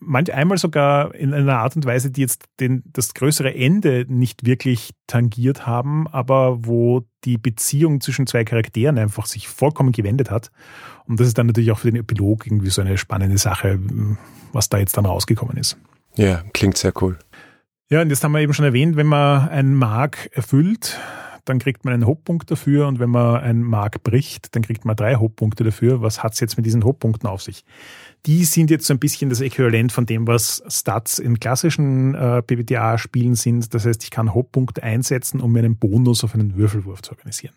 manch 0.00 0.32
einmal 0.32 0.58
sogar 0.58 1.14
in 1.14 1.34
einer 1.34 1.58
Art 1.58 1.76
und 1.76 1.84
Weise, 1.84 2.10
die 2.10 2.20
jetzt 2.20 2.44
den, 2.60 2.82
das 2.86 3.14
größere 3.14 3.54
Ende 3.54 4.06
nicht 4.08 4.46
wirklich 4.46 4.90
tangiert 5.06 5.66
haben, 5.66 6.06
aber 6.08 6.64
wo 6.64 7.04
die 7.24 7.38
Beziehung 7.38 8.00
zwischen 8.00 8.26
zwei 8.26 8.44
Charakteren 8.44 8.98
einfach 8.98 9.26
sich 9.26 9.48
vollkommen 9.48 9.92
gewendet 9.92 10.30
hat. 10.30 10.50
Und 11.06 11.20
das 11.20 11.26
ist 11.26 11.38
dann 11.38 11.46
natürlich 11.46 11.70
auch 11.72 11.78
für 11.78 11.90
den 11.90 12.00
Epilog 12.00 12.46
irgendwie 12.46 12.70
so 12.70 12.80
eine 12.80 12.98
spannende 12.98 13.38
Sache, 13.38 13.78
was 14.52 14.68
da 14.68 14.78
jetzt 14.78 14.96
dann 14.96 15.06
rausgekommen 15.06 15.56
ist. 15.56 15.76
Ja, 16.14 16.42
klingt 16.52 16.76
sehr 16.76 16.92
cool. 17.00 17.18
Ja, 17.90 18.02
und 18.02 18.10
jetzt 18.10 18.22
haben 18.22 18.32
wir 18.32 18.40
eben 18.40 18.52
schon 18.52 18.66
erwähnt, 18.66 18.96
wenn 18.96 19.06
man 19.06 19.48
einen 19.48 19.74
Mark 19.74 20.30
erfüllt, 20.32 20.98
dann 21.48 21.58
kriegt 21.58 21.84
man 21.84 21.94
einen 21.94 22.06
Hochpunkt 22.06 22.50
dafür 22.50 22.86
und 22.86 22.98
wenn 22.98 23.10
man 23.10 23.40
einen 23.40 23.62
Mark 23.62 24.02
bricht, 24.02 24.54
dann 24.54 24.62
kriegt 24.62 24.84
man 24.84 24.96
drei 24.96 25.16
Hochpunkte 25.16 25.64
dafür. 25.64 26.02
Was 26.02 26.22
hat 26.22 26.34
es 26.34 26.40
jetzt 26.40 26.56
mit 26.56 26.66
diesen 26.66 26.84
Hochpunkten 26.84 27.28
auf 27.28 27.42
sich? 27.42 27.64
Die 28.26 28.44
sind 28.44 28.70
jetzt 28.70 28.86
so 28.86 28.94
ein 28.94 28.98
bisschen 28.98 29.30
das 29.30 29.40
Äquivalent 29.40 29.92
von 29.92 30.06
dem, 30.06 30.26
was 30.26 30.62
Stats 30.68 31.18
in 31.18 31.40
klassischen 31.40 32.14
äh, 32.14 32.42
PBTA-Spielen 32.42 33.34
sind. 33.34 33.72
Das 33.74 33.86
heißt, 33.86 34.02
ich 34.02 34.10
kann 34.10 34.34
Hauptpunkte 34.34 34.82
einsetzen, 34.82 35.40
um 35.40 35.52
mir 35.52 35.60
einen 35.60 35.76
Bonus 35.76 36.24
auf 36.24 36.34
einen 36.34 36.56
Würfelwurf 36.56 37.02
zu 37.02 37.12
organisieren. 37.12 37.54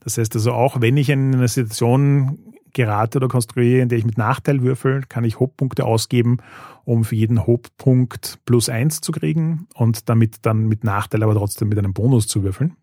Das 0.00 0.18
heißt 0.18 0.34
also 0.34 0.52
auch, 0.52 0.80
wenn 0.80 0.96
ich 0.96 1.10
in 1.10 1.34
eine 1.34 1.48
Situation 1.48 2.38
gerate 2.72 3.18
oder 3.18 3.28
konstruiere, 3.28 3.82
in 3.82 3.88
der 3.88 3.98
ich 3.98 4.04
mit 4.04 4.18
Nachteil 4.18 4.62
würfel, 4.62 5.02
kann 5.08 5.24
ich 5.24 5.38
Hauptpunkte 5.38 5.84
ausgeben, 5.84 6.38
um 6.84 7.04
für 7.04 7.16
jeden 7.16 7.46
Hauptpunkt 7.46 8.38
plus 8.44 8.68
eins 8.68 9.00
zu 9.00 9.12
kriegen 9.12 9.66
und 9.74 10.08
damit 10.08 10.38
dann 10.42 10.66
mit 10.66 10.84
Nachteil 10.84 11.22
aber 11.22 11.34
trotzdem 11.34 11.68
mit 11.68 11.78
einem 11.78 11.92
Bonus 11.92 12.26
zu 12.26 12.42
würfeln. 12.42 12.76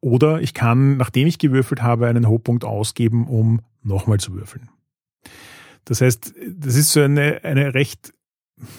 Oder 0.00 0.40
ich 0.40 0.54
kann, 0.54 0.96
nachdem 0.96 1.26
ich 1.26 1.38
gewürfelt 1.38 1.82
habe, 1.82 2.06
einen 2.06 2.26
Hauptpunkt 2.26 2.64
ausgeben, 2.64 3.26
um 3.26 3.60
nochmal 3.82 4.18
zu 4.18 4.34
würfeln. 4.34 4.70
Das 5.84 6.00
heißt, 6.00 6.34
das 6.48 6.76
ist 6.76 6.92
so 6.92 7.00
eine, 7.00 7.42
eine 7.44 7.74
recht 7.74 8.12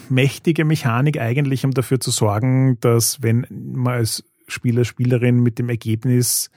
mächtige 0.08 0.64
Mechanik 0.64 1.18
eigentlich, 1.18 1.64
um 1.64 1.72
dafür 1.72 2.00
zu 2.00 2.10
sorgen, 2.10 2.78
dass 2.80 3.22
wenn 3.22 3.46
man 3.50 3.94
als 3.94 4.24
Spieler, 4.46 4.84
Spielerin 4.84 5.40
mit 5.40 5.58
dem 5.58 5.68
Ergebnis, 5.68 6.50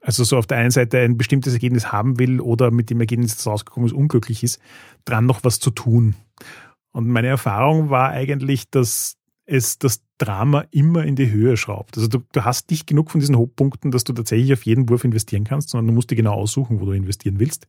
also 0.00 0.24
so 0.24 0.36
auf 0.36 0.46
der 0.46 0.58
einen 0.58 0.70
Seite 0.70 0.98
ein 0.98 1.16
bestimmtes 1.16 1.52
Ergebnis 1.54 1.92
haben 1.92 2.18
will 2.18 2.40
oder 2.40 2.70
mit 2.70 2.90
dem 2.90 3.00
Ergebnis, 3.00 3.36
das 3.36 3.46
rausgekommen 3.46 3.86
ist, 3.86 3.94
unglücklich 3.94 4.42
ist, 4.42 4.60
dran 5.04 5.26
noch 5.26 5.44
was 5.44 5.58
zu 5.58 5.70
tun. 5.70 6.14
Und 6.92 7.08
meine 7.08 7.28
Erfahrung 7.28 7.88
war 7.88 8.10
eigentlich, 8.10 8.68
dass 8.70 9.16
es 9.44 9.78
das 9.78 10.02
Drama 10.18 10.64
immer 10.70 11.04
in 11.04 11.16
die 11.16 11.30
Höhe 11.30 11.56
schraubt. 11.56 11.96
Also 11.96 12.08
du, 12.08 12.22
du 12.32 12.44
hast 12.44 12.70
nicht 12.70 12.86
genug 12.86 13.10
von 13.10 13.20
diesen 13.20 13.36
Hochpunkten, 13.36 13.90
dass 13.90 14.04
du 14.04 14.12
tatsächlich 14.12 14.52
auf 14.52 14.64
jeden 14.64 14.88
Wurf 14.88 15.04
investieren 15.04 15.44
kannst, 15.44 15.70
sondern 15.70 15.88
du 15.88 15.92
musst 15.94 16.10
dir 16.10 16.16
genau 16.16 16.34
aussuchen, 16.34 16.80
wo 16.80 16.84
du 16.84 16.92
investieren 16.92 17.40
willst. 17.40 17.66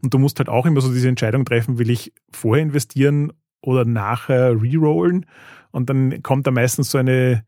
Und 0.00 0.14
du 0.14 0.18
musst 0.18 0.38
halt 0.38 0.48
auch 0.48 0.66
immer 0.66 0.80
so 0.80 0.92
diese 0.92 1.08
Entscheidung 1.08 1.44
treffen, 1.44 1.78
will 1.78 1.90
ich 1.90 2.12
vorher 2.30 2.62
investieren 2.62 3.32
oder 3.60 3.84
nachher 3.84 4.62
rerollen? 4.62 5.26
Und 5.72 5.90
dann 5.90 6.22
kommt 6.22 6.46
da 6.46 6.50
meistens 6.50 6.90
so 6.90 6.98
eine 6.98 7.44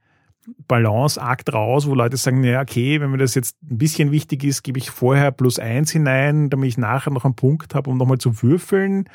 Balanceakt 0.66 1.52
raus, 1.52 1.86
wo 1.86 1.94
Leute 1.94 2.16
sagen, 2.16 2.42
ja, 2.42 2.62
okay, 2.62 3.00
wenn 3.00 3.10
mir 3.10 3.18
das 3.18 3.34
jetzt 3.34 3.56
ein 3.62 3.78
bisschen 3.78 4.10
wichtig 4.10 4.42
ist, 4.44 4.62
gebe 4.62 4.78
ich 4.78 4.90
vorher 4.90 5.30
plus 5.30 5.58
eins 5.58 5.90
hinein, 5.90 6.50
damit 6.50 6.68
ich 6.68 6.78
nachher 6.78 7.12
noch 7.12 7.24
einen 7.24 7.36
Punkt 7.36 7.74
habe, 7.74 7.90
um 7.90 7.98
nochmal 7.98 8.18
zu 8.18 8.42
würfeln. 8.42 9.08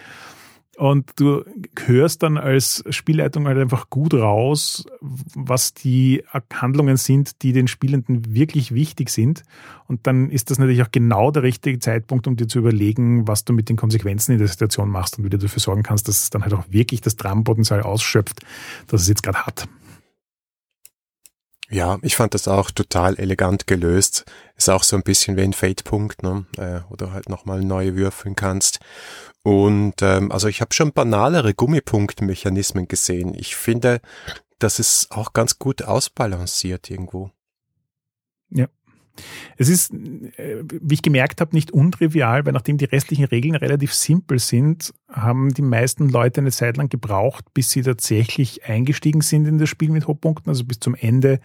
Und 0.77 1.11
du 1.15 1.45
hörst 1.85 2.23
dann 2.23 2.37
als 2.37 2.83
Spielleitung 2.89 3.47
halt 3.47 3.57
einfach 3.57 3.89
gut 3.89 4.13
raus, 4.13 4.85
was 5.01 5.73
die 5.73 6.23
Handlungen 6.53 6.97
sind, 6.97 7.41
die 7.43 7.53
den 7.53 7.67
Spielenden 7.67 8.33
wirklich 8.33 8.73
wichtig 8.73 9.09
sind. 9.09 9.43
Und 9.87 10.05
dann 10.05 10.29
ist 10.29 10.51
das 10.51 10.59
natürlich 10.59 10.81
auch 10.81 10.91
genau 10.91 11.31
der 11.31 11.43
richtige 11.43 11.79
Zeitpunkt, 11.79 12.27
um 12.27 12.35
dir 12.35 12.47
zu 12.47 12.59
überlegen, 12.59 13.27
was 13.27 13.45
du 13.45 13.53
mit 13.53 13.69
den 13.69 13.77
Konsequenzen 13.77 14.33
in 14.33 14.39
der 14.39 14.47
Situation 14.49 14.89
machst 14.89 15.17
und 15.17 15.23
wie 15.23 15.29
du 15.29 15.37
dafür 15.37 15.61
sorgen 15.61 15.83
kannst, 15.83 16.07
dass 16.09 16.23
es 16.23 16.29
dann 16.29 16.43
halt 16.43 16.53
auch 16.53 16.65
wirklich 16.69 16.99
das 16.99 17.15
Dramenpotenzial 17.15 17.81
ausschöpft, 17.81 18.41
das 18.87 19.01
es 19.01 19.07
jetzt 19.07 19.23
gerade 19.23 19.45
hat. 19.45 19.67
Ja, 21.69 21.97
ich 22.03 22.15
fand 22.15 22.33
das 22.35 22.47
auch 22.47 22.69
total 22.69 23.17
elegant 23.17 23.65
gelöst. 23.65 24.25
Ist 24.55 24.69
auch 24.69 24.83
so 24.83 24.95
ein 24.95 25.01
bisschen 25.01 25.35
wie 25.35 25.41
ein 25.41 25.53
Fade-Punkt, 25.53 26.21
ne? 26.21 26.45
Äh, 26.57 26.81
oder 26.91 27.11
halt 27.11 27.27
nochmal 27.27 27.61
neu 27.61 27.95
würfeln 27.95 28.35
kannst. 28.35 28.79
Und 29.45 30.01
ähm, 30.01 30.31
also 30.31 30.47
ich 30.47 30.59
habe 30.59 30.73
schon 30.73 30.91
banalere 30.91 31.53
Gummipunktmechanismen 31.53 32.87
gesehen. 32.87 33.35
Ich 33.35 33.55
finde, 33.55 34.01
das 34.57 34.79
ist 34.79 35.11
auch 35.11 35.33
ganz 35.33 35.59
gut 35.59 35.83
ausbalanciert 35.83 36.89
irgendwo. 36.89 37.29
Ja. 38.49 38.65
Es 39.55 39.69
ist, 39.69 39.93
äh, 39.93 40.63
wie 40.63 40.95
ich 40.95 41.03
gemerkt 41.03 41.41
habe, 41.41 41.55
nicht 41.55 41.69
untrivial, 41.69 42.43
weil 42.43 42.53
nachdem 42.53 42.79
die 42.79 42.85
restlichen 42.85 43.25
Regeln 43.25 43.53
relativ 43.53 43.93
simpel 43.93 44.39
sind, 44.39 44.95
haben 45.11 45.53
die 45.53 45.61
meisten 45.61 46.09
Leute 46.09 46.41
eine 46.41 46.51
Zeit 46.51 46.77
lang 46.77 46.89
gebraucht, 46.89 47.45
bis 47.53 47.69
sie 47.69 47.83
tatsächlich 47.83 48.65
eingestiegen 48.65 49.21
sind 49.21 49.45
in 49.45 49.59
das 49.59 49.69
Spiel 49.69 49.91
mit 49.91 50.07
Hochpunkten, 50.07 50.49
also 50.49 50.63
bis 50.63 50.79
zum 50.79 50.95
Ende 50.95 51.39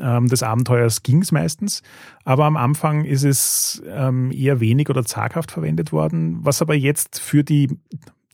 ähm, 0.00 0.28
des 0.28 0.42
Abenteuers 0.42 1.02
ging 1.02 1.22
es 1.22 1.32
meistens. 1.32 1.82
Aber 2.24 2.44
am 2.44 2.56
Anfang 2.56 3.04
ist 3.04 3.24
es 3.24 3.82
ähm, 3.86 4.30
eher 4.30 4.60
wenig 4.60 4.90
oder 4.90 5.04
zaghaft 5.04 5.50
verwendet 5.50 5.92
worden, 5.92 6.38
was 6.44 6.62
aber 6.62 6.74
jetzt 6.74 7.18
für 7.18 7.42
die 7.42 7.78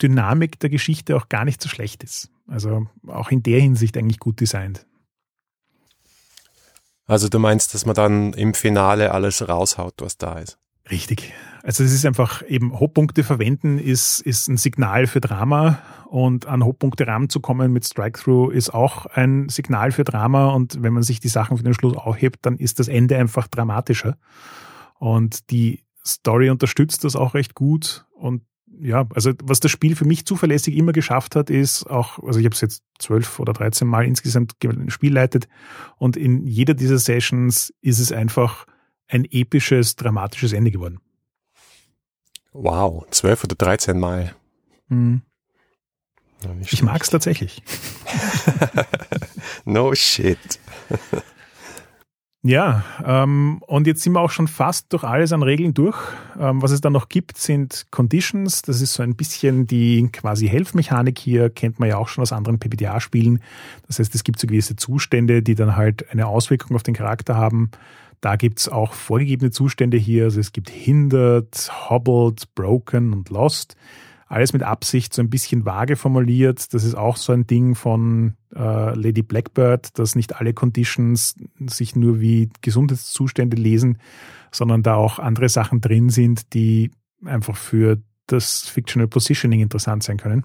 Dynamik 0.02 0.60
der 0.60 0.70
Geschichte 0.70 1.16
auch 1.16 1.28
gar 1.28 1.44
nicht 1.44 1.62
so 1.62 1.68
schlecht 1.68 2.04
ist. 2.04 2.30
Also 2.46 2.86
auch 3.06 3.30
in 3.30 3.42
der 3.42 3.60
Hinsicht 3.60 3.96
eigentlich 3.96 4.20
gut 4.20 4.40
designt. 4.40 4.86
Also 7.06 7.28
du 7.28 7.38
meinst, 7.38 7.72
dass 7.74 7.86
man 7.86 7.94
dann 7.94 8.32
im 8.32 8.52
Finale 8.54 9.12
alles 9.12 9.48
raushaut, 9.48 9.94
was 9.98 10.18
da 10.18 10.38
ist? 10.38 10.58
Richtig. 10.90 11.32
Also 11.62 11.82
es 11.82 11.92
ist 11.92 12.06
einfach 12.06 12.42
eben 12.46 12.78
Hochpunkte 12.78 13.24
verwenden 13.24 13.78
ist, 13.78 14.20
ist 14.20 14.48
ein 14.48 14.56
Signal 14.56 15.08
für 15.08 15.20
Drama 15.20 15.80
und 16.08 16.46
an 16.46 16.64
Hochpunkte 16.64 17.08
ranzukommen 17.08 17.72
mit 17.72 17.84
Strike-Through 17.84 18.50
ist 18.52 18.72
auch 18.72 19.06
ein 19.06 19.48
Signal 19.48 19.90
für 19.90 20.04
Drama 20.04 20.50
und 20.50 20.80
wenn 20.82 20.92
man 20.92 21.02
sich 21.02 21.18
die 21.18 21.28
Sachen 21.28 21.56
für 21.56 21.64
den 21.64 21.74
Schluss 21.74 21.96
aufhebt, 21.96 22.46
dann 22.46 22.56
ist 22.56 22.78
das 22.78 22.86
Ende 22.86 23.16
einfach 23.16 23.48
dramatischer. 23.48 24.16
Und 25.00 25.50
die 25.50 25.82
Story 26.06 26.50
unterstützt 26.50 27.02
das 27.02 27.16
auch 27.16 27.34
recht 27.34 27.56
gut 27.56 28.06
und 28.14 28.42
ja, 28.78 29.06
also 29.14 29.32
was 29.42 29.58
das 29.58 29.70
Spiel 29.70 29.96
für 29.96 30.04
mich 30.04 30.26
zuverlässig 30.26 30.76
immer 30.76 30.92
geschafft 30.92 31.34
hat, 31.34 31.50
ist 31.50 31.86
auch, 31.86 32.22
also 32.22 32.38
ich 32.38 32.44
habe 32.44 32.54
es 32.54 32.60
jetzt 32.60 32.82
zwölf 32.98 33.40
oder 33.40 33.52
dreizehn 33.52 33.88
Mal 33.88 34.04
insgesamt 34.04 34.54
Spiel 34.88 35.14
leitet 35.14 35.48
und 35.96 36.16
in 36.16 36.46
jeder 36.46 36.74
dieser 36.74 36.98
Sessions 36.98 37.72
ist 37.80 37.98
es 37.98 38.12
einfach 38.12 38.66
ein 39.08 39.24
episches, 39.24 39.96
dramatisches 39.96 40.52
Ende 40.52 40.70
geworden. 40.70 41.00
Wow, 42.52 43.06
zwölf 43.10 43.44
oder 43.44 43.54
dreizehn 43.54 43.98
Mal. 43.98 44.34
Mhm. 44.88 45.22
ich 46.60 46.82
mag 46.82 47.02
es 47.02 47.10
tatsächlich. 47.10 47.62
no 49.64 49.94
shit. 49.94 50.38
Ja, 52.46 52.84
ähm, 53.04 53.60
und 53.66 53.88
jetzt 53.88 54.02
sind 54.04 54.12
wir 54.12 54.20
auch 54.20 54.30
schon 54.30 54.46
fast 54.46 54.92
durch 54.92 55.02
alles 55.02 55.32
an 55.32 55.42
Regeln 55.42 55.74
durch. 55.74 55.98
Ähm, 56.38 56.62
was 56.62 56.70
es 56.70 56.80
dann 56.80 56.92
noch 56.92 57.08
gibt, 57.08 57.38
sind 57.38 57.86
Conditions. 57.90 58.62
Das 58.62 58.80
ist 58.80 58.94
so 58.94 59.02
ein 59.02 59.16
bisschen 59.16 59.66
die 59.66 60.08
quasi 60.12 60.46
Helfmechanik 60.46 61.18
hier, 61.18 61.50
kennt 61.50 61.80
man 61.80 61.88
ja 61.88 61.96
auch 61.96 62.06
schon 62.06 62.22
aus 62.22 62.32
anderen 62.32 62.60
PBTA-Spielen. 62.60 63.42
Das 63.88 63.98
heißt, 63.98 64.14
es 64.14 64.22
gibt 64.22 64.38
so 64.38 64.46
gewisse 64.46 64.76
Zustände, 64.76 65.42
die 65.42 65.56
dann 65.56 65.74
halt 65.74 66.08
eine 66.12 66.28
Auswirkung 66.28 66.76
auf 66.76 66.84
den 66.84 66.94
Charakter 66.94 67.34
haben. 67.34 67.72
Da 68.20 68.36
gibt's 68.36 68.68
auch 68.68 68.92
vorgegebene 68.92 69.50
Zustände 69.50 69.96
hier. 69.96 70.24
Also 70.24 70.40
es 70.40 70.52
gibt 70.52 70.70
Hindered, 70.70 71.70
Hobbled, 71.88 72.54
Broken 72.54 73.12
und 73.12 73.30
Lost. 73.30 73.76
alles 74.28 74.52
mit 74.52 74.62
Absicht 74.62 75.14
so 75.14 75.22
ein 75.22 75.30
bisschen 75.30 75.64
vage 75.64 75.96
formuliert. 75.96 76.74
Das 76.74 76.84
ist 76.84 76.96
auch 76.96 77.16
so 77.16 77.32
ein 77.32 77.46
Ding 77.46 77.74
von 77.74 78.34
äh, 78.54 78.94
Lady 78.94 79.22
Blackbird, 79.22 79.98
dass 79.98 80.16
nicht 80.16 80.36
alle 80.36 80.52
Conditions 80.52 81.36
sich 81.66 81.94
nur 81.94 82.20
wie 82.20 82.50
Gesundheitszustände 82.60 83.56
lesen, 83.56 83.98
sondern 84.50 84.82
da 84.82 84.96
auch 84.96 85.18
andere 85.18 85.48
Sachen 85.48 85.80
drin 85.80 86.08
sind, 86.08 86.54
die 86.54 86.90
einfach 87.24 87.56
für 87.56 87.98
das 88.26 88.62
Fictional 88.68 89.08
Positioning 89.08 89.60
interessant 89.60 90.02
sein 90.02 90.16
können. 90.16 90.44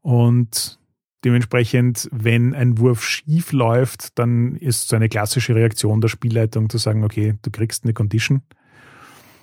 Und 0.00 0.78
dementsprechend, 1.24 2.08
wenn 2.12 2.54
ein 2.54 2.78
Wurf 2.78 3.04
schief 3.04 3.52
läuft, 3.52 4.18
dann 4.18 4.56
ist 4.56 4.88
so 4.88 4.96
eine 4.96 5.08
klassische 5.08 5.54
Reaktion 5.54 6.00
der 6.00 6.08
Spielleitung 6.08 6.68
zu 6.68 6.78
sagen, 6.78 7.04
okay, 7.04 7.34
du 7.42 7.50
kriegst 7.50 7.84
eine 7.84 7.92
Condition. 7.92 8.42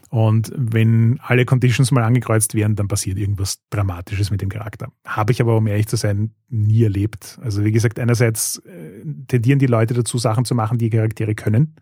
Und 0.10 0.52
wenn 0.56 1.20
alle 1.22 1.46
Conditions 1.46 1.92
mal 1.92 2.04
angekreuzt 2.04 2.56
werden, 2.56 2.76
dann 2.76 2.88
passiert 2.88 3.20
irgendwas 3.20 3.60
Dramatisches 3.70 4.32
mit 4.32 4.42
dem 4.42 4.50
Charakter. 4.50 4.88
Habe 5.06 5.32
ich 5.32 5.40
aber, 5.40 5.56
um 5.56 5.68
ehrlich 5.68 5.88
zu 5.88 5.98
sein, 5.98 6.32
nie 6.50 6.84
erlebt. 6.84 7.38
Also 7.44 7.64
wie 7.64 7.72
gesagt, 7.72 8.00
einerseits 8.00 8.58
äh, 8.66 9.04
tendieren 9.28 9.60
die 9.60 9.68
Leute 9.68 9.94
dazu, 9.94 10.18
Sachen 10.18 10.46
zu 10.46 10.56
machen, 10.56 10.80
die 10.80 10.90
Charaktere 10.90 11.36
können. 11.36 11.76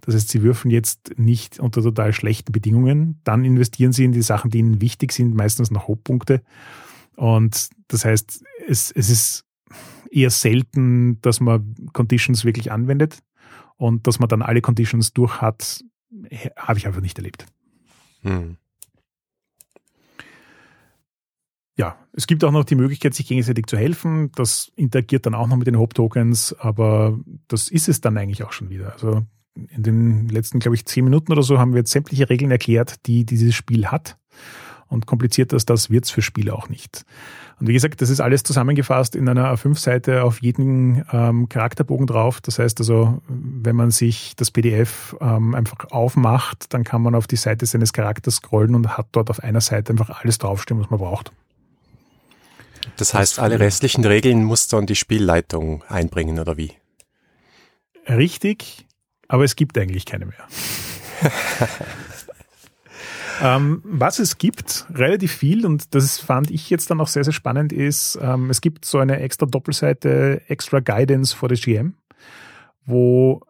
Das 0.00 0.16
heißt, 0.16 0.30
sie 0.30 0.42
würfeln 0.42 0.72
jetzt 0.72 1.12
nicht 1.16 1.60
unter 1.60 1.80
total 1.80 2.12
schlechten 2.12 2.50
Bedingungen. 2.50 3.20
Dann 3.22 3.44
investieren 3.44 3.92
sie 3.92 4.04
in 4.04 4.12
die 4.12 4.22
Sachen, 4.22 4.50
die 4.50 4.58
ihnen 4.58 4.80
wichtig 4.80 5.12
sind, 5.12 5.36
meistens 5.36 5.70
noch 5.70 5.86
Hochpunkte. 5.86 6.42
Und 7.20 7.68
das 7.88 8.06
heißt, 8.06 8.42
es, 8.66 8.90
es 8.92 9.10
ist 9.10 9.44
eher 10.10 10.30
selten, 10.30 11.20
dass 11.20 11.40
man 11.40 11.74
Conditions 11.92 12.46
wirklich 12.46 12.72
anwendet. 12.72 13.18
Und 13.76 14.06
dass 14.06 14.20
man 14.20 14.30
dann 14.30 14.40
alle 14.40 14.62
Conditions 14.62 15.12
durch 15.12 15.42
hat, 15.42 15.84
habe 16.56 16.78
ich 16.78 16.86
einfach 16.86 17.02
nicht 17.02 17.18
erlebt. 17.18 17.44
Hm. 18.22 18.56
Ja, 21.76 21.98
es 22.14 22.26
gibt 22.26 22.42
auch 22.42 22.52
noch 22.52 22.64
die 22.64 22.74
Möglichkeit, 22.74 23.12
sich 23.12 23.26
gegenseitig 23.26 23.66
zu 23.66 23.76
helfen. 23.76 24.32
Das 24.34 24.72
interagiert 24.74 25.26
dann 25.26 25.34
auch 25.34 25.46
noch 25.46 25.56
mit 25.56 25.66
den 25.66 25.78
Hop-Tokens, 25.78 26.54
aber 26.58 27.20
das 27.48 27.68
ist 27.68 27.90
es 27.90 28.00
dann 28.00 28.16
eigentlich 28.16 28.44
auch 28.44 28.52
schon 28.52 28.70
wieder. 28.70 28.94
Also 28.94 29.26
in 29.54 29.82
den 29.82 30.28
letzten, 30.30 30.58
glaube 30.58 30.74
ich, 30.74 30.86
zehn 30.86 31.04
Minuten 31.04 31.32
oder 31.32 31.42
so 31.42 31.58
haben 31.58 31.74
wir 31.74 31.80
jetzt 31.80 31.92
sämtliche 31.92 32.30
Regeln 32.30 32.50
erklärt, 32.50 33.06
die 33.06 33.26
dieses 33.26 33.54
Spiel 33.54 33.88
hat. 33.88 34.16
Und 34.90 35.06
komplizierter 35.06 35.54
als 35.54 35.64
das 35.64 35.88
wird's 35.88 36.10
für 36.10 36.20
Spieler 36.20 36.54
auch 36.54 36.68
nicht. 36.68 37.06
Und 37.60 37.68
wie 37.68 37.72
gesagt, 37.72 38.02
das 38.02 38.10
ist 38.10 38.20
alles 38.20 38.42
zusammengefasst 38.42 39.14
in 39.14 39.28
einer 39.28 39.54
A5-Seite 39.54 40.24
auf 40.24 40.42
jeden 40.42 41.04
ähm, 41.12 41.48
Charakterbogen 41.48 42.06
drauf. 42.06 42.40
Das 42.40 42.58
heißt 42.58 42.80
also, 42.80 43.22
wenn 43.28 43.76
man 43.76 43.92
sich 43.92 44.34
das 44.34 44.50
PDF 44.50 45.16
ähm, 45.20 45.54
einfach 45.54 45.90
aufmacht, 45.90 46.74
dann 46.74 46.82
kann 46.82 47.02
man 47.02 47.14
auf 47.14 47.28
die 47.28 47.36
Seite 47.36 47.66
seines 47.66 47.92
Charakters 47.92 48.36
scrollen 48.36 48.74
und 48.74 48.98
hat 48.98 49.06
dort 49.12 49.30
auf 49.30 49.44
einer 49.44 49.60
Seite 49.60 49.92
einfach 49.92 50.20
alles 50.20 50.38
draufstehen, 50.38 50.80
was 50.80 50.90
man 50.90 50.98
braucht. 50.98 51.32
Das 52.96 53.14
heißt, 53.14 53.38
das 53.38 53.44
alle 53.44 53.60
restlichen 53.60 54.04
Regeln 54.04 54.42
muss 54.42 54.66
dann 54.68 54.86
die 54.86 54.96
Spielleitung 54.96 55.84
einbringen, 55.88 56.38
oder 56.40 56.56
wie? 56.56 56.72
Richtig, 58.08 58.86
aber 59.28 59.44
es 59.44 59.54
gibt 59.54 59.78
eigentlich 59.78 60.06
keine 60.06 60.26
mehr. 60.26 60.48
Ähm, 63.42 63.80
was 63.84 64.18
es 64.18 64.38
gibt, 64.38 64.86
relativ 64.94 65.32
viel, 65.32 65.64
und 65.64 65.94
das 65.94 66.18
fand 66.18 66.50
ich 66.50 66.68
jetzt 66.68 66.90
dann 66.90 67.00
auch 67.00 67.08
sehr, 67.08 67.24
sehr 67.24 67.32
spannend, 67.32 67.72
ist, 67.72 68.18
ähm, 68.20 68.50
es 68.50 68.60
gibt 68.60 68.84
so 68.84 68.98
eine 68.98 69.20
extra 69.20 69.46
Doppelseite, 69.46 70.42
extra 70.48 70.80
Guidance 70.80 71.34
for 71.34 71.48
the 71.48 71.60
GM, 71.60 71.94
wo 72.84 73.40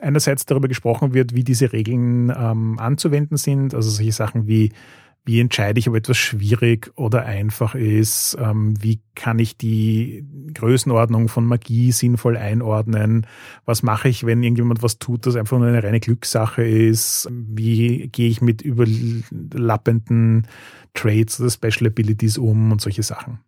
einerseits 0.00 0.46
darüber 0.46 0.68
gesprochen 0.68 1.14
wird, 1.14 1.34
wie 1.34 1.44
diese 1.44 1.72
Regeln 1.72 2.30
ähm, 2.30 2.78
anzuwenden 2.78 3.36
sind, 3.36 3.74
also 3.74 3.90
solche 3.90 4.12
Sachen 4.12 4.46
wie 4.46 4.72
wie 5.24 5.40
entscheide 5.40 5.78
ich, 5.78 5.88
ob 5.88 5.94
etwas 5.94 6.16
schwierig 6.16 6.90
oder 6.96 7.24
einfach 7.24 7.76
ist? 7.76 8.36
Ähm, 8.40 8.74
wie 8.82 9.00
kann 9.14 9.38
ich 9.38 9.56
die 9.56 10.24
Größenordnung 10.52 11.28
von 11.28 11.46
Magie 11.46 11.92
sinnvoll 11.92 12.36
einordnen? 12.36 13.26
Was 13.64 13.84
mache 13.84 14.08
ich, 14.08 14.26
wenn 14.26 14.42
irgendjemand 14.42 14.82
was 14.82 14.98
tut, 14.98 15.26
das 15.26 15.36
einfach 15.36 15.58
nur 15.58 15.68
eine 15.68 15.82
reine 15.82 16.00
Glückssache 16.00 16.64
ist? 16.64 17.28
Wie 17.30 18.08
gehe 18.08 18.28
ich 18.28 18.40
mit 18.40 18.62
überlappenden 18.62 20.48
Traits 20.94 21.40
oder 21.40 21.50
Special 21.50 21.86
Abilities 21.86 22.36
um 22.36 22.72
und 22.72 22.80
solche 22.80 23.04
Sachen? 23.04 23.38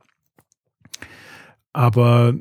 Aber 1.73 2.35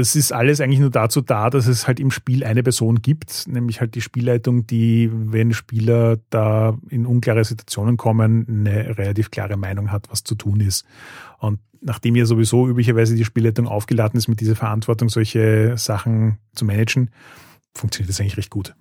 das 0.00 0.16
ist 0.16 0.32
alles 0.32 0.60
eigentlich 0.60 0.80
nur 0.80 0.90
dazu 0.90 1.20
da, 1.20 1.50
dass 1.50 1.66
es 1.66 1.86
halt 1.86 2.00
im 2.00 2.10
Spiel 2.10 2.44
eine 2.44 2.62
Person 2.62 3.02
gibt, 3.02 3.46
nämlich 3.46 3.80
halt 3.80 3.94
die 3.94 4.00
Spielleitung, 4.00 4.66
die, 4.66 5.10
wenn 5.12 5.52
Spieler 5.52 6.18
da 6.30 6.78
in 6.88 7.06
unklare 7.06 7.44
Situationen 7.44 7.96
kommen, 7.96 8.46
eine 8.48 8.98
relativ 8.98 9.30
klare 9.30 9.56
Meinung 9.56 9.92
hat, 9.92 10.10
was 10.10 10.24
zu 10.24 10.34
tun 10.34 10.60
ist. 10.60 10.84
Und 11.38 11.60
nachdem 11.80 12.16
ja 12.16 12.26
sowieso 12.26 12.68
üblicherweise 12.68 13.14
die 13.14 13.24
Spielleitung 13.24 13.68
aufgeladen 13.68 14.18
ist, 14.18 14.28
mit 14.28 14.40
dieser 14.40 14.56
Verantwortung 14.56 15.08
solche 15.08 15.76
Sachen 15.76 16.38
zu 16.54 16.64
managen, 16.64 17.10
funktioniert 17.74 18.10
das 18.10 18.20
eigentlich 18.20 18.36
recht 18.36 18.50
gut. 18.50 18.74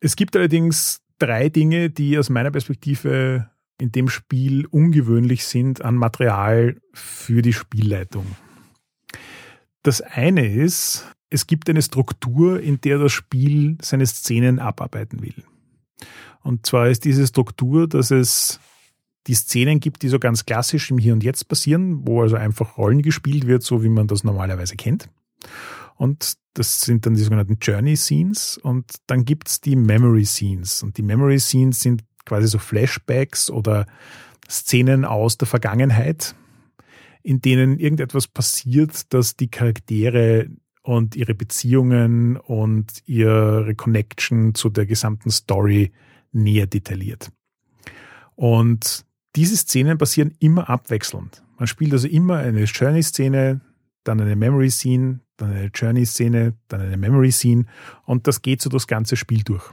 Es 0.00 0.16
gibt 0.16 0.36
allerdings 0.36 1.02
drei 1.18 1.48
Dinge, 1.48 1.90
die 1.90 2.18
aus 2.18 2.30
meiner 2.30 2.50
Perspektive 2.50 3.50
in 3.80 3.92
dem 3.92 4.08
Spiel 4.08 4.66
ungewöhnlich 4.66 5.44
sind 5.44 5.82
an 5.82 5.96
Material 5.96 6.76
für 6.92 7.42
die 7.42 7.52
Spielleitung. 7.52 8.26
Das 9.86 10.00
eine 10.00 10.52
ist, 10.52 11.06
es 11.30 11.46
gibt 11.46 11.70
eine 11.70 11.80
Struktur, 11.80 12.58
in 12.60 12.80
der 12.80 12.98
das 12.98 13.12
Spiel 13.12 13.78
seine 13.80 14.04
Szenen 14.04 14.58
abarbeiten 14.58 15.22
will. 15.22 15.44
Und 16.42 16.66
zwar 16.66 16.88
ist 16.88 17.04
diese 17.04 17.24
Struktur, 17.24 17.86
dass 17.86 18.10
es 18.10 18.58
die 19.28 19.34
Szenen 19.34 19.78
gibt, 19.78 20.02
die 20.02 20.08
so 20.08 20.18
ganz 20.18 20.44
klassisch 20.44 20.90
im 20.90 20.98
Hier 20.98 21.12
und 21.12 21.22
Jetzt 21.22 21.46
passieren, 21.46 22.04
wo 22.04 22.20
also 22.20 22.34
einfach 22.34 22.76
Rollen 22.78 23.00
gespielt 23.00 23.46
wird, 23.46 23.62
so 23.62 23.84
wie 23.84 23.88
man 23.88 24.08
das 24.08 24.24
normalerweise 24.24 24.74
kennt. 24.74 25.08
Und 25.94 26.34
das 26.54 26.80
sind 26.80 27.06
dann 27.06 27.14
die 27.14 27.22
sogenannten 27.22 27.58
Journey 27.62 27.94
Scenes. 27.94 28.58
Und 28.58 28.90
dann 29.06 29.24
gibt's 29.24 29.60
die 29.60 29.76
Memory 29.76 30.24
Scenes. 30.24 30.82
Und 30.82 30.98
die 30.98 31.02
Memory 31.02 31.38
Scenes 31.38 31.78
sind 31.78 32.02
quasi 32.24 32.48
so 32.48 32.58
Flashbacks 32.58 33.50
oder 33.50 33.86
Szenen 34.50 35.04
aus 35.04 35.38
der 35.38 35.46
Vergangenheit, 35.46 36.34
in 37.26 37.40
denen 37.40 37.80
irgendetwas 37.80 38.28
passiert, 38.28 39.12
dass 39.12 39.34
die 39.34 39.48
Charaktere 39.48 40.48
und 40.82 41.16
ihre 41.16 41.34
Beziehungen 41.34 42.36
und 42.36 43.02
ihre 43.06 43.74
Connection 43.74 44.54
zu 44.54 44.68
der 44.68 44.86
gesamten 44.86 45.30
Story 45.30 45.90
näher 46.30 46.68
detailliert. 46.68 47.32
Und 48.36 49.04
diese 49.34 49.56
Szenen 49.56 49.98
passieren 49.98 50.36
immer 50.38 50.70
abwechselnd. 50.70 51.42
Man 51.58 51.66
spielt 51.66 51.92
also 51.94 52.06
immer 52.06 52.36
eine 52.36 52.62
Journey-Szene, 52.62 53.60
dann 54.04 54.20
eine 54.20 54.36
Memory-Scene, 54.36 55.18
dann 55.36 55.50
eine 55.50 55.70
Journey-Szene, 55.74 56.54
dann 56.68 56.80
eine 56.80 56.96
Memory-Scene 56.96 57.64
und 58.04 58.28
das 58.28 58.40
geht 58.40 58.62
so 58.62 58.70
das 58.70 58.86
ganze 58.86 59.16
Spiel 59.16 59.42
durch. 59.42 59.64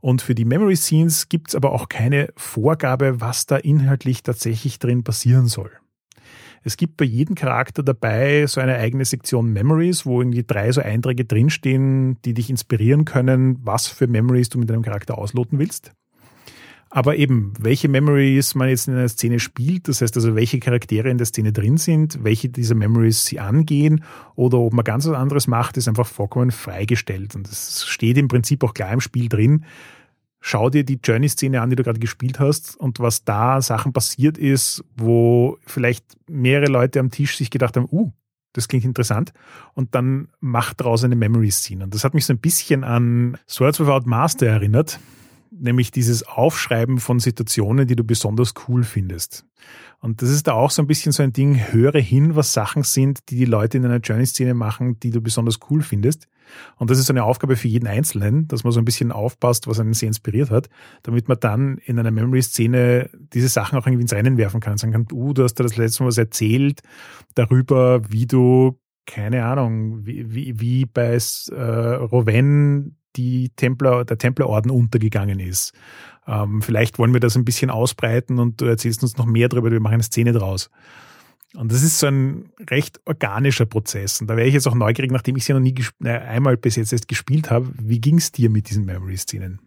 Und 0.00 0.22
für 0.22 0.36
die 0.36 0.44
Memory 0.44 0.76
Scenes 0.76 1.28
gibt 1.28 1.48
es 1.48 1.54
aber 1.56 1.72
auch 1.72 1.88
keine 1.88 2.32
Vorgabe, 2.36 3.20
was 3.20 3.46
da 3.46 3.56
inhaltlich 3.56 4.22
tatsächlich 4.22 4.78
drin 4.78 5.02
passieren 5.02 5.48
soll. 5.48 5.72
Es 6.66 6.76
gibt 6.76 6.96
bei 6.96 7.04
jedem 7.04 7.36
Charakter 7.36 7.84
dabei 7.84 8.44
so 8.48 8.60
eine 8.60 8.74
eigene 8.74 9.04
Sektion 9.04 9.52
Memories, 9.52 10.04
wo 10.04 10.20
irgendwie 10.20 10.42
drei 10.42 10.72
so 10.72 10.80
Einträge 10.80 11.24
drinstehen, 11.24 12.20
die 12.24 12.34
dich 12.34 12.50
inspirieren 12.50 13.04
können, 13.04 13.60
was 13.62 13.86
für 13.86 14.08
Memories 14.08 14.48
du 14.48 14.58
mit 14.58 14.68
deinem 14.68 14.82
Charakter 14.82 15.16
ausloten 15.16 15.60
willst. 15.60 15.92
Aber 16.90 17.14
eben, 17.14 17.52
welche 17.60 17.88
Memories 17.88 18.56
man 18.56 18.68
jetzt 18.68 18.88
in 18.88 18.94
einer 18.94 19.08
Szene 19.08 19.38
spielt, 19.38 19.86
das 19.86 20.00
heißt 20.00 20.16
also, 20.16 20.34
welche 20.34 20.58
Charaktere 20.58 21.08
in 21.08 21.18
der 21.18 21.26
Szene 21.28 21.52
drin 21.52 21.76
sind, 21.76 22.24
welche 22.24 22.48
dieser 22.48 22.74
Memories 22.74 23.26
sie 23.26 23.38
angehen 23.38 24.02
oder 24.34 24.58
ob 24.58 24.72
man 24.72 24.84
ganz 24.84 25.06
was 25.06 25.14
anderes 25.14 25.46
macht, 25.46 25.76
ist 25.76 25.86
einfach 25.86 26.06
vollkommen 26.08 26.50
freigestellt. 26.50 27.36
Und 27.36 27.46
es 27.46 27.86
steht 27.86 28.18
im 28.18 28.26
Prinzip 28.26 28.64
auch 28.64 28.74
klar 28.74 28.92
im 28.92 29.00
Spiel 29.00 29.28
drin, 29.28 29.64
schau 30.46 30.70
dir 30.70 30.84
die 30.84 31.00
Journey-Szene 31.02 31.60
an, 31.60 31.70
die 31.70 31.76
du 31.76 31.82
gerade 31.82 31.98
gespielt 31.98 32.38
hast 32.38 32.76
und 32.76 33.00
was 33.00 33.24
da 33.24 33.60
Sachen 33.60 33.92
passiert 33.92 34.38
ist, 34.38 34.84
wo 34.96 35.58
vielleicht 35.66 36.04
mehrere 36.30 36.70
Leute 36.70 37.00
am 37.00 37.10
Tisch 37.10 37.36
sich 37.36 37.50
gedacht 37.50 37.76
haben, 37.76 37.88
uh, 37.90 38.12
das 38.52 38.68
klingt 38.68 38.84
interessant. 38.84 39.32
Und 39.74 39.96
dann 39.96 40.28
macht 40.38 40.80
daraus 40.80 41.02
eine 41.02 41.16
Memory-Scene. 41.16 41.82
Und 41.82 41.92
das 41.92 42.04
hat 42.04 42.14
mich 42.14 42.26
so 42.26 42.32
ein 42.32 42.38
bisschen 42.38 42.84
an 42.84 43.38
Swords 43.48 43.80
Without 43.80 44.08
Master 44.08 44.46
erinnert, 44.46 45.00
nämlich 45.50 45.90
dieses 45.90 46.26
Aufschreiben 46.26 46.98
von 46.98 47.18
Situationen, 47.20 47.86
die 47.86 47.96
du 47.96 48.04
besonders 48.04 48.54
cool 48.68 48.84
findest. 48.84 49.46
Und 50.00 50.22
das 50.22 50.30
ist 50.30 50.46
da 50.46 50.52
auch 50.52 50.70
so 50.70 50.82
ein 50.82 50.86
bisschen 50.86 51.12
so 51.12 51.22
ein 51.22 51.32
Ding, 51.32 51.72
höre 51.72 51.98
hin, 51.98 52.36
was 52.36 52.52
Sachen 52.52 52.82
sind, 52.82 53.30
die 53.30 53.36
die 53.36 53.44
Leute 53.44 53.78
in 53.78 53.84
einer 53.84 53.98
Journey-Szene 53.98 54.54
machen, 54.54 55.00
die 55.00 55.10
du 55.10 55.20
besonders 55.20 55.58
cool 55.70 55.82
findest. 55.82 56.28
Und 56.76 56.90
das 56.90 56.98
ist 56.98 57.06
so 57.06 57.12
eine 57.12 57.24
Aufgabe 57.24 57.56
für 57.56 57.68
jeden 57.68 57.86
Einzelnen, 57.86 58.46
dass 58.46 58.62
man 58.62 58.72
so 58.72 58.78
ein 58.78 58.84
bisschen 58.84 59.10
aufpasst, 59.10 59.66
was 59.66 59.80
einen 59.80 59.94
sehr 59.94 60.08
inspiriert 60.08 60.50
hat, 60.50 60.68
damit 61.02 61.28
man 61.28 61.40
dann 61.40 61.78
in 61.78 61.98
einer 61.98 62.10
Memory-Szene 62.10 63.10
diese 63.32 63.48
Sachen 63.48 63.78
auch 63.78 63.86
irgendwie 63.86 64.02
ins 64.02 64.12
Rennen 64.12 64.36
werfen 64.36 64.60
kann 64.60 64.76
sagen 64.76 64.92
kann, 64.92 65.06
uh, 65.12 65.32
du 65.32 65.42
hast 65.42 65.54
da 65.54 65.64
das 65.64 65.76
letzte 65.76 66.02
Mal 66.02 66.08
was 66.08 66.18
erzählt 66.18 66.82
darüber, 67.34 68.02
wie 68.10 68.26
du, 68.26 68.78
keine 69.06 69.44
Ahnung, 69.44 70.06
wie, 70.06 70.32
wie, 70.34 70.60
wie 70.60 70.86
bei 70.86 71.16
äh, 71.16 71.54
Rowen 71.54 72.96
die 73.16 73.50
Templer, 73.56 74.04
der 74.04 74.18
Templerorden 74.18 74.70
untergegangen 74.70 75.40
ist. 75.40 75.72
Ähm, 76.26 76.62
vielleicht 76.62 76.98
wollen 76.98 77.12
wir 77.12 77.20
das 77.20 77.36
ein 77.36 77.44
bisschen 77.44 77.70
ausbreiten 77.70 78.38
und 78.38 78.60
du 78.60 78.66
erzählst 78.66 79.02
uns 79.02 79.16
noch 79.16 79.26
mehr 79.26 79.48
darüber, 79.48 79.70
wir 79.70 79.80
machen 79.80 79.94
eine 79.94 80.02
Szene 80.02 80.32
draus. 80.32 80.70
Und 81.54 81.72
das 81.72 81.82
ist 81.82 81.98
so 81.98 82.08
ein 82.08 82.50
recht 82.68 83.00
organischer 83.06 83.64
Prozess. 83.64 84.20
Und 84.20 84.26
da 84.26 84.36
wäre 84.36 84.46
ich 84.46 84.54
jetzt 84.54 84.66
auch 84.66 84.74
neugierig, 84.74 85.10
nachdem 85.10 85.36
ich 85.36 85.44
sie 85.44 85.54
noch 85.54 85.60
nie 85.60 85.74
äh, 86.04 86.10
einmal 86.10 86.56
bis 86.56 86.76
jetzt 86.76 86.92
erst 86.92 87.08
gespielt 87.08 87.50
habe. 87.50 87.72
Wie 87.78 88.00
ging 88.00 88.18
es 88.18 88.32
dir 88.32 88.50
mit 88.50 88.68
diesen 88.68 88.84
Memory-Szenen? 88.84 89.60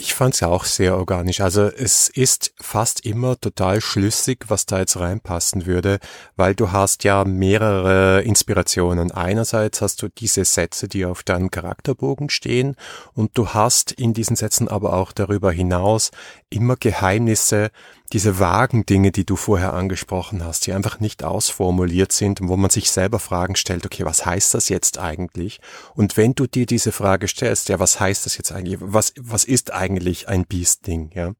Ich 0.00 0.14
fand 0.14 0.34
es 0.34 0.40
ja 0.40 0.46
auch 0.46 0.64
sehr 0.64 0.96
organisch. 0.96 1.40
Also 1.40 1.62
es 1.62 2.08
ist 2.08 2.52
fast 2.60 3.04
immer 3.04 3.36
total 3.40 3.80
schlüssig, 3.80 4.44
was 4.46 4.64
da 4.64 4.78
jetzt 4.78 5.00
reinpassen 5.00 5.66
würde, 5.66 5.98
weil 6.36 6.54
du 6.54 6.70
hast 6.70 7.02
ja 7.02 7.24
mehrere 7.24 8.22
Inspirationen. 8.22 9.10
Einerseits 9.10 9.82
hast 9.82 10.00
du 10.00 10.08
diese 10.08 10.44
Sätze, 10.44 10.86
die 10.86 11.04
auf 11.04 11.24
deinem 11.24 11.50
Charakterbogen 11.50 12.30
stehen 12.30 12.76
und 13.14 13.36
du 13.36 13.48
hast 13.48 13.90
in 13.90 14.14
diesen 14.14 14.36
Sätzen 14.36 14.68
aber 14.68 14.92
auch 14.92 15.10
darüber 15.10 15.50
hinaus 15.50 16.12
immer 16.48 16.76
Geheimnisse, 16.76 17.72
diese 18.12 18.38
vagen 18.38 18.86
Dinge, 18.86 19.12
die 19.12 19.26
du 19.26 19.36
vorher 19.36 19.74
angesprochen 19.74 20.44
hast, 20.44 20.66
die 20.66 20.72
einfach 20.72 20.98
nicht 21.00 21.24
ausformuliert 21.24 22.12
sind 22.12 22.40
und 22.40 22.48
wo 22.48 22.56
man 22.56 22.70
sich 22.70 22.90
selber 22.90 23.18
Fragen 23.18 23.54
stellt, 23.54 23.84
okay, 23.84 24.04
was 24.04 24.24
heißt 24.24 24.54
das 24.54 24.68
jetzt 24.68 24.98
eigentlich? 24.98 25.60
Und 25.94 26.16
wenn 26.16 26.34
du 26.34 26.46
dir 26.46 26.64
diese 26.64 26.92
Frage 26.92 27.28
stellst, 27.28 27.68
ja, 27.68 27.78
was 27.78 28.00
heißt 28.00 28.24
das 28.24 28.38
jetzt 28.38 28.50
eigentlich? 28.52 28.78
Was, 28.80 29.12
was 29.18 29.44
ist 29.44 29.72
eigentlich 29.72 30.28
ein 30.28 30.46
Beast-Ding, 30.46 31.10
ja? 31.14 31.32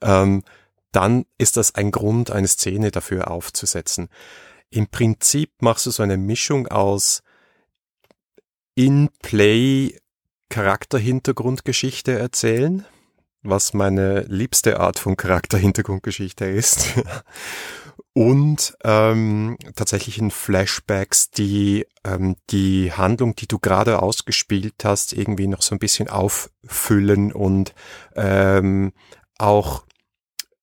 Ähm, 0.00 0.42
dann 0.90 1.24
ist 1.38 1.56
das 1.56 1.74
ein 1.74 1.90
Grund, 1.90 2.30
eine 2.30 2.48
Szene 2.48 2.90
dafür 2.90 3.30
aufzusetzen. 3.30 4.08
Im 4.70 4.88
Prinzip 4.88 5.50
machst 5.60 5.86
du 5.86 5.90
so 5.90 6.02
eine 6.02 6.16
Mischung 6.16 6.66
aus 6.68 7.22
In-Play 8.74 9.98
Charakterhintergrundgeschichte 10.48 12.18
erzählen, 12.18 12.84
was 13.42 13.74
meine 13.74 14.22
liebste 14.22 14.80
Art 14.80 14.98
von 14.98 15.16
Charakterhintergrundgeschichte 15.16 16.44
ist. 16.44 16.94
Und 18.14 18.76
ähm, 18.84 19.56
tatsächlich 19.74 20.18
in 20.18 20.30
Flashbacks, 20.30 21.30
die 21.30 21.86
ähm, 22.04 22.36
die 22.50 22.92
Handlung, 22.92 23.34
die 23.36 23.48
du 23.48 23.58
gerade 23.58 24.02
ausgespielt 24.02 24.84
hast, 24.84 25.14
irgendwie 25.14 25.46
noch 25.46 25.62
so 25.62 25.74
ein 25.74 25.78
bisschen 25.78 26.08
auffüllen 26.08 27.32
und 27.32 27.74
ähm, 28.14 28.92
auch 29.38 29.84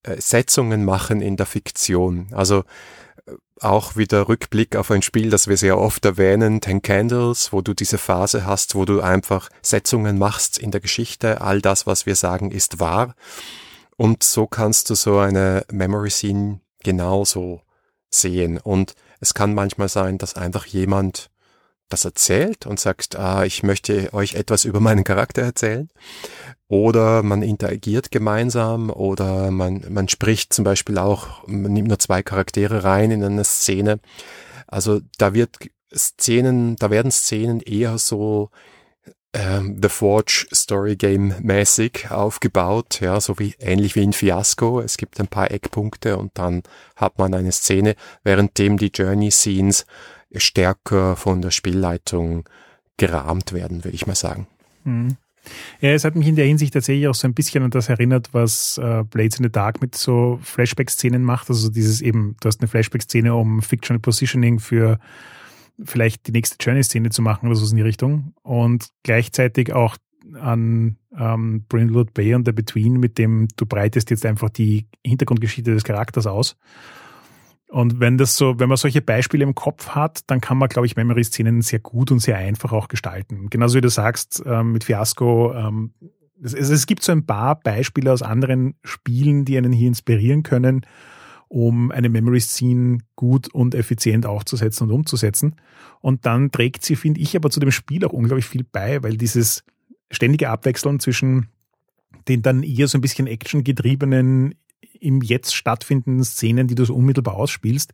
äh, 0.04 0.22
Setzungen 0.22 0.86
machen 0.86 1.22
in 1.22 1.38
der 1.38 1.48
Fiktion. 1.48 2.28
Also 2.34 2.66
auch 3.62 3.95
wieder 3.95 4.28
Rückblick 4.28 4.76
auf 4.76 4.91
ein 4.91 5.01
Spiel, 5.01 5.30
das 5.30 5.47
wir 5.47 5.57
sehr 5.57 5.78
oft 5.78 6.05
erwähnen, 6.05 6.62
Ten 6.62 6.82
Candles, 6.82 7.51
wo 7.53 7.62
du 7.62 7.74
diese 7.74 7.97
Phase 7.97 8.45
hast, 8.45 8.76
wo 8.76 8.86
du 8.86 9.01
einfach 9.01 9.49
Setzungen 9.62 10.18
machst 10.18 10.57
in 10.57 10.72
der 10.72 10.82
Geschichte. 10.82 11.41
All 11.41 11.62
das, 11.62 11.88
was 11.88 12.05
wir 12.05 12.16
sagen, 12.16 12.51
ist 12.51 12.80
wahr. 12.80 13.16
Und 13.97 14.24
so 14.24 14.47
kannst 14.47 14.89
du 14.89 14.95
so 14.95 15.20
eine 15.20 15.66
Memory 15.72 16.10
Scene 16.10 16.62
genauso 16.84 17.62
sehen. 18.10 18.57
Und 18.57 18.95
es 19.20 19.34
kann 19.34 19.53
manchmal 19.53 19.89
sein, 19.89 20.18
dass 20.18 20.36
einfach 20.36 20.66
jemand 20.66 21.29
das 21.90 22.06
erzählt 22.06 22.66
und 22.66 22.80
sagt, 22.80 23.18
ah, 23.18 23.44
ich 23.44 23.64
möchte 23.64 24.14
euch 24.14 24.36
etwas 24.36 24.66
über 24.66 24.80
meinen 24.80 25.04
Charakter 25.04 25.42
erzählen. 25.42 25.90
Oder 26.68 27.24
man 27.24 27.42
interagiert 27.42 28.12
gemeinsam 28.12 28.90
oder 28.92 29.50
man, 29.52 29.84
man 29.90 30.08
spricht 30.08 30.54
zum 30.54 30.64
Beispiel 30.64 30.98
auch, 30.98 31.48
man 31.48 31.74
nimmt 31.74 31.88
nur 31.88 32.00
zwei 32.00 32.22
Charaktere 32.22 32.84
rein 32.84 33.12
in 33.12 33.24
eine 33.24 33.44
Szene. 33.44 34.00
Also 34.68 35.02
da 35.18 35.34
wird 35.34 35.58
Szenen, 35.96 36.76
da 36.76 36.92
werden 36.92 37.12
Szenen 37.12 37.60
eher 37.62 37.98
so 37.98 38.52
ähm, 39.34 39.80
The 39.82 39.90
Forge 39.90 40.48
Story 40.54 40.96
Game 40.96 41.36
mäßig 41.42 42.10
aufgebaut, 42.10 43.00
ja, 43.02 43.20
so 43.22 43.38
wie 43.40 43.56
ähnlich 43.60 43.96
wie 43.96 44.04
in 44.04 44.14
Fiasco. 44.14 44.80
Es 44.80 44.98
gibt 44.98 45.20
ein 45.20 45.28
paar 45.28 45.52
Eckpunkte 45.52 46.18
und 46.18 46.32
dann 46.38 46.64
hat 46.96 47.18
man 47.20 47.34
eine 47.34 47.52
Szene, 47.52 47.96
währenddem 48.24 48.78
die 48.78 48.92
Journey 48.94 49.32
Scenes 49.32 49.86
stärker 50.36 51.16
von 51.16 51.42
der 51.42 51.52
Spielleitung 51.52 52.48
gerahmt 52.98 53.54
werden, 53.54 53.84
würde 53.84 53.96
ich 53.96 54.08
mal 54.08 54.16
sagen. 54.16 54.48
Mhm. 54.84 55.18
Ja, 55.80 55.92
es 55.92 56.04
hat 56.04 56.16
mich 56.16 56.28
in 56.28 56.36
der 56.36 56.46
Hinsicht 56.46 56.74
tatsächlich 56.74 57.08
auch 57.08 57.16
so 57.16 57.28
ein 57.28 57.34
bisschen 57.34 57.64
an 57.64 57.72
das 57.72 57.90
erinnert, 57.90 58.30
was 58.34 58.78
äh, 58.78 59.04
Blades 59.10 59.40
in 59.40 59.46
the 59.46 59.52
Dark 59.52 59.82
mit 59.82 59.96
so 59.96 60.40
Flashback-Szenen 60.44 61.24
macht. 61.24 61.50
Also 61.50 61.70
dieses 61.70 62.02
eben, 62.02 62.36
du 62.42 62.48
hast 62.48 62.62
eine 62.62 62.68
Flashback-Szene, 62.68 63.34
um 63.34 63.62
Fictional 63.62 64.00
Positioning 64.00 64.60
für 64.60 65.00
vielleicht 65.84 66.28
die 66.28 66.32
nächste 66.32 66.58
Journey-Szene 66.60 67.10
zu 67.10 67.22
machen 67.22 67.48
oder 67.48 67.56
so 67.56 67.70
in 67.70 67.78
die 67.78 67.84
Richtung. 67.84 68.34
Und 68.44 68.90
gleichzeitig 69.04 69.74
auch 69.74 69.98
an 70.40 70.98
ähm, 71.18 71.66
Brindlewood 71.70 72.14
Bay 72.14 72.36
und 72.36 72.46
The 72.46 72.52
Between, 72.52 73.00
mit 73.00 73.18
dem 73.18 73.48
du 73.56 73.66
breitest 73.66 74.10
jetzt 74.10 74.26
einfach 74.26 74.50
die 74.50 74.88
Hintergrundgeschichte 75.06 75.74
des 75.74 75.84
Charakters 75.84 76.28
aus. 76.28 76.58
Und 77.70 78.00
wenn 78.00 78.18
das 78.18 78.36
so, 78.36 78.60
wenn 78.60 78.68
man 78.68 78.78
solche 78.78 79.02
Beispiele 79.02 79.44
im 79.44 79.54
Kopf 79.54 79.90
hat, 79.90 80.22
dann 80.28 80.42
kann 80.42 80.58
man, 80.58 80.70
glaube 80.70 80.88
ich, 80.88 80.96
Memory-Szenen 80.96 81.62
sehr 81.62 81.80
gut 81.80 82.12
und 82.12 82.20
sehr 82.20 82.38
einfach 82.38 82.72
auch 82.72 82.88
gestalten. 82.88 83.48
Genauso 83.52 83.78
wie 83.78 83.82
du 83.82 83.90
sagst, 83.90 84.42
ähm, 84.46 84.72
mit 84.72 84.84
Fiasco, 84.84 85.54
ähm, 85.54 85.94
es, 86.42 86.54
es, 86.54 86.88
gibt 86.88 87.04
so 87.04 87.12
ein 87.12 87.28
paar 87.28 87.60
Beispiele 87.60 88.12
aus 88.12 88.24
anderen 88.24 88.74
Spielen, 88.84 89.46
die 89.46 89.56
einen 89.56 89.72
hier 89.72 89.88
inspirieren 89.88 90.42
können, 90.42 90.82
um 91.48 91.92
eine 91.92 92.10
Memory-Scene 92.10 93.00
gut 93.16 93.54
und 93.54 93.76
effizient 93.76 94.26
aufzusetzen 94.26 94.88
und 94.88 94.96
umzusetzen. 94.96 95.56
Und 96.02 96.26
dann 96.26 96.50
trägt 96.50 96.84
sie, 96.84 96.96
finde 96.96 97.22
ich, 97.22 97.36
aber 97.36 97.52
zu 97.52 97.60
dem 97.60 97.72
Spiel 97.72 98.04
auch 98.04 98.14
unglaublich 98.14 98.46
viel 98.46 98.64
bei, 98.64 99.04
weil 99.04 99.16
dieses 99.16 99.64
ständige 100.10 100.50
Abwechseln 100.50 101.00
zwischen 101.00 101.50
den 102.28 102.42
dann 102.42 102.64
eher 102.64 102.88
so 102.88 102.98
ein 102.98 103.02
bisschen 103.02 103.28
actiongetriebenen 103.28 104.56
im 105.00 105.22
jetzt 105.22 105.56
stattfindenden 105.56 106.24
Szenen, 106.24 106.68
die 106.68 106.76
du 106.76 106.86
so 106.86 106.96
unmittelbar 106.96 107.36
ausspielst, 107.36 107.94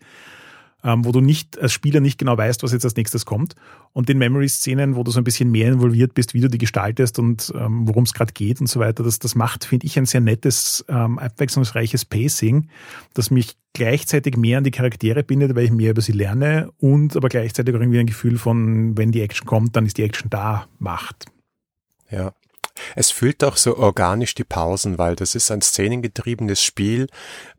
ähm, 0.84 1.04
wo 1.04 1.12
du 1.12 1.20
nicht 1.20 1.60
als 1.60 1.74
Spieler 1.74 2.00
nicht 2.00 2.20
genau 2.20 2.38
weißt, 2.38 2.62
was 2.62 2.72
jetzt 2.72 2.86
als 2.86 2.96
nächstes 2.96 3.26
kommt. 3.26 3.56
Und 3.92 4.08
den 4.08 4.20
Memory-Szenen, 4.20 4.96
wo 4.96 5.04
du 5.04 5.12
so 5.12 5.20
ein 5.20 5.24
bisschen 5.24 5.50
mehr 5.50 5.72
involviert 5.72 6.14
bist, 6.14 6.34
wie 6.34 6.42
du 6.42 6.48
die 6.48 6.60
gestaltest 6.60 7.18
und 7.18 7.52
ähm, 7.56 7.88
worum 7.88 8.04
es 8.04 8.14
gerade 8.14 8.34
geht 8.34 8.62
und 8.62 8.68
so 8.68 8.80
weiter. 8.80 9.04
Das, 9.04 9.18
das 9.20 9.36
macht, 9.36 9.66
finde 9.66 9.88
ich, 9.88 9.98
ein 9.98 10.06
sehr 10.06 10.22
nettes, 10.22 10.86
ähm, 10.88 11.18
abwechslungsreiches 11.18 12.06
Pacing, 12.06 12.70
das 13.14 13.32
mich 13.32 13.58
gleichzeitig 13.74 14.38
mehr 14.38 14.60
an 14.60 14.64
die 14.64 14.72
Charaktere 14.72 15.24
bindet, 15.24 15.56
weil 15.56 15.66
ich 15.66 15.72
mehr 15.72 15.92
über 15.92 16.02
sie 16.02 16.14
lerne 16.14 16.70
und 16.78 17.18
aber 17.18 17.30
gleichzeitig 17.30 17.74
irgendwie 17.74 18.00
ein 18.00 18.06
Gefühl 18.06 18.38
von, 18.38 18.98
wenn 18.98 19.12
die 19.12 19.22
Action 19.22 19.48
kommt, 19.48 19.76
dann 19.76 19.86
ist 19.86 19.98
die 19.98 20.04
Action 20.04 20.30
da, 20.30 20.68
macht. 20.78 21.26
Ja, 22.12 22.34
es 22.96 23.12
füllt 23.12 23.44
auch 23.44 23.58
so 23.58 23.78
organisch 23.78 24.36
die 24.36 24.44
Pausen, 24.44 24.98
weil 24.98 25.16
das 25.16 25.36
ist 25.36 25.52
ein 25.52 25.62
szenengetriebenes 25.62 26.62
Spiel, 26.62 27.08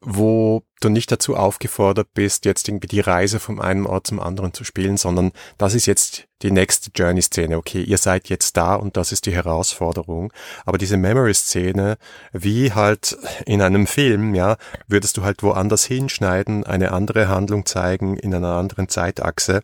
wo 0.09 0.63
du 0.81 0.89
nicht 0.89 1.11
dazu 1.11 1.35
aufgefordert 1.35 2.15
bist, 2.15 2.45
jetzt 2.45 2.69
irgendwie 2.69 2.87
die 2.87 3.01
Reise 3.01 3.41
vom 3.41 3.61
einen 3.61 3.87
Ort 3.87 4.07
zum 4.07 4.21
anderen 4.21 4.55
zu 4.55 4.63
spielen, 4.63 4.97
sondern 4.97 5.33
das 5.59 5.75
ist 5.75 5.87
jetzt 5.87 6.29
die 6.43 6.53
nächste 6.53 6.91
Journey-Szene. 6.95 7.57
Okay, 7.57 7.83
ihr 7.83 7.99
seid 7.99 8.29
jetzt 8.29 8.57
da 8.57 8.77
und 8.77 8.97
das 8.97 9.11
ist 9.11 9.27
die 9.27 9.35
Herausforderung. 9.35 10.33
Aber 10.65 10.79
diese 10.79 10.97
Memory-Szene, 10.97 11.99
wie 12.33 12.73
halt 12.73 13.19
in 13.47 13.61
einem 13.61 13.89
Film, 13.89 14.37
ja, 14.37 14.59
würdest 14.87 15.17
du 15.17 15.25
halt 15.25 15.43
woanders 15.43 15.85
hinschneiden, 15.85 16.63
eine 16.63 16.93
andere 16.93 17.27
Handlung 17.27 17.67
zeigen 17.67 18.17
in 18.17 18.33
einer 18.33 18.55
anderen 18.55 18.89
Zeitachse 18.89 19.63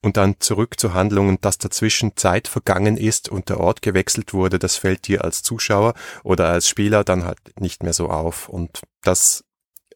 und 0.00 0.16
dann 0.16 0.36
zurück 0.38 0.80
zur 0.80 0.94
Handlung 0.94 1.28
und 1.28 1.44
dass 1.44 1.58
dazwischen 1.58 2.16
Zeit 2.16 2.48
vergangen 2.48 2.96
ist 2.96 3.28
und 3.28 3.50
der 3.50 3.60
Ort 3.60 3.82
gewechselt 3.82 4.32
wurde, 4.32 4.58
das 4.58 4.76
fällt 4.76 5.06
dir 5.06 5.22
als 5.22 5.42
Zuschauer 5.42 5.92
oder 6.24 6.48
als 6.48 6.66
Spieler 6.66 7.04
dann 7.04 7.26
halt 7.26 7.38
nicht 7.60 7.82
mehr 7.82 7.92
so 7.92 8.08
auf. 8.08 8.48
Und 8.48 8.80
das 9.02 9.44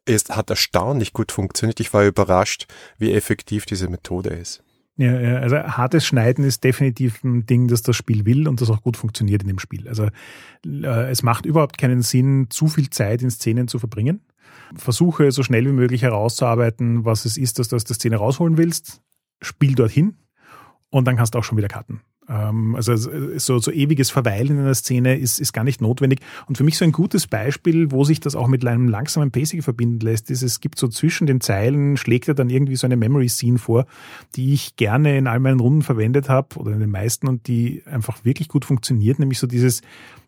ist, 0.07 0.35
hat 0.35 0.51
erstaunlich 0.51 1.13
gut 1.13 1.33
funktioniert. 1.33 1.81
Ich 1.81 1.93
war 1.93 2.05
überrascht, 2.05 2.67
wie 2.99 3.13
effektiv 3.13 3.67
diese 3.67 3.89
Methode 3.89 4.31
ist. 4.31 4.63
Ja, 4.99 5.21
ja, 5.21 5.37
also 5.41 5.57
hartes 5.57 6.07
Schneiden 6.07 6.43
ist 6.43 6.65
definitiv 6.65 7.23
ein 7.23 7.45
Ding, 7.45 7.69
das 7.69 7.83
das 7.83 7.97
Spiel 7.97 8.25
will 8.25 8.49
und 8.49 8.63
das 8.63 8.71
auch 8.71 8.83
gut 8.83 8.97
funktioniert 8.97 9.43
in 9.43 9.49
dem 9.49 9.59
Spiel. 9.59 9.87
Also 9.89 10.09
äh, 10.65 11.11
es 11.11 11.23
macht 11.23 11.45
überhaupt 11.45 11.77
keinen 11.77 12.01
Sinn, 12.01 12.47
zu 12.49 12.67
viel 12.69 12.89
Zeit 12.89 13.21
in 13.21 13.31
Szenen 13.31 13.69
zu 13.69 13.79
verbringen. 13.79 14.23
Versuche 14.75 15.31
so 15.33 15.43
schnell 15.43 15.67
wie 15.67 15.73
möglich 15.73 16.03
herauszuarbeiten, 16.03 17.05
was 17.05 17.27
es 17.27 17.37
ist, 17.37 17.59
dass 17.59 17.69
du 17.69 17.77
aus 17.77 17.85
der 17.85 17.97
Szene 17.97 18.17
rausholen 18.17 18.57
willst. 18.57 19.03
Spiel 19.43 19.75
dorthin 19.75 20.17
und 20.89 21.07
dann 21.07 21.17
kannst 21.17 21.35
du 21.35 21.39
auch 21.39 21.45
schon 21.45 21.59
wieder 21.59 21.69
cutten. 21.69 22.01
Ähm, 22.29 22.75
also 22.75 22.97
so, 22.97 23.59
so 23.59 23.71
ewiges 23.71 24.11
Verweilen 24.11 24.53
in 24.53 24.59
einer 24.59 24.75
Szene 24.75 25.17
ist, 25.17 25.41
ist 25.41 25.53
gar 25.53 25.65
nicht 25.65 25.81
notwendig. 25.81 26.21
Und 26.47 26.59
für 26.59 26.65
mich 26.65 26.79
so 26.79 26.85
ein 26.85 26.93
gutes 26.93 27.27
Beispiel, 27.27 27.91
wo 27.91 28.05
sich 28.05 28.21
das 28.21 28.35
auch 28.35 28.49
mit 28.49 28.67
einem 28.67 28.89
langsamen 28.89 29.31
Pacing 29.31 29.63
verbinden 29.63 30.01
lässt, 30.01 30.31
ist, 30.31 30.43
es 30.43 30.61
gibt 30.61 30.79
so 30.79 30.89
zwischen 30.89 31.27
den 31.27 31.41
Zeilen, 31.41 31.97
schlägt 31.97 32.29
er 32.29 32.35
dann 32.35 32.51
irgendwie 32.51 32.77
so 32.77 32.87
eine 32.87 32.97
Memory 32.97 33.29
Scene 33.29 33.59
vor, 33.59 33.87
die 34.35 34.53
ich 34.53 34.77
gerne 34.77 35.17
in 35.17 35.27
all 35.27 35.41
meinen 35.41 35.61
Runden 35.61 35.83
verwendet 35.83 36.29
habe 36.29 36.57
oder 36.57 36.73
in 36.73 36.81
den 36.81 36.91
meisten 36.91 37.29
und 37.29 37.47
die 37.47 37.83
einfach 37.87 38.25
wirklich 38.25 38.49
gut 38.49 38.65
funktioniert, 38.65 39.19
nämlich 39.19 39.39
so 39.39 39.47
dieses, 39.47 39.83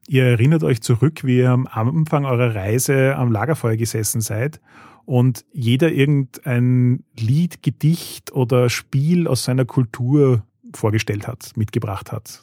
ihr 0.07 0.25
erinnert 0.25 0.63
euch 0.63 0.81
zurück, 0.81 1.25
wie 1.25 1.39
ihr 1.39 1.51
am 1.51 1.67
Anfang 1.67 2.25
eurer 2.25 2.55
Reise 2.55 3.17
am 3.17 3.33
Lagerfeuer 3.33 3.77
gesessen 3.77 4.21
seid 4.21 4.61
und 5.09 5.47
jeder 5.53 5.91
irgendein 5.91 7.03
Lied, 7.19 7.63
Gedicht 7.63 8.33
oder 8.33 8.69
Spiel 8.69 9.27
aus 9.27 9.45
seiner 9.45 9.65
Kultur 9.65 10.43
vorgestellt 10.75 11.27
hat, 11.27 11.53
mitgebracht 11.57 12.13
hat. 12.13 12.43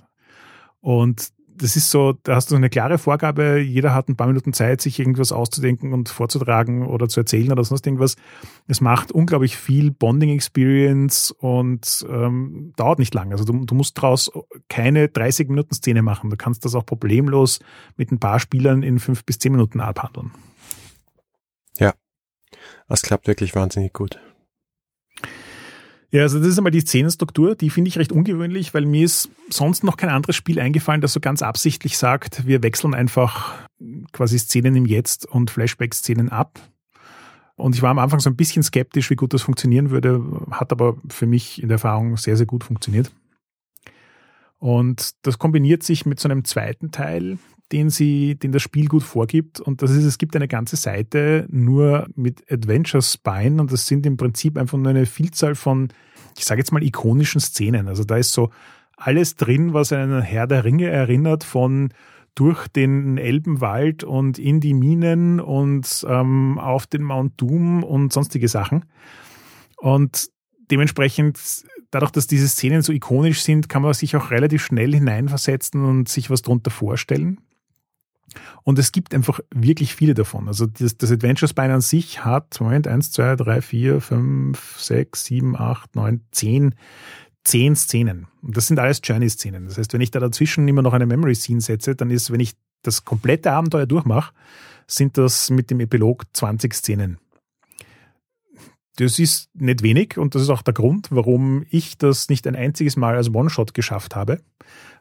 Und 0.82 1.34
das 1.58 1.76
ist 1.76 1.90
so, 1.90 2.14
da 2.24 2.36
hast 2.36 2.52
du 2.52 2.56
eine 2.56 2.70
klare 2.70 2.98
Vorgabe, 2.98 3.60
jeder 3.60 3.94
hat 3.94 4.10
ein 4.10 4.16
paar 4.16 4.28
Minuten 4.28 4.54
Zeit, 4.54 4.82
sich 4.82 5.00
irgendwas 5.00 5.32
auszudenken 5.32 5.94
und 5.94 6.10
vorzutragen 6.10 6.86
oder 6.86 7.08
zu 7.08 7.22
erzählen 7.22 7.52
oder 7.52 7.64
sonst 7.64 7.86
irgendwas. 7.86 8.16
Es 8.68 8.82
macht 8.82 9.12
unglaublich 9.12 9.56
viel 9.56 9.92
Bonding-Experience 9.92 11.32
und 11.32 12.06
ähm, 12.10 12.74
dauert 12.76 13.00
nicht 13.00 13.14
lang. 13.14 13.32
Also 13.32 13.46
du, 13.46 13.66
du 13.66 13.76
musst 13.76 13.98
daraus 13.98 14.32
keine 14.68 15.08
30 15.08 15.50
Minuten 15.50 15.74
Szene 15.74 16.02
machen. 16.02 16.30
Du 16.30 16.38
kannst 16.38 16.66
das 16.66 16.76
auch 16.76 16.86
problemlos 16.86 17.60
mit 17.96 18.12
ein 18.12 18.20
paar 18.20 18.40
Spielern 18.40 18.84
in 18.84 19.00
fünf 19.00 19.24
bis 19.24 19.40
zehn 19.40 19.54
Minuten 19.54 19.80
abhandeln. 19.80 20.32
Ja, 21.78 21.94
das 22.88 23.02
klappt 23.02 23.28
wirklich 23.28 23.56
wahnsinnig 23.56 23.94
gut. 23.94 24.20
Ja, 26.16 26.22
also 26.22 26.40
das 26.40 26.48
ist 26.48 26.58
einmal 26.58 26.72
die 26.72 26.80
Szenenstruktur, 26.80 27.56
die 27.56 27.70
finde 27.70 27.90
ich 27.90 27.98
recht 27.98 28.14
ungewöhnlich, 28.14 28.74
weil 28.74 28.86
mir 28.86 29.04
ist 29.04 29.30
sonst 29.50 29.84
noch 29.84 29.98
kein 29.98 30.08
anderes 30.08 30.38
Spiel 30.38 30.62
eingefallen, 30.62 31.02
das 31.02 31.12
so 31.12 31.20
ganz 31.20 31.42
absichtlich 31.42 31.98
sagt, 31.98 32.48
wir 32.48 32.64
wechseln 32.64 32.94
einfach 32.94 33.54
quasi 34.14 34.40
Szenen 34.40 34.78
im 34.78 34.86
Jetzt 34.86 35.26
und 35.26 35.52
Flashback-Szenen 35.52 36.30
ab. 36.30 36.58
Und 37.58 37.76
ich 37.76 37.82
war 37.82 37.92
am 37.92 38.00
Anfang 38.00 38.22
so 38.22 38.30
ein 38.30 38.38
bisschen 38.38 38.64
skeptisch, 38.64 39.10
wie 39.10 39.18
gut 39.18 39.34
das 39.34 39.42
funktionieren 39.42 39.90
würde, 39.90 40.24
hat 40.52 40.72
aber 40.72 40.96
für 41.10 41.26
mich 41.26 41.62
in 41.62 41.68
der 41.68 41.76
Erfahrung 41.76 42.16
sehr, 42.16 42.38
sehr 42.38 42.46
gut 42.46 42.64
funktioniert. 42.64 43.12
Und 44.66 45.12
das 45.22 45.38
kombiniert 45.38 45.84
sich 45.84 46.08
mit 46.08 46.20
so 46.20 46.28
einem 46.28 46.44
zweiten 46.44 46.90
Teil, 46.90 47.38
den 47.72 47.92
sie, 47.92 48.34
den 48.34 48.52
das 48.52 48.64
Spiel 48.64 48.88
gut 48.88 49.04
vorgibt. 49.04 49.60
Und 49.60 49.84
das 49.84 49.92
ist, 49.92 50.06
es 50.06 50.18
gibt 50.18 50.36
eine 50.36 50.48
ganze 50.48 50.76
Seite 50.76 51.46
nur 51.52 52.08
mit 52.16 52.52
Adventure 52.52 53.04
Spine 53.04 53.62
und 53.62 53.72
das 53.72 53.86
sind 53.86 54.08
im 54.08 54.18
Prinzip 54.18 54.58
einfach 54.58 54.76
nur 54.80 54.88
eine 54.88 55.06
Vielzahl 55.06 55.54
von, 55.54 55.90
ich 56.36 56.46
sage 56.46 56.62
jetzt 56.62 56.72
mal, 56.72 56.82
ikonischen 56.82 57.42
Szenen. 57.42 57.88
Also 57.88 58.04
da 58.06 58.18
ist 58.18 58.34
so 58.34 58.50
alles 58.98 59.36
drin, 59.36 59.76
was 59.76 59.94
einen 59.94 60.24
Herr 60.24 60.48
der 60.48 60.64
Ringe 60.64 60.88
erinnert, 60.90 61.44
von 61.44 61.94
durch 62.34 62.68
den 62.68 63.20
Elbenwald 63.20 64.04
und 64.04 64.40
in 64.40 64.62
die 64.62 64.74
Minen 64.74 65.40
und 65.40 66.04
ähm, 66.10 66.58
auf 66.58 66.88
den 66.88 67.04
Mount 67.04 67.40
Doom 67.40 67.84
und 67.84 68.12
sonstige 68.12 68.48
Sachen. 68.48 68.86
Und 69.78 70.32
dementsprechend, 70.72 71.38
dadurch, 71.92 72.12
dass 72.12 72.28
diese 72.28 72.48
Szenen 72.48 72.82
so 72.82 72.92
ikonisch 72.92 73.44
sind, 73.44 73.70
kann 73.70 73.82
man 73.82 73.94
sich 73.94 74.16
auch 74.16 74.32
relativ 74.32 74.64
schnell 74.64 74.94
hineinversetzen 74.94 75.84
und 75.84 76.10
sich 76.10 76.30
was 76.30 76.42
drunter 76.42 76.72
vorstellen. 76.72 77.40
Und 78.64 78.80
es 78.80 78.92
gibt 78.92 79.14
einfach 79.14 79.40
wirklich 79.54 79.96
viele 79.96 80.14
davon. 80.14 80.48
Also 80.48 80.66
das, 80.66 80.98
das 80.98 81.12
Adventure 81.12 81.48
Spine 81.48 81.74
an 81.74 81.82
sich 81.82 82.26
hat, 82.26 82.60
Moment, 82.60 82.88
1, 82.88 83.12
2, 83.12 83.36
3, 83.36 83.62
4, 83.62 84.02
5, 84.02 84.80
6, 84.80 85.26
7, 85.26 85.56
8, 85.56 85.96
9, 85.96 86.22
10, 86.32 86.76
10 87.44 87.76
Szenen. 87.76 88.28
Und 88.42 88.58
das 88.58 88.68
sind 88.68 88.80
alles 88.80 89.02
Journey-Szenen. 89.04 89.68
Das 89.68 89.78
heißt, 89.78 89.94
wenn 89.94 90.02
ich 90.02 90.12
da 90.12 90.20
dazwischen 90.20 90.68
immer 90.68 90.82
noch 90.82 90.94
eine 90.94 91.06
Memory-Scene 91.06 91.62
setze, 91.62 91.96
dann 91.96 92.10
ist, 92.10 92.32
wenn 92.32 92.40
ich 92.40 92.54
das 92.82 93.06
komplette 93.06 93.52
Abenteuer 93.52 93.86
durchmache, 93.86 94.34
sind 94.88 95.18
das 95.18 95.50
mit 95.50 95.72
dem 95.72 95.80
Epilog 95.80 96.24
20 96.34 96.74
Szenen. 96.74 97.18
Das 98.98 99.20
ist 99.20 99.50
nicht 99.56 99.84
wenig 99.84 100.18
und 100.18 100.36
das 100.36 100.42
ist 100.42 100.50
auch 100.50 100.62
der 100.62 100.74
Grund, 100.74 101.08
warum 101.12 101.66
ich 101.70 101.98
das 101.98 102.30
nicht 102.30 102.48
ein 102.48 102.56
einziges 102.56 102.96
Mal 102.96 103.16
als 103.16 103.34
One-Shot 103.34 103.74
geschafft 103.74 104.16
habe 104.16 104.40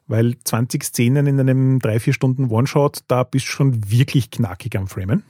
weil 0.07 0.37
20 0.45 0.83
Szenen 0.83 1.27
in 1.27 1.41
einem 1.41 1.79
3-4 1.79 2.13
Stunden 2.13 2.51
One-Shot, 2.51 3.01
da 3.09 3.25
bist 3.25 3.47
du 3.47 3.51
schon 3.51 3.91
wirklich 3.91 4.31
knackig 4.31 4.77
am 4.77 4.87
Framen. 4.87 5.23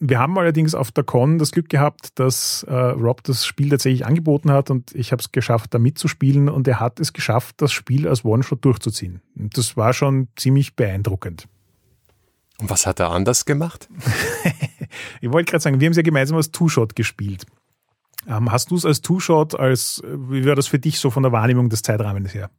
Wir 0.00 0.20
haben 0.20 0.38
allerdings 0.38 0.76
auf 0.76 0.92
der 0.92 1.02
Con 1.02 1.38
das 1.38 1.50
Glück 1.50 1.68
gehabt, 1.68 2.20
dass 2.20 2.62
äh, 2.62 2.72
Rob 2.72 3.24
das 3.24 3.44
Spiel 3.44 3.68
tatsächlich 3.70 4.06
angeboten 4.06 4.52
hat 4.52 4.70
und 4.70 4.94
ich 4.94 5.10
habe 5.10 5.20
es 5.20 5.32
geschafft, 5.32 5.74
da 5.74 5.80
mitzuspielen 5.80 6.48
und 6.48 6.68
er 6.68 6.78
hat 6.78 7.00
es 7.00 7.12
geschafft, 7.12 7.56
das 7.58 7.72
Spiel 7.72 8.06
als 8.06 8.24
One-Shot 8.24 8.64
durchzuziehen. 8.64 9.22
Und 9.36 9.58
das 9.58 9.76
war 9.76 9.92
schon 9.92 10.28
ziemlich 10.36 10.76
beeindruckend. 10.76 11.48
Und 12.60 12.70
was 12.70 12.86
hat 12.86 13.00
er 13.00 13.10
anders 13.10 13.44
gemacht? 13.44 13.88
ich 15.20 15.30
wollte 15.30 15.50
gerade 15.50 15.62
sagen, 15.62 15.80
wir 15.80 15.86
haben 15.86 15.92
es 15.92 15.96
ja 15.96 16.02
gemeinsam 16.02 16.36
als 16.36 16.50
Two-Shot 16.50 16.96
gespielt. 16.96 17.46
Ähm, 18.26 18.50
hast 18.50 18.70
du 18.70 18.76
es 18.76 18.84
als 18.84 19.00
Two-Shot, 19.00 19.58
als, 19.58 20.02
wie 20.04 20.44
war 20.44 20.56
das 20.56 20.66
für 20.66 20.78
dich 20.78 20.98
so 20.98 21.10
von 21.10 21.22
der 21.22 21.32
Wahrnehmung 21.32 21.68
des 21.68 21.82
Zeitrahmens 21.82 22.34
her? 22.34 22.50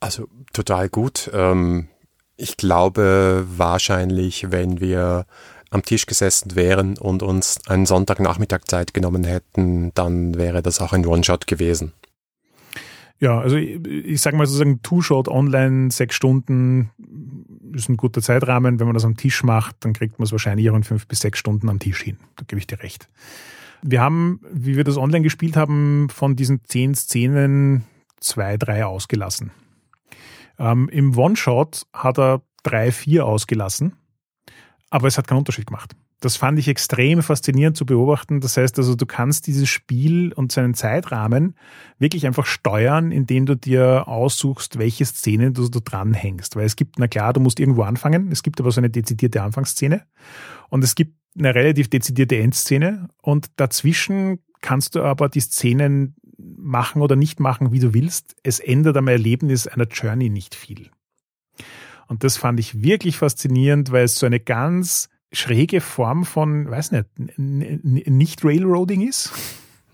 Also 0.00 0.28
total 0.52 0.88
gut. 0.88 1.30
Ähm, 1.34 1.88
ich 2.36 2.56
glaube 2.56 3.46
wahrscheinlich, 3.56 4.50
wenn 4.50 4.80
wir 4.80 5.26
am 5.70 5.82
Tisch 5.82 6.06
gesessen 6.06 6.54
wären 6.54 6.98
und 6.98 7.22
uns 7.22 7.58
einen 7.66 7.86
Sonntagnachmittag 7.86 8.62
Zeit 8.66 8.94
genommen 8.94 9.24
hätten, 9.24 9.92
dann 9.94 10.34
wäre 10.36 10.62
das 10.62 10.80
auch 10.80 10.92
ein 10.92 11.06
One-Shot 11.06 11.46
gewesen. 11.46 11.92
Ja, 13.18 13.38
also 13.38 13.56
ich, 13.56 13.84
ich 13.86 14.20
sage 14.20 14.36
mal 14.36 14.46
sozusagen 14.46 14.82
Two-Shot 14.82 15.28
online, 15.28 15.90
sechs 15.90 16.16
Stunden 16.16 16.90
ist 17.74 17.88
ein 17.88 17.96
guter 17.96 18.22
Zeitrahmen. 18.22 18.78
Wenn 18.78 18.86
man 18.86 18.94
das 18.94 19.04
am 19.04 19.16
Tisch 19.16 19.42
macht, 19.42 19.76
dann 19.80 19.92
kriegt 19.92 20.18
man 20.18 20.24
es 20.24 20.32
wahrscheinlich 20.32 20.70
auch 20.70 20.76
in 20.76 20.84
fünf 20.84 21.06
bis 21.06 21.20
sechs 21.20 21.38
Stunden 21.38 21.68
am 21.68 21.78
Tisch 21.78 22.02
hin. 22.02 22.18
Da 22.36 22.44
gebe 22.46 22.58
ich 22.58 22.66
dir 22.66 22.82
recht. 22.82 23.08
Wir 23.82 24.00
haben, 24.00 24.40
wie 24.52 24.76
wir 24.76 24.84
das 24.84 24.96
online 24.96 25.22
gespielt 25.22 25.56
haben, 25.56 26.08
von 26.08 26.36
diesen 26.36 26.64
zehn 26.64 26.94
Szenen 26.94 27.84
zwei, 28.20 28.56
drei 28.56 28.84
ausgelassen. 28.84 29.50
Ähm, 30.58 30.88
Im 30.88 31.16
One-Shot 31.16 31.86
hat 31.92 32.18
er 32.18 32.42
drei, 32.62 32.92
vier 32.92 33.26
ausgelassen, 33.26 33.96
aber 34.90 35.08
es 35.08 35.18
hat 35.18 35.26
keinen 35.26 35.38
Unterschied 35.38 35.66
gemacht. 35.66 35.96
Das 36.22 36.36
fand 36.36 36.56
ich 36.60 36.68
extrem 36.68 37.20
faszinierend 37.20 37.76
zu 37.76 37.84
beobachten. 37.84 38.40
Das 38.40 38.56
heißt 38.56 38.78
also, 38.78 38.94
du 38.94 39.06
kannst 39.06 39.48
dieses 39.48 39.68
Spiel 39.68 40.32
und 40.32 40.52
seinen 40.52 40.74
Zeitrahmen 40.74 41.56
wirklich 41.98 42.28
einfach 42.28 42.46
steuern, 42.46 43.10
indem 43.10 43.44
du 43.44 43.56
dir 43.56 44.06
aussuchst, 44.06 44.78
welche 44.78 45.04
Szene 45.04 45.50
du, 45.50 45.68
du 45.68 45.80
dranhängst. 45.80 46.54
Weil 46.54 46.64
es 46.64 46.76
gibt, 46.76 47.00
na 47.00 47.08
klar, 47.08 47.32
du 47.32 47.40
musst 47.40 47.58
irgendwo 47.58 47.82
anfangen. 47.82 48.30
Es 48.30 48.44
gibt 48.44 48.60
aber 48.60 48.70
so 48.70 48.80
eine 48.80 48.88
dezidierte 48.88 49.42
Anfangsszene 49.42 50.06
und 50.68 50.84
es 50.84 50.94
gibt 50.94 51.16
eine 51.36 51.56
relativ 51.56 51.90
dezidierte 51.90 52.36
Endszene 52.36 53.08
und 53.20 53.48
dazwischen 53.56 54.38
kannst 54.60 54.94
du 54.94 55.02
aber 55.02 55.28
die 55.28 55.40
Szenen 55.40 56.14
machen 56.38 57.02
oder 57.02 57.16
nicht 57.16 57.40
machen, 57.40 57.72
wie 57.72 57.80
du 57.80 57.94
willst. 57.94 58.36
Es 58.44 58.60
ändert 58.60 58.96
am 58.96 59.08
Erlebnis 59.08 59.66
einer 59.66 59.88
Journey 59.88 60.30
nicht 60.30 60.54
viel. 60.54 60.90
Und 62.06 62.22
das 62.22 62.36
fand 62.36 62.60
ich 62.60 62.80
wirklich 62.80 63.16
faszinierend, 63.16 63.90
weil 63.90 64.04
es 64.04 64.14
so 64.14 64.26
eine 64.26 64.38
ganz 64.38 65.08
schräge 65.32 65.80
Form 65.80 66.24
von, 66.24 66.70
weiß 66.70 66.92
nicht, 66.92 67.06
nicht 67.36 68.44
Railroading 68.44 69.06
ist. 69.06 69.32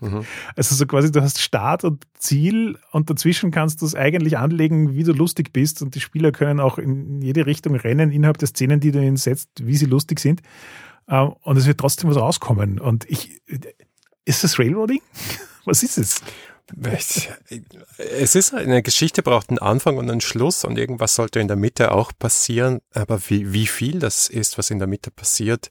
Mhm. 0.01 0.25
Also 0.55 0.75
so 0.75 0.85
quasi, 0.85 1.11
du 1.11 1.21
hast 1.21 1.41
Start 1.41 1.83
und 1.83 2.05
Ziel 2.17 2.77
und 2.91 3.09
dazwischen 3.09 3.51
kannst 3.51 3.81
du 3.81 3.85
es 3.85 3.95
eigentlich 3.95 4.37
anlegen, 4.37 4.95
wie 4.95 5.03
du 5.03 5.11
lustig 5.11 5.51
bist 5.51 5.81
und 5.81 5.95
die 5.95 5.99
Spieler 5.99 6.31
können 6.31 6.59
auch 6.59 6.77
in 6.77 7.21
jede 7.21 7.45
Richtung 7.45 7.75
rennen 7.75 8.11
innerhalb 8.11 8.37
der 8.37 8.47
Szenen, 8.47 8.79
die 8.79 8.91
du 8.91 8.99
ihnen 8.99 9.17
setzt, 9.17 9.49
wie 9.65 9.75
sie 9.75 9.85
lustig 9.85 10.19
sind. 10.19 10.41
Äh, 11.07 11.21
und 11.21 11.57
es 11.57 11.67
wird 11.67 11.79
trotzdem 11.79 12.09
was 12.09 12.17
rauskommen. 12.17 12.79
Und 12.79 13.09
ich, 13.09 13.41
ist 14.25 14.43
das 14.43 14.59
Railroading? 14.59 15.01
Was 15.65 15.83
ist 15.83 15.97
es? 15.99 16.21
Es 17.97 18.35
ist 18.35 18.53
eine 18.53 18.81
Geschichte 18.81 19.23
braucht 19.23 19.49
einen 19.49 19.59
Anfang 19.59 19.97
und 19.97 20.09
einen 20.09 20.21
Schluss 20.21 20.63
und 20.63 20.77
irgendwas 20.77 21.15
sollte 21.15 21.39
in 21.39 21.47
der 21.47 21.57
Mitte 21.57 21.91
auch 21.91 22.11
passieren. 22.17 22.79
Aber 22.93 23.19
wie, 23.29 23.53
wie 23.53 23.67
viel 23.67 23.99
das 23.99 24.27
ist, 24.27 24.57
was 24.57 24.69
in 24.69 24.79
der 24.79 24.87
Mitte 24.87 25.11
passiert, 25.11 25.69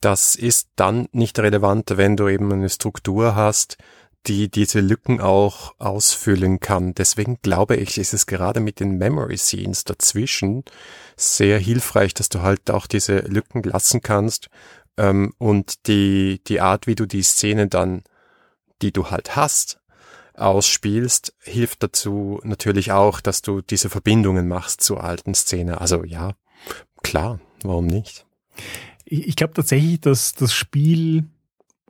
das 0.00 0.34
ist 0.34 0.68
dann 0.76 1.08
nicht 1.12 1.38
relevant, 1.38 1.96
wenn 1.96 2.16
du 2.16 2.28
eben 2.28 2.52
eine 2.52 2.68
Struktur 2.68 3.34
hast, 3.34 3.78
die 4.26 4.50
diese 4.50 4.80
Lücken 4.80 5.20
auch 5.20 5.74
ausfüllen 5.78 6.60
kann. 6.60 6.94
Deswegen 6.94 7.38
glaube 7.42 7.76
ich, 7.76 7.98
ist 7.98 8.14
es 8.14 8.26
gerade 8.26 8.60
mit 8.60 8.80
den 8.80 8.96
Memory 8.96 9.36
Scenes 9.36 9.84
dazwischen 9.84 10.64
sehr 11.16 11.58
hilfreich, 11.58 12.14
dass 12.14 12.28
du 12.28 12.40
halt 12.40 12.70
auch 12.70 12.86
diese 12.86 13.18
Lücken 13.20 13.62
lassen 13.62 14.00
kannst 14.00 14.48
ähm, 14.96 15.34
und 15.38 15.86
die, 15.86 16.40
die 16.46 16.60
Art, 16.60 16.86
wie 16.86 16.94
du 16.94 17.06
die 17.06 17.22
Szene 17.22 17.68
dann, 17.68 18.02
die 18.82 18.92
du 18.92 19.10
halt 19.10 19.36
hast, 19.36 19.78
ausspielst, 20.34 21.34
hilft 21.40 21.82
dazu 21.82 22.40
natürlich 22.44 22.92
auch, 22.92 23.20
dass 23.20 23.42
du 23.42 23.60
diese 23.60 23.88
Verbindungen 23.88 24.48
machst 24.48 24.80
zur 24.82 25.02
alten 25.02 25.34
Szene. 25.34 25.80
Also 25.80 26.04
ja, 26.04 26.32
klar, 27.02 27.40
warum 27.62 27.86
nicht? 27.86 28.26
Ich, 29.04 29.36
glaube 29.36 29.54
tatsächlich, 29.54 30.00
dass 30.00 30.32
das 30.32 30.52
Spiel 30.52 31.24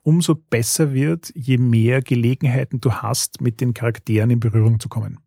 umso 0.02 0.34
besser 0.34 0.92
wird, 0.92 1.32
je 1.34 1.58
mehr 1.58 2.02
Gelegenheiten 2.02 2.80
du 2.80 2.92
hast, 2.92 3.40
mit 3.40 3.60
den 3.60 3.72
Charakteren 3.72 4.30
in 4.30 4.40
Berührung 4.40 4.78
zu 4.80 4.88
kommen. 4.88 5.18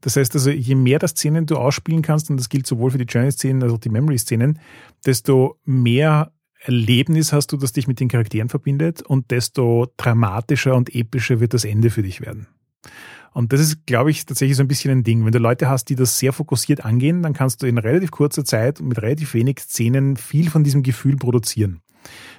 Das 0.00 0.16
heißt 0.16 0.34
also, 0.34 0.50
je 0.50 0.74
mehr 0.74 0.98
der 0.98 1.08
Szenen 1.08 1.46
du 1.46 1.56
ausspielen 1.56 2.02
kannst, 2.02 2.30
und 2.30 2.36
das 2.36 2.48
gilt 2.48 2.66
sowohl 2.66 2.90
für 2.90 2.98
die 2.98 3.04
Journey-Szenen 3.04 3.62
als 3.62 3.72
auch 3.72 3.78
die 3.78 3.88
Memory-Szenen, 3.88 4.58
desto 5.04 5.58
mehr 5.64 6.32
Erlebnis 6.62 7.32
hast 7.32 7.48
du, 7.52 7.56
das 7.56 7.72
dich 7.72 7.88
mit 7.88 8.00
den 8.00 8.08
Charakteren 8.08 8.48
verbindet 8.48 9.02
und 9.02 9.30
desto 9.30 9.88
dramatischer 9.96 10.76
und 10.76 10.94
epischer 10.94 11.40
wird 11.40 11.54
das 11.54 11.64
Ende 11.64 11.90
für 11.90 12.02
dich 12.02 12.20
werden. 12.20 12.48
Und 13.32 13.52
das 13.52 13.60
ist, 13.60 13.86
glaube 13.86 14.10
ich, 14.10 14.26
tatsächlich 14.26 14.56
so 14.56 14.62
ein 14.62 14.68
bisschen 14.68 14.90
ein 14.90 15.04
Ding. 15.04 15.24
Wenn 15.24 15.32
du 15.32 15.38
Leute 15.38 15.68
hast, 15.68 15.86
die 15.86 15.94
das 15.94 16.18
sehr 16.18 16.32
fokussiert 16.32 16.84
angehen, 16.84 17.22
dann 17.22 17.32
kannst 17.32 17.62
du 17.62 17.66
in 17.66 17.78
relativ 17.78 18.10
kurzer 18.10 18.44
Zeit 18.44 18.80
mit 18.80 19.00
relativ 19.00 19.34
wenig 19.34 19.60
Szenen 19.60 20.16
viel 20.16 20.50
von 20.50 20.64
diesem 20.64 20.82
Gefühl 20.82 21.16
produzieren. 21.16 21.80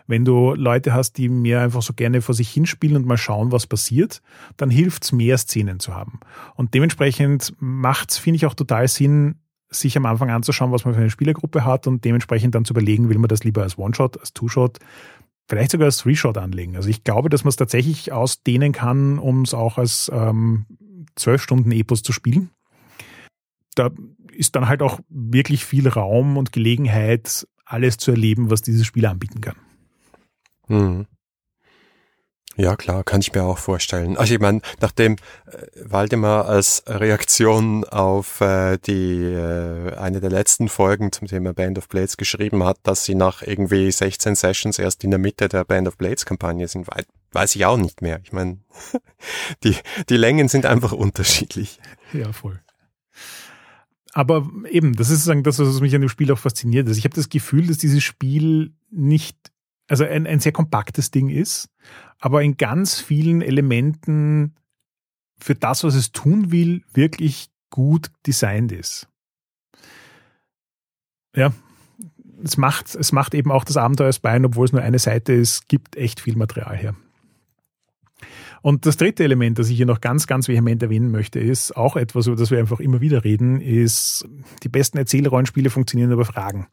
Wenn 0.07 0.26
du 0.26 0.53
Leute 0.53 0.93
hast, 0.93 1.13
die 1.13 1.30
mehr 1.30 1.61
einfach 1.61 1.82
so 1.82 1.93
gerne 1.93 2.22
vor 2.22 2.36
sich 2.36 2.49
hinspielen 2.49 2.97
und 2.97 3.05
mal 3.05 3.17
schauen, 3.17 3.51
was 3.51 3.67
passiert, 3.67 4.22
dann 4.57 4.69
hilft 4.69 5.03
es 5.03 5.11
mehr 5.11 5.38
Szenen 5.38 5.80
zu 5.80 5.95
haben. 5.95 6.19
Und 6.55 6.74
dementsprechend 6.74 7.53
macht 7.59 8.11
es, 8.11 8.17
finde 8.17 8.38
ich, 8.38 8.45
auch 8.45 8.55
total 8.55 8.88
Sinn, 8.88 9.36
sich 9.72 9.97
am 9.97 10.05
Anfang 10.05 10.30
anzuschauen, 10.30 10.72
was 10.72 10.86
man 10.86 10.93
für 10.93 10.99
eine 10.99 11.09
Spielergruppe 11.09 11.65
hat 11.65 11.88
und 11.88 12.03
dementsprechend 12.03 12.53
dann 12.53 12.65
zu 12.65 12.74
überlegen, 12.74 13.09
will 13.09 13.17
man 13.17 13.30
das 13.30 13.43
lieber 13.43 13.63
als 13.63 13.78
One-Shot, 13.78 14.19
als 14.19 14.34
Two-Shot, 14.34 14.80
vielleicht 15.47 15.72
sogar 15.72 15.86
als 15.86 15.97
Three-Shot 15.97 16.38
anlegen. 16.38 16.76
Also 16.76 16.89
ich 16.89 17.03
glaube, 17.03 17.30
dass 17.30 17.43
man 17.43 17.49
es 17.49 17.55
tatsächlich 17.55 18.11
ausdehnen 18.11 18.74
kann, 18.74 19.17
um 19.17 19.43
es 19.43 19.53
auch 19.53 19.78
als 19.78 20.11
ähm, 20.13 20.65
zwölf 21.15 21.41
Stunden 21.41 21.72
Epos 21.72 22.03
zu 22.03 22.11
spielen. 22.11 22.49
Da 23.76 23.89
ist 24.34 24.55
dann 24.55 24.67
halt 24.67 24.82
auch 24.82 24.99
wirklich 25.09 25.65
viel 25.65 25.88
Raum 25.88 26.38
und 26.38 26.51
Gelegenheit, 26.51 27.47
alles 27.65 27.97
zu 27.97 28.11
erleben, 28.11 28.49
was 28.49 28.61
dieses 28.61 28.86
Spiel 28.86 29.05
anbieten 29.05 29.39
kann. 29.39 29.55
Mhm. 30.67 31.05
Ja, 32.62 32.76
klar, 32.76 33.03
kann 33.03 33.22
ich 33.22 33.34
mir 33.34 33.41
auch 33.41 33.57
vorstellen. 33.57 34.18
Also 34.18 34.36
ich 34.36 34.39
meine, 34.39 34.62
nachdem 34.82 35.16
äh, 35.47 35.66
Waldemar 35.84 36.45
als 36.45 36.84
Reaktion 36.86 37.86
auf 37.86 38.39
äh, 38.39 38.78
die 38.78 39.24
äh, 39.24 39.95
eine 39.95 40.22
der 40.22 40.30
letzten 40.30 40.70
Folgen 40.70 41.12
zum 41.12 41.28
Thema 41.28 41.55
Band 41.55 41.80
of 41.80 41.89
Blades 41.89 42.18
geschrieben 42.18 42.64
hat, 42.64 42.78
dass 42.84 43.03
sie 43.03 43.16
nach 43.16 43.41
irgendwie 43.41 43.91
16 43.91 44.36
Sessions 44.36 44.78
erst 44.78 45.03
in 45.03 45.09
der 45.09 45.18
Mitte 45.18 45.49
der 45.49 45.64
Band 45.64 45.88
of 45.88 45.97
Blades 45.97 46.24
Kampagne 46.24 46.68
sind, 46.68 46.86
weiß 47.32 47.55
ich 47.55 47.66
auch 47.66 47.78
nicht 47.78 48.03
mehr. 48.03 48.20
Ich 48.24 48.32
meine, 48.32 48.59
die, 49.64 49.76
die 50.09 50.18
Längen 50.18 50.47
sind 50.47 50.68
einfach 50.68 50.91
unterschiedlich. 50.91 51.80
Ja, 52.14 52.32
voll. 52.32 52.62
Aber 54.14 54.47
eben, 54.70 54.95
das 54.95 55.09
ist 55.09 55.24
sozusagen 55.24 55.41
das, 55.41 55.57
was 55.57 55.82
mich 55.82 55.95
an 55.95 56.01
dem 56.01 56.09
Spiel 56.09 56.32
auch 56.32 56.38
fasziniert. 56.38 56.88
Also 56.88 56.99
ich 56.99 57.05
habe 57.05 57.16
das 57.16 57.30
Gefühl, 57.30 57.66
dass 57.66 57.80
dieses 57.80 58.03
Spiel 58.03 58.76
nicht 58.91 59.51
also 59.91 60.05
ein, 60.05 60.25
ein 60.25 60.39
sehr 60.39 60.53
kompaktes 60.53 61.11
Ding 61.11 61.27
ist, 61.27 61.69
aber 62.17 62.41
in 62.41 62.55
ganz 62.55 63.01
vielen 63.01 63.41
Elementen 63.41 64.55
für 65.37 65.53
das, 65.53 65.83
was 65.83 65.95
es 65.95 66.13
tun 66.13 66.49
will, 66.49 66.83
wirklich 66.93 67.49
gut 67.69 68.09
designt 68.25 68.71
ist. 68.71 69.09
Ja, 71.35 71.51
es 72.41 72.55
macht, 72.55 72.95
es 72.95 73.11
macht 73.11 73.33
eben 73.33 73.51
auch 73.51 73.65
das 73.65 73.75
Abenteuer 73.75 74.13
Spine, 74.13 74.47
obwohl 74.47 74.65
es 74.65 74.71
nur 74.71 74.81
eine 74.81 74.97
Seite 74.97 75.33
ist, 75.33 75.67
gibt 75.67 75.97
echt 75.97 76.21
viel 76.21 76.37
Material 76.37 76.77
her. 76.77 76.95
Und 78.61 78.85
das 78.85 78.95
dritte 78.95 79.25
Element, 79.25 79.59
das 79.59 79.69
ich 79.69 79.75
hier 79.75 79.85
noch 79.85 79.99
ganz, 79.99 80.25
ganz 80.25 80.47
vehement 80.47 80.81
erwähnen 80.81 81.11
möchte, 81.11 81.39
ist 81.39 81.75
auch 81.75 81.97
etwas, 81.97 82.27
über 82.27 82.37
das 82.37 82.49
wir 82.49 82.59
einfach 82.59 82.79
immer 82.79 83.01
wieder 83.01 83.25
reden, 83.25 83.59
ist, 83.59 84.25
die 84.63 84.69
besten 84.69 84.99
Erzählrollenspiele 84.99 85.69
funktionieren 85.69 86.11
über 86.11 86.25
Fragen. 86.25 86.67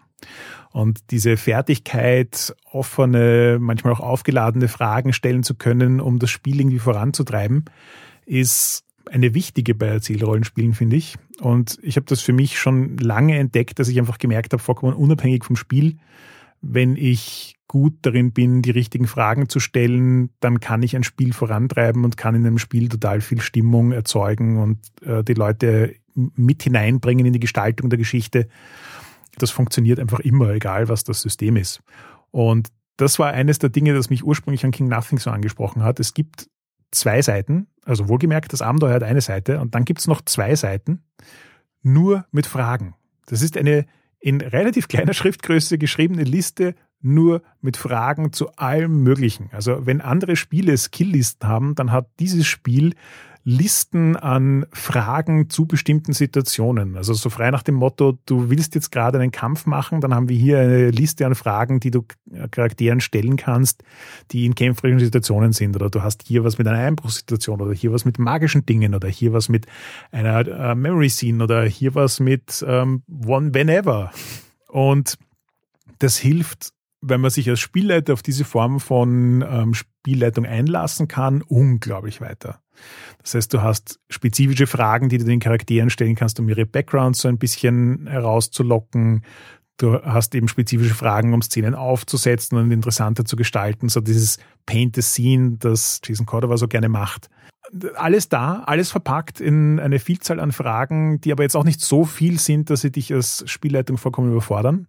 Und 0.70 1.10
diese 1.10 1.36
Fertigkeit, 1.36 2.54
offene, 2.70 3.58
manchmal 3.60 3.94
auch 3.94 4.00
aufgeladene 4.00 4.68
Fragen 4.68 5.12
stellen 5.12 5.42
zu 5.42 5.54
können, 5.54 6.00
um 6.00 6.18
das 6.18 6.30
Spiel 6.30 6.60
irgendwie 6.60 6.78
voranzutreiben, 6.78 7.64
ist 8.26 8.84
eine 9.10 9.34
wichtige 9.34 9.74
bei 9.74 9.86
Erzählrollenspielen, 9.86 10.74
finde 10.74 10.96
ich. 10.96 11.16
Und 11.40 11.78
ich 11.82 11.96
habe 11.96 12.06
das 12.06 12.20
für 12.20 12.32
mich 12.32 12.58
schon 12.58 12.98
lange 12.98 13.38
entdeckt, 13.38 13.78
dass 13.78 13.88
ich 13.88 13.98
einfach 13.98 14.18
gemerkt 14.18 14.52
habe, 14.52 14.62
vollkommen 14.62 14.94
unabhängig 14.94 15.44
vom 15.44 15.56
Spiel, 15.56 15.96
wenn 16.60 16.96
ich 16.96 17.56
gut 17.68 17.98
darin 18.02 18.32
bin, 18.32 18.62
die 18.62 18.70
richtigen 18.70 19.06
Fragen 19.06 19.48
zu 19.48 19.60
stellen, 19.60 20.30
dann 20.40 20.58
kann 20.58 20.82
ich 20.82 20.96
ein 20.96 21.04
Spiel 21.04 21.32
vorantreiben 21.32 22.04
und 22.04 22.16
kann 22.16 22.34
in 22.34 22.46
einem 22.46 22.58
Spiel 22.58 22.88
total 22.88 23.20
viel 23.20 23.40
Stimmung 23.40 23.92
erzeugen 23.92 24.56
und 24.56 24.78
äh, 25.02 25.22
die 25.22 25.34
Leute 25.34 25.94
mit 26.14 26.62
hineinbringen 26.62 27.26
in 27.26 27.32
die 27.34 27.40
Gestaltung 27.40 27.90
der 27.90 27.98
Geschichte 27.98 28.48
das 29.42 29.50
funktioniert 29.50 29.98
einfach 29.98 30.20
immer, 30.20 30.50
egal 30.50 30.88
was 30.88 31.04
das 31.04 31.20
System 31.22 31.56
ist. 31.56 31.80
Und 32.30 32.68
das 32.96 33.18
war 33.18 33.32
eines 33.32 33.58
der 33.58 33.70
Dinge, 33.70 33.94
das 33.94 34.10
mich 34.10 34.24
ursprünglich 34.24 34.64
an 34.64 34.70
King 34.70 34.88
Nothing 34.88 35.18
so 35.18 35.30
angesprochen 35.30 35.82
hat. 35.82 36.00
Es 36.00 36.14
gibt 36.14 36.48
zwei 36.90 37.22
Seiten, 37.22 37.68
also 37.84 38.08
wohlgemerkt, 38.08 38.52
das 38.52 38.62
Abenteuer 38.62 38.94
hat 38.94 39.02
eine 39.02 39.20
Seite 39.20 39.60
und 39.60 39.74
dann 39.74 39.84
gibt 39.84 40.00
es 40.00 40.06
noch 40.06 40.20
zwei 40.22 40.54
Seiten, 40.54 41.02
nur 41.82 42.26
mit 42.32 42.46
Fragen. 42.46 42.94
Das 43.26 43.42
ist 43.42 43.56
eine 43.56 43.86
in 44.20 44.40
relativ 44.40 44.88
kleiner 44.88 45.14
Schriftgröße 45.14 45.78
geschriebene 45.78 46.24
Liste 46.24 46.74
nur 47.00 47.42
mit 47.60 47.76
Fragen 47.76 48.32
zu 48.32 48.50
allem 48.56 49.02
Möglichen. 49.02 49.50
Also 49.52 49.86
wenn 49.86 50.00
andere 50.00 50.34
Spiele 50.34 50.76
Skilllisten 50.76 51.48
haben, 51.48 51.74
dann 51.76 51.92
hat 51.92 52.10
dieses 52.18 52.46
Spiel 52.46 52.94
Listen 53.50 54.14
an 54.14 54.66
Fragen 54.74 55.48
zu 55.48 55.64
bestimmten 55.64 56.12
Situationen. 56.12 56.98
Also 56.98 57.14
so 57.14 57.30
frei 57.30 57.50
nach 57.50 57.62
dem 57.62 57.76
Motto, 57.76 58.18
du 58.26 58.50
willst 58.50 58.74
jetzt 58.74 58.92
gerade 58.92 59.18
einen 59.18 59.30
Kampf 59.30 59.64
machen, 59.64 60.02
dann 60.02 60.14
haben 60.14 60.28
wir 60.28 60.36
hier 60.36 60.58
eine 60.58 60.90
Liste 60.90 61.24
an 61.24 61.34
Fragen, 61.34 61.80
die 61.80 61.90
du 61.90 62.04
Charakteren 62.50 63.00
stellen 63.00 63.38
kannst, 63.38 63.84
die 64.32 64.44
in 64.44 64.54
kämpferischen 64.54 64.98
Situationen 64.98 65.54
sind. 65.54 65.74
Oder 65.76 65.88
du 65.88 66.02
hast 66.02 66.24
hier 66.26 66.44
was 66.44 66.58
mit 66.58 66.68
einer 66.68 66.76
Einbruchssituation 66.76 67.62
oder 67.62 67.72
hier 67.72 67.90
was 67.90 68.04
mit 68.04 68.18
magischen 68.18 68.66
Dingen 68.66 68.94
oder 68.94 69.08
hier 69.08 69.32
was 69.32 69.48
mit 69.48 69.64
einer 70.10 70.46
äh, 70.46 70.74
Memory 70.74 71.08
Scene 71.08 71.42
oder 71.42 71.64
hier 71.64 71.94
was 71.94 72.20
mit 72.20 72.62
ähm, 72.68 73.02
One 73.26 73.54
Whenever. 73.54 74.12
Und 74.68 75.16
das 76.00 76.18
hilft 76.18 76.74
wenn 77.00 77.20
man 77.20 77.30
sich 77.30 77.48
als 77.48 77.60
Spielleiter 77.60 78.12
auf 78.12 78.22
diese 78.22 78.44
Form 78.44 78.80
von 78.80 79.44
ähm, 79.48 79.72
Spielleitung 79.72 80.46
einlassen 80.46 81.06
kann, 81.06 81.42
unglaublich 81.42 82.20
weiter. 82.20 82.60
Das 83.22 83.34
heißt, 83.34 83.52
du 83.52 83.62
hast 83.62 84.00
spezifische 84.08 84.66
Fragen, 84.66 85.08
die 85.08 85.18
du 85.18 85.24
den 85.24 85.40
Charakteren 85.40 85.90
stellen 85.90 86.14
kannst, 86.14 86.40
um 86.40 86.48
ihre 86.48 86.66
Backgrounds 86.66 87.20
so 87.20 87.28
ein 87.28 87.38
bisschen 87.38 88.06
herauszulocken. 88.06 89.22
Du 89.76 90.02
hast 90.02 90.34
eben 90.34 90.48
spezifische 90.48 90.94
Fragen, 90.94 91.34
um 91.34 91.42
Szenen 91.42 91.74
aufzusetzen 91.74 92.58
und 92.58 92.70
interessanter 92.70 93.24
zu 93.24 93.36
gestalten. 93.36 93.88
So 93.88 94.00
dieses 94.00 94.38
Paint 94.66 94.96
the 94.96 95.02
Scene, 95.02 95.56
das 95.58 96.00
Jason 96.04 96.26
Cordova 96.26 96.56
so 96.56 96.68
gerne 96.68 96.88
macht. 96.88 97.28
Alles 97.94 98.28
da, 98.28 98.62
alles 98.66 98.90
verpackt 98.90 99.40
in 99.40 99.78
eine 99.78 99.98
Vielzahl 99.98 100.40
an 100.40 100.52
Fragen, 100.52 101.20
die 101.20 101.32
aber 101.32 101.42
jetzt 101.42 101.54
auch 101.54 101.64
nicht 101.64 101.80
so 101.80 102.04
viel 102.04 102.38
sind, 102.38 102.70
dass 102.70 102.80
sie 102.80 102.90
dich 102.90 103.12
als 103.12 103.44
Spielleitung 103.46 103.98
vollkommen 103.98 104.32
überfordern. 104.32 104.88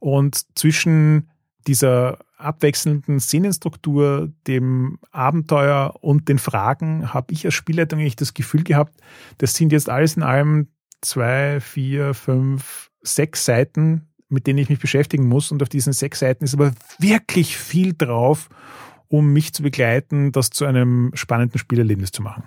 Und 0.00 0.44
zwischen 0.58 1.30
dieser 1.66 2.18
abwechselnden 2.36 3.18
Szenenstruktur, 3.18 4.30
dem 4.46 4.98
Abenteuer 5.10 5.94
und 6.00 6.28
den 6.28 6.38
Fragen 6.38 7.12
habe 7.12 7.32
ich 7.32 7.44
als 7.44 7.54
Spielleitung 7.54 7.98
eigentlich 7.98 8.16
das 8.16 8.34
Gefühl 8.34 8.62
gehabt, 8.62 8.94
das 9.38 9.54
sind 9.54 9.72
jetzt 9.72 9.88
alles 9.88 10.16
in 10.16 10.22
allem 10.22 10.68
zwei, 11.00 11.60
vier, 11.60 12.14
fünf, 12.14 12.90
sechs 13.02 13.44
Seiten, 13.44 14.08
mit 14.28 14.46
denen 14.46 14.58
ich 14.58 14.68
mich 14.68 14.80
beschäftigen 14.80 15.26
muss. 15.28 15.52
Und 15.52 15.62
auf 15.62 15.68
diesen 15.68 15.92
sechs 15.92 16.18
Seiten 16.18 16.44
ist 16.44 16.54
aber 16.54 16.72
wirklich 16.98 17.56
viel 17.56 17.94
drauf, 17.96 18.48
um 19.08 19.32
mich 19.32 19.52
zu 19.52 19.62
begleiten, 19.62 20.32
das 20.32 20.50
zu 20.50 20.64
einem 20.64 21.12
spannenden 21.14 21.58
Spielerlebnis 21.58 22.10
zu 22.10 22.22
machen. 22.22 22.44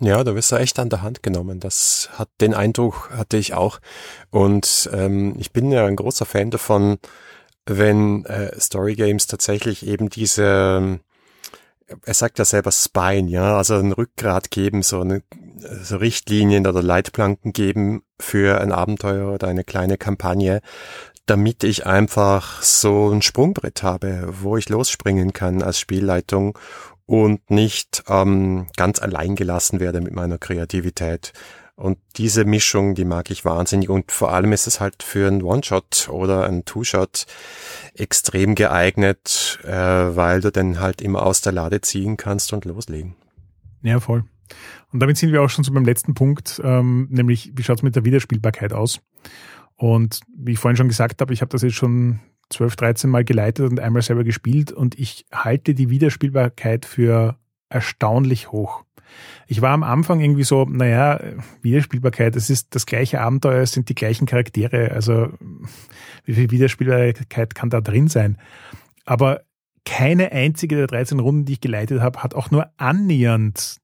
Ja, 0.00 0.22
da 0.22 0.34
wirst 0.34 0.52
du 0.52 0.56
echt 0.56 0.78
an 0.78 0.90
der 0.90 1.02
Hand 1.02 1.22
genommen. 1.24 1.58
Das 1.58 2.08
hat 2.12 2.28
den 2.40 2.54
Eindruck 2.54 3.10
hatte 3.10 3.36
ich 3.36 3.54
auch. 3.54 3.80
Und 4.30 4.88
ähm, 4.92 5.34
ich 5.38 5.52
bin 5.52 5.72
ja 5.72 5.86
ein 5.86 5.96
großer 5.96 6.24
Fan 6.24 6.50
davon, 6.50 6.98
wenn 7.68 8.24
äh, 8.24 8.58
Story 8.58 8.94
Games 8.94 9.26
tatsächlich 9.26 9.86
eben 9.86 10.08
diese, 10.08 11.00
er 12.04 12.14
sagt 12.14 12.38
ja 12.38 12.44
selber 12.44 12.72
Spine, 12.72 13.30
ja, 13.30 13.56
also 13.56 13.74
ein 13.76 13.92
Rückgrat 13.92 14.50
geben, 14.50 14.82
so 14.82 15.00
eine 15.00 15.22
so 15.82 15.96
Richtlinien 15.96 16.66
oder 16.66 16.82
Leitplanken 16.82 17.52
geben 17.52 18.02
für 18.18 18.60
ein 18.60 18.72
Abenteuer 18.72 19.32
oder 19.32 19.48
eine 19.48 19.64
kleine 19.64 19.98
Kampagne, 19.98 20.60
damit 21.26 21.62
ich 21.64 21.84
einfach 21.84 22.62
so 22.62 23.10
ein 23.10 23.22
Sprungbrett 23.22 23.82
habe, 23.82 24.28
wo 24.40 24.56
ich 24.56 24.68
losspringen 24.68 25.32
kann 25.32 25.62
als 25.62 25.78
Spielleitung 25.78 26.58
und 27.06 27.50
nicht 27.50 28.04
ähm, 28.08 28.66
ganz 28.76 29.00
allein 29.00 29.34
gelassen 29.34 29.80
werde 29.80 30.00
mit 30.00 30.14
meiner 30.14 30.38
Kreativität. 30.38 31.32
Und 31.78 31.96
diese 32.16 32.44
Mischung, 32.44 32.96
die 32.96 33.04
mag 33.04 33.30
ich 33.30 33.44
wahnsinnig. 33.44 33.88
Und 33.88 34.10
vor 34.10 34.32
allem 34.32 34.52
ist 34.52 34.66
es 34.66 34.80
halt 34.80 35.04
für 35.04 35.28
einen 35.28 35.42
One-Shot 35.42 36.08
oder 36.10 36.44
einen 36.44 36.64
Two-Shot 36.64 37.26
extrem 37.94 38.56
geeignet, 38.56 39.60
äh, 39.62 39.70
weil 39.70 40.40
du 40.40 40.50
dann 40.50 40.80
halt 40.80 41.00
immer 41.00 41.24
aus 41.24 41.40
der 41.40 41.52
Lade 41.52 41.80
ziehen 41.80 42.16
kannst 42.16 42.52
und 42.52 42.64
loslegen. 42.64 43.14
Ja, 43.82 44.00
voll. 44.00 44.24
Und 44.92 44.98
damit 44.98 45.18
sind 45.18 45.30
wir 45.30 45.40
auch 45.40 45.50
schon 45.50 45.62
zu 45.62 45.72
meinem 45.72 45.84
letzten 45.84 46.14
Punkt, 46.14 46.60
ähm, 46.64 47.06
nämlich 47.10 47.52
wie 47.54 47.62
schaut's 47.62 47.84
mit 47.84 47.94
der 47.94 48.04
Wiederspielbarkeit 48.04 48.72
aus? 48.72 49.00
Und 49.76 50.18
wie 50.36 50.52
ich 50.52 50.58
vorhin 50.58 50.76
schon 50.76 50.88
gesagt 50.88 51.20
habe, 51.20 51.32
ich 51.32 51.42
habe 51.42 51.50
das 51.50 51.62
jetzt 51.62 51.76
schon 51.76 52.18
12, 52.50 52.74
13 52.74 53.08
Mal 53.08 53.24
geleitet 53.24 53.70
und 53.70 53.78
einmal 53.78 54.02
selber 54.02 54.24
gespielt 54.24 54.72
und 54.72 54.98
ich 54.98 55.26
halte 55.32 55.74
die 55.74 55.90
Wiederspielbarkeit 55.90 56.86
für 56.86 57.38
erstaunlich 57.68 58.50
hoch. 58.50 58.82
Ich 59.46 59.62
war 59.62 59.70
am 59.70 59.82
Anfang 59.82 60.20
irgendwie 60.20 60.44
so, 60.44 60.64
naja, 60.64 61.20
Wiederspielbarkeit, 61.62 62.36
es 62.36 62.50
ist 62.50 62.74
das 62.74 62.86
gleiche 62.86 63.20
Abenteuer, 63.20 63.62
es 63.62 63.72
sind 63.72 63.88
die 63.88 63.94
gleichen 63.94 64.26
Charaktere, 64.26 64.92
also 64.92 65.28
wie 66.24 66.34
viel 66.34 66.50
Wiederspielbarkeit 66.50 67.54
kann 67.54 67.70
da 67.70 67.80
drin 67.80 68.08
sein? 68.08 68.36
Aber 69.04 69.42
keine 69.88 70.32
einzige 70.32 70.76
der 70.76 70.86
13 70.86 71.18
Runden, 71.18 71.44
die 71.46 71.54
ich 71.54 71.60
geleitet 71.62 72.00
habe, 72.00 72.22
hat 72.22 72.34
auch 72.34 72.50
nur 72.50 72.66
annähernd 72.76 73.78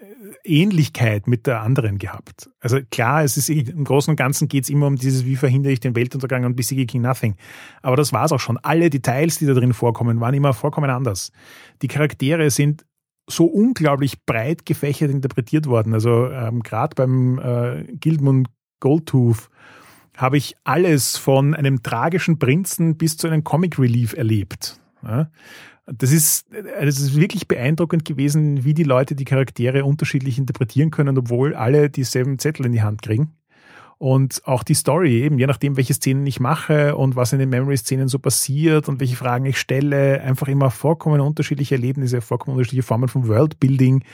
äh, 0.00 0.04
Ähnlichkeit 0.44 1.26
mit 1.26 1.46
der 1.46 1.60
anderen 1.60 1.98
gehabt. 1.98 2.48
Also 2.58 2.78
klar, 2.90 3.22
es 3.22 3.36
ist 3.36 3.50
im 3.50 3.84
Großen 3.84 4.10
und 4.10 4.16
Ganzen 4.16 4.48
geht 4.48 4.64
es 4.64 4.70
immer 4.70 4.86
um 4.86 4.96
dieses, 4.96 5.26
wie 5.26 5.36
verhindere 5.36 5.74
ich 5.74 5.80
den 5.80 5.94
Weltuntergang 5.94 6.46
und 6.46 6.56
besiege 6.56 6.86
King 6.86 7.02
Nothing. 7.02 7.36
Aber 7.82 7.96
das 7.96 8.14
war 8.14 8.24
es 8.24 8.32
auch 8.32 8.40
schon. 8.40 8.56
Alle 8.56 8.88
Details, 8.88 9.38
die 9.38 9.44
da 9.44 9.52
drin 9.52 9.74
vorkommen, 9.74 10.20
waren 10.20 10.32
immer 10.32 10.54
vollkommen 10.54 10.88
anders. 10.88 11.32
Die 11.82 11.88
Charaktere 11.88 12.48
sind 12.48 12.86
so 13.28 13.46
unglaublich 13.46 14.24
breit 14.24 14.66
gefächert 14.66 15.10
interpretiert 15.10 15.66
worden. 15.66 15.94
Also 15.94 16.30
ähm, 16.30 16.62
gerade 16.62 16.94
beim 16.94 17.38
äh, 17.38 17.84
Gildmund 17.96 18.48
Goldtooth 18.80 19.48
habe 20.16 20.36
ich 20.36 20.56
alles 20.64 21.16
von 21.16 21.54
einem 21.54 21.82
tragischen 21.82 22.38
Prinzen 22.38 22.96
bis 22.96 23.16
zu 23.16 23.26
einem 23.26 23.44
Comic 23.44 23.78
Relief 23.78 24.14
erlebt. 24.14 24.80
Ja? 25.02 25.30
Das 25.86 26.10
ist, 26.10 26.46
das 26.50 26.98
ist 26.98 27.14
wirklich 27.14 27.46
beeindruckend 27.46 28.04
gewesen, 28.04 28.64
wie 28.64 28.74
die 28.74 28.82
Leute 28.82 29.14
die 29.14 29.24
Charaktere 29.24 29.84
unterschiedlich 29.84 30.38
interpretieren 30.38 30.90
können, 30.90 31.16
obwohl 31.16 31.54
alle 31.54 31.90
dieselben 31.90 32.38
Zettel 32.38 32.66
in 32.66 32.72
die 32.72 32.82
Hand 32.82 33.02
kriegen. 33.02 33.32
Und 33.98 34.42
auch 34.44 34.62
die 34.62 34.74
Story, 34.74 35.22
eben 35.22 35.38
je 35.38 35.46
nachdem, 35.46 35.78
welche 35.78 35.94
Szenen 35.94 36.26
ich 36.26 36.38
mache 36.38 36.96
und 36.96 37.16
was 37.16 37.32
in 37.32 37.38
den 37.38 37.48
Memory-Szenen 37.48 38.08
so 38.08 38.18
passiert 38.18 38.88
und 38.88 39.00
welche 39.00 39.16
Fragen 39.16 39.46
ich 39.46 39.58
stelle, 39.58 40.20
einfach 40.20 40.48
immer 40.48 40.70
vollkommen 40.70 41.20
unterschiedliche 41.22 41.76
Erlebnisse, 41.76 42.20
vollkommen 42.20 42.56
unterschiedliche 42.56 42.86
Formen 42.86 43.08
von 43.08 43.26
Worldbuilding. 43.26 44.04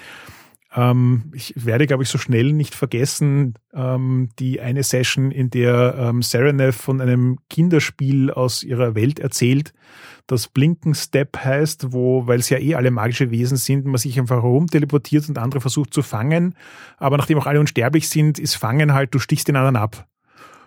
Ähm, 0.75 1.31
ich 1.35 1.53
werde, 1.57 1.87
glaube 1.87 2.03
ich, 2.03 2.09
so 2.09 2.19
schnell 2.19 2.53
nicht 2.53 2.75
vergessen, 2.75 3.55
ähm, 3.75 4.31
die 4.39 4.61
eine 4.61 4.83
Session, 4.83 5.31
in 5.31 5.51
der 5.51 5.95
ähm, 5.99 6.23
Serenev 6.23 6.77
von 6.77 7.01
einem 7.01 7.39
Kinderspiel 7.51 8.31
aus 8.31 8.63
ihrer 8.63 8.95
Welt 8.95 9.19
erzählt, 9.19 9.73
das 10.27 10.49
Blinken 10.49 10.95
Step 10.95 11.37
heißt, 11.37 11.93
wo, 11.93 12.27
weil 12.27 12.39
es 12.39 12.49
ja 12.49 12.59
eh 12.59 12.75
alle 12.75 12.91
magische 12.91 13.31
Wesen 13.31 13.57
sind, 13.57 13.85
man 13.85 13.99
sich 13.99 14.19
einfach 14.19 14.43
herum 14.43 14.69
teleportiert 14.69 15.29
und 15.29 15.37
andere 15.37 15.61
versucht 15.61 15.93
zu 15.93 16.03
fangen. 16.03 16.55
Aber 16.97 17.19
nachdem 17.19 17.39
auch 17.39 17.47
alle 17.47 17.61
unsterblich 17.61 18.09
sind, 18.09 18.39
ist 18.39 18.55
Fangen 18.55 18.95
halt, 18.95 19.15
du 19.15 19.19
stichst 19.19 19.49
den 19.49 19.57
anderen 19.57 19.77
ab. 19.77 20.07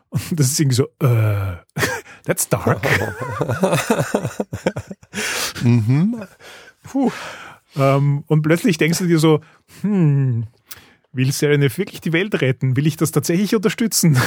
Und 0.09 0.39
das 0.39 0.47
ist 0.47 0.59
irgendwie 0.59 0.75
so, 0.75 0.85
äh, 0.99 1.55
that's 2.25 2.47
dark. 2.47 2.81
mhm. 5.63 6.21
Puh. 6.83 7.11
Ähm, 7.77 8.23
und 8.27 8.41
plötzlich 8.41 8.77
denkst 8.77 8.99
du 8.99 9.07
dir 9.07 9.19
so, 9.19 9.41
hm, 9.81 10.45
will 11.11 11.31
Serenef 11.31 11.77
wirklich 11.77 12.01
die 12.01 12.13
Welt 12.13 12.41
retten? 12.41 12.75
Will 12.75 12.87
ich 12.87 12.97
das 12.97 13.11
tatsächlich 13.11 13.55
unterstützen? 13.55 14.17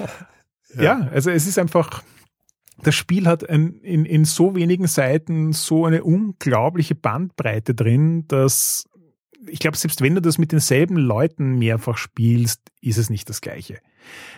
ja. 0.76 0.82
ja, 0.82 1.08
also 1.12 1.30
es 1.30 1.46
ist 1.46 1.58
einfach, 1.58 2.02
das 2.82 2.94
Spiel 2.94 3.26
hat 3.26 3.48
ein, 3.48 3.80
in, 3.82 4.04
in 4.04 4.24
so 4.24 4.54
wenigen 4.54 4.86
Seiten 4.86 5.52
so 5.52 5.86
eine 5.86 6.04
unglaubliche 6.04 6.94
Bandbreite 6.94 7.74
drin, 7.74 8.26
dass 8.28 8.84
ich 9.48 9.58
glaube, 9.58 9.76
selbst 9.76 10.00
wenn 10.00 10.14
du 10.14 10.22
das 10.22 10.38
mit 10.38 10.52
denselben 10.52 10.96
Leuten 10.96 11.58
mehrfach 11.58 11.96
spielst, 11.96 12.60
ist 12.80 12.98
es 12.98 13.10
nicht 13.10 13.28
das 13.28 13.40
gleiche. 13.40 13.78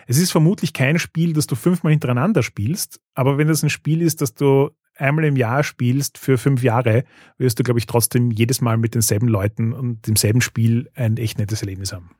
Es 0.07 0.17
ist 0.17 0.31
vermutlich 0.31 0.73
kein 0.73 0.99
Spiel, 0.99 1.33
das 1.33 1.47
du 1.47 1.55
fünfmal 1.55 1.91
hintereinander 1.91 2.43
spielst, 2.43 2.99
aber 3.13 3.37
wenn 3.37 3.47
das 3.47 3.63
ein 3.63 3.69
Spiel 3.69 4.01
ist, 4.01 4.21
das 4.21 4.33
du 4.33 4.71
einmal 4.95 5.25
im 5.25 5.35
Jahr 5.35 5.63
spielst 5.63 6.17
für 6.17 6.37
fünf 6.37 6.63
Jahre, 6.63 7.03
wirst 7.37 7.59
du, 7.59 7.63
glaube 7.63 7.79
ich, 7.79 7.85
trotzdem 7.85 8.31
jedes 8.31 8.61
Mal 8.61 8.77
mit 8.77 8.95
denselben 8.95 9.27
Leuten 9.27 9.73
und 9.73 10.07
demselben 10.07 10.41
Spiel 10.41 10.89
ein 10.95 11.17
echt 11.17 11.37
nettes 11.37 11.61
Erlebnis 11.61 11.93
haben. 11.93 12.11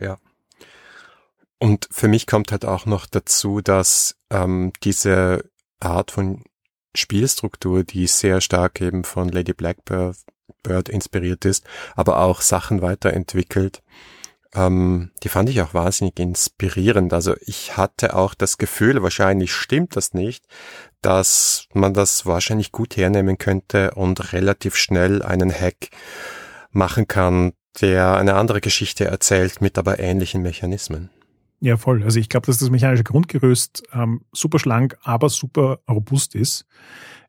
Ja. 0.00 0.18
Und 1.58 1.88
für 1.90 2.08
mich 2.08 2.26
kommt 2.26 2.50
halt 2.50 2.64
auch 2.64 2.86
noch 2.86 3.06
dazu, 3.06 3.60
dass 3.60 4.16
ähm, 4.30 4.72
diese 4.82 5.48
Art 5.80 6.10
von 6.10 6.44
Spielstruktur, 6.94 7.84
die 7.84 8.06
sehr 8.06 8.40
stark 8.40 8.80
eben 8.80 9.04
von 9.04 9.28
Lady 9.28 9.52
Blackbird 9.52 10.16
Bird 10.62 10.88
inspiriert 10.88 11.44
ist, 11.44 11.64
aber 11.96 12.18
auch 12.18 12.40
Sachen 12.40 12.82
weiterentwickelt, 12.82 13.82
ähm, 14.54 15.10
die 15.22 15.28
fand 15.28 15.48
ich 15.48 15.62
auch 15.62 15.74
wahnsinnig 15.74 16.18
inspirierend. 16.18 17.12
Also 17.12 17.34
ich 17.40 17.76
hatte 17.76 18.14
auch 18.14 18.34
das 18.34 18.58
Gefühl, 18.58 19.02
wahrscheinlich 19.02 19.52
stimmt 19.52 19.96
das 19.96 20.14
nicht, 20.14 20.44
dass 21.02 21.66
man 21.74 21.94
das 21.94 22.26
wahrscheinlich 22.26 22.72
gut 22.72 22.96
hernehmen 22.96 23.38
könnte 23.38 23.92
und 23.92 24.32
relativ 24.32 24.76
schnell 24.76 25.22
einen 25.22 25.52
Hack 25.52 25.90
machen 26.70 27.06
kann, 27.08 27.52
der 27.80 28.16
eine 28.16 28.34
andere 28.34 28.60
Geschichte 28.60 29.04
erzählt 29.04 29.60
mit 29.60 29.78
aber 29.78 29.98
ähnlichen 29.98 30.42
Mechanismen. 30.42 31.10
Ja, 31.60 31.76
voll. 31.76 32.02
Also 32.02 32.18
ich 32.18 32.28
glaube, 32.28 32.46
dass 32.46 32.58
das 32.58 32.70
mechanische 32.70 33.04
Grundgerüst 33.04 33.84
ähm, 33.94 34.22
super 34.32 34.58
schlank, 34.58 34.96
aber 35.02 35.28
super 35.28 35.78
robust 35.88 36.34
ist. 36.34 36.66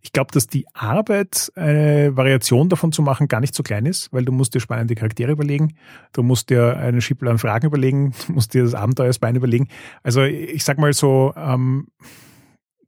Ich 0.01 0.11
glaube, 0.11 0.31
dass 0.33 0.47
die 0.47 0.65
Arbeit, 0.73 1.51
eine 1.55 2.17
Variation 2.17 2.67
davon 2.67 2.91
zu 2.91 3.03
machen, 3.03 3.27
gar 3.27 3.41
nicht 3.41 3.53
so 3.53 3.61
klein 3.61 3.85
ist, 3.85 4.11
weil 4.11 4.25
du 4.25 4.31
musst 4.31 4.55
dir 4.55 4.59
spannende 4.59 4.95
Charaktere 4.95 5.31
überlegen, 5.31 5.75
du 6.13 6.23
musst 6.23 6.49
dir 6.49 6.77
eine 6.77 6.99
Schippe 6.99 7.29
an 7.29 7.37
Fragen 7.37 7.67
überlegen, 7.67 8.13
du 8.27 8.33
musst 8.33 8.55
dir 8.55 8.63
das 8.63 8.73
Abenteuersbein 8.73 9.35
überlegen. 9.35 9.67
Also 10.01 10.23
ich 10.23 10.63
sag 10.63 10.79
mal 10.79 10.93
so, 10.93 11.31
ähm, 11.37 11.89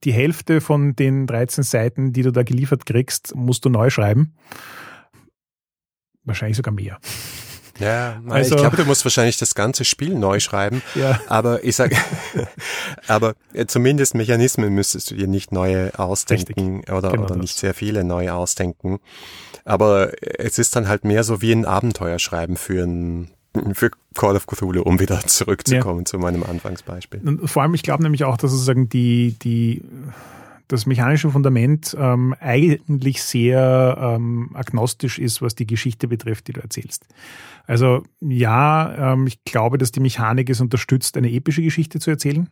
die 0.05 0.13
Hälfte 0.13 0.61
von 0.61 0.95
den 0.95 1.27
13 1.27 1.63
Seiten, 1.63 2.13
die 2.13 2.21
du 2.21 2.31
da 2.31 2.43
geliefert 2.43 2.85
kriegst, 2.85 3.35
musst 3.35 3.65
du 3.65 3.69
neu 3.69 3.89
schreiben. 3.89 4.35
Wahrscheinlich 6.23 6.57
sogar 6.57 6.73
mehr. 6.73 6.99
Ja, 7.79 8.21
also, 8.29 8.55
ich 8.55 8.61
glaube, 8.61 8.77
du 8.77 8.85
musst 8.85 9.03
wahrscheinlich 9.03 9.37
das 9.37 9.53
ganze 9.53 9.83
Spiel 9.83 10.15
neu 10.15 10.39
schreiben. 10.39 10.81
Ja. 10.95 11.19
Aber 11.27 11.63
ich 11.63 11.75
sage, 11.75 11.97
aber 13.07 13.35
äh, 13.53 13.65
zumindest 13.65 14.15
Mechanismen 14.15 14.73
müsstest 14.73 15.11
du 15.11 15.15
dir 15.15 15.27
nicht 15.27 15.51
neue 15.51 15.97
ausdenken 15.99 16.77
Richtig, 16.77 16.95
oder, 16.95 17.11
genau 17.11 17.25
oder 17.25 17.35
nicht 17.35 17.57
sehr 17.57 17.73
viele 17.73 18.03
neu 18.05 18.31
ausdenken. 18.31 18.99
Aber 19.65 20.13
es 20.21 20.57
ist 20.57 20.75
dann 20.75 20.87
halt 20.87 21.03
mehr 21.03 21.23
so 21.23 21.41
wie 21.41 21.51
ein 21.51 21.65
Abenteuerschreiben 21.65 22.55
für 22.55 22.83
ein 22.83 23.31
für 23.73 23.91
Call 24.13 24.35
of 24.35 24.47
Cthulhu, 24.47 24.81
um 24.81 24.99
wieder 24.99 25.19
zurückzukommen 25.21 25.99
ja. 25.99 26.05
zu 26.05 26.17
meinem 26.19 26.43
Anfangsbeispiel. 26.43 27.21
Und 27.25 27.49
vor 27.49 27.63
allem, 27.63 27.73
ich 27.73 27.83
glaube 27.83 28.03
nämlich 28.03 28.23
auch, 28.23 28.37
dass 28.37 28.51
sozusagen 28.51 28.89
die, 28.89 29.35
die 29.41 29.83
das 30.67 30.85
mechanische 30.85 31.29
Fundament 31.29 31.95
ähm, 31.99 32.35
eigentlich 32.39 33.21
sehr 33.21 33.97
ähm, 33.99 34.49
agnostisch 34.53 35.19
ist, 35.19 35.41
was 35.41 35.55
die 35.55 35.67
Geschichte 35.67 36.07
betrifft, 36.07 36.47
die 36.47 36.53
du 36.53 36.61
erzählst. 36.61 37.05
Also 37.67 38.03
ja, 38.19 39.13
ähm, 39.13 39.27
ich 39.27 39.43
glaube, 39.43 39.77
dass 39.77 39.91
die 39.91 39.99
Mechanik 39.99 40.49
es 40.49 40.61
unterstützt, 40.61 41.17
eine 41.17 41.31
epische 41.31 41.61
Geschichte 41.61 41.99
zu 41.99 42.09
erzählen. 42.09 42.49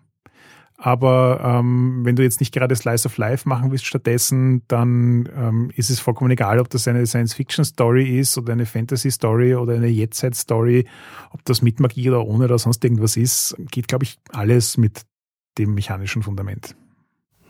Aber 0.78 1.40
ähm, 1.44 2.02
wenn 2.04 2.16
du 2.16 2.24
jetzt 2.24 2.40
nicht 2.40 2.54
gerade 2.54 2.76
Slice 2.76 3.06
of 3.06 3.18
Life 3.18 3.48
machen 3.48 3.72
willst 3.72 3.86
stattdessen, 3.86 4.64
dann 4.68 5.30
ähm, 5.36 5.72
ist 5.76 5.90
es 5.90 6.00
vollkommen 6.00 6.32
egal, 6.32 6.60
ob 6.60 6.70
das 6.70 6.88
eine 6.88 7.06
Science-Fiction-Story 7.06 8.20
ist 8.20 8.38
oder 8.38 8.54
eine 8.54 8.66
Fantasy-Story 8.66 9.56
oder 9.56 9.76
eine 9.76 9.88
Jetztzeit-Story, 9.88 10.88
ob 11.32 11.46
das 11.46 11.62
mit 11.62 11.80
Magie 11.80 12.10
oder 12.10 12.26
ohne 12.26 12.46
oder 12.46 12.58
sonst 12.58 12.84
irgendwas 12.84 13.18
ist, 13.18 13.56
geht, 13.72 13.88
glaube 13.88 14.04
ich, 14.04 14.18
alles 14.32 14.78
mit 14.78 15.04
dem 15.58 15.74
mechanischen 15.74 16.24
Fundament. 16.24 16.76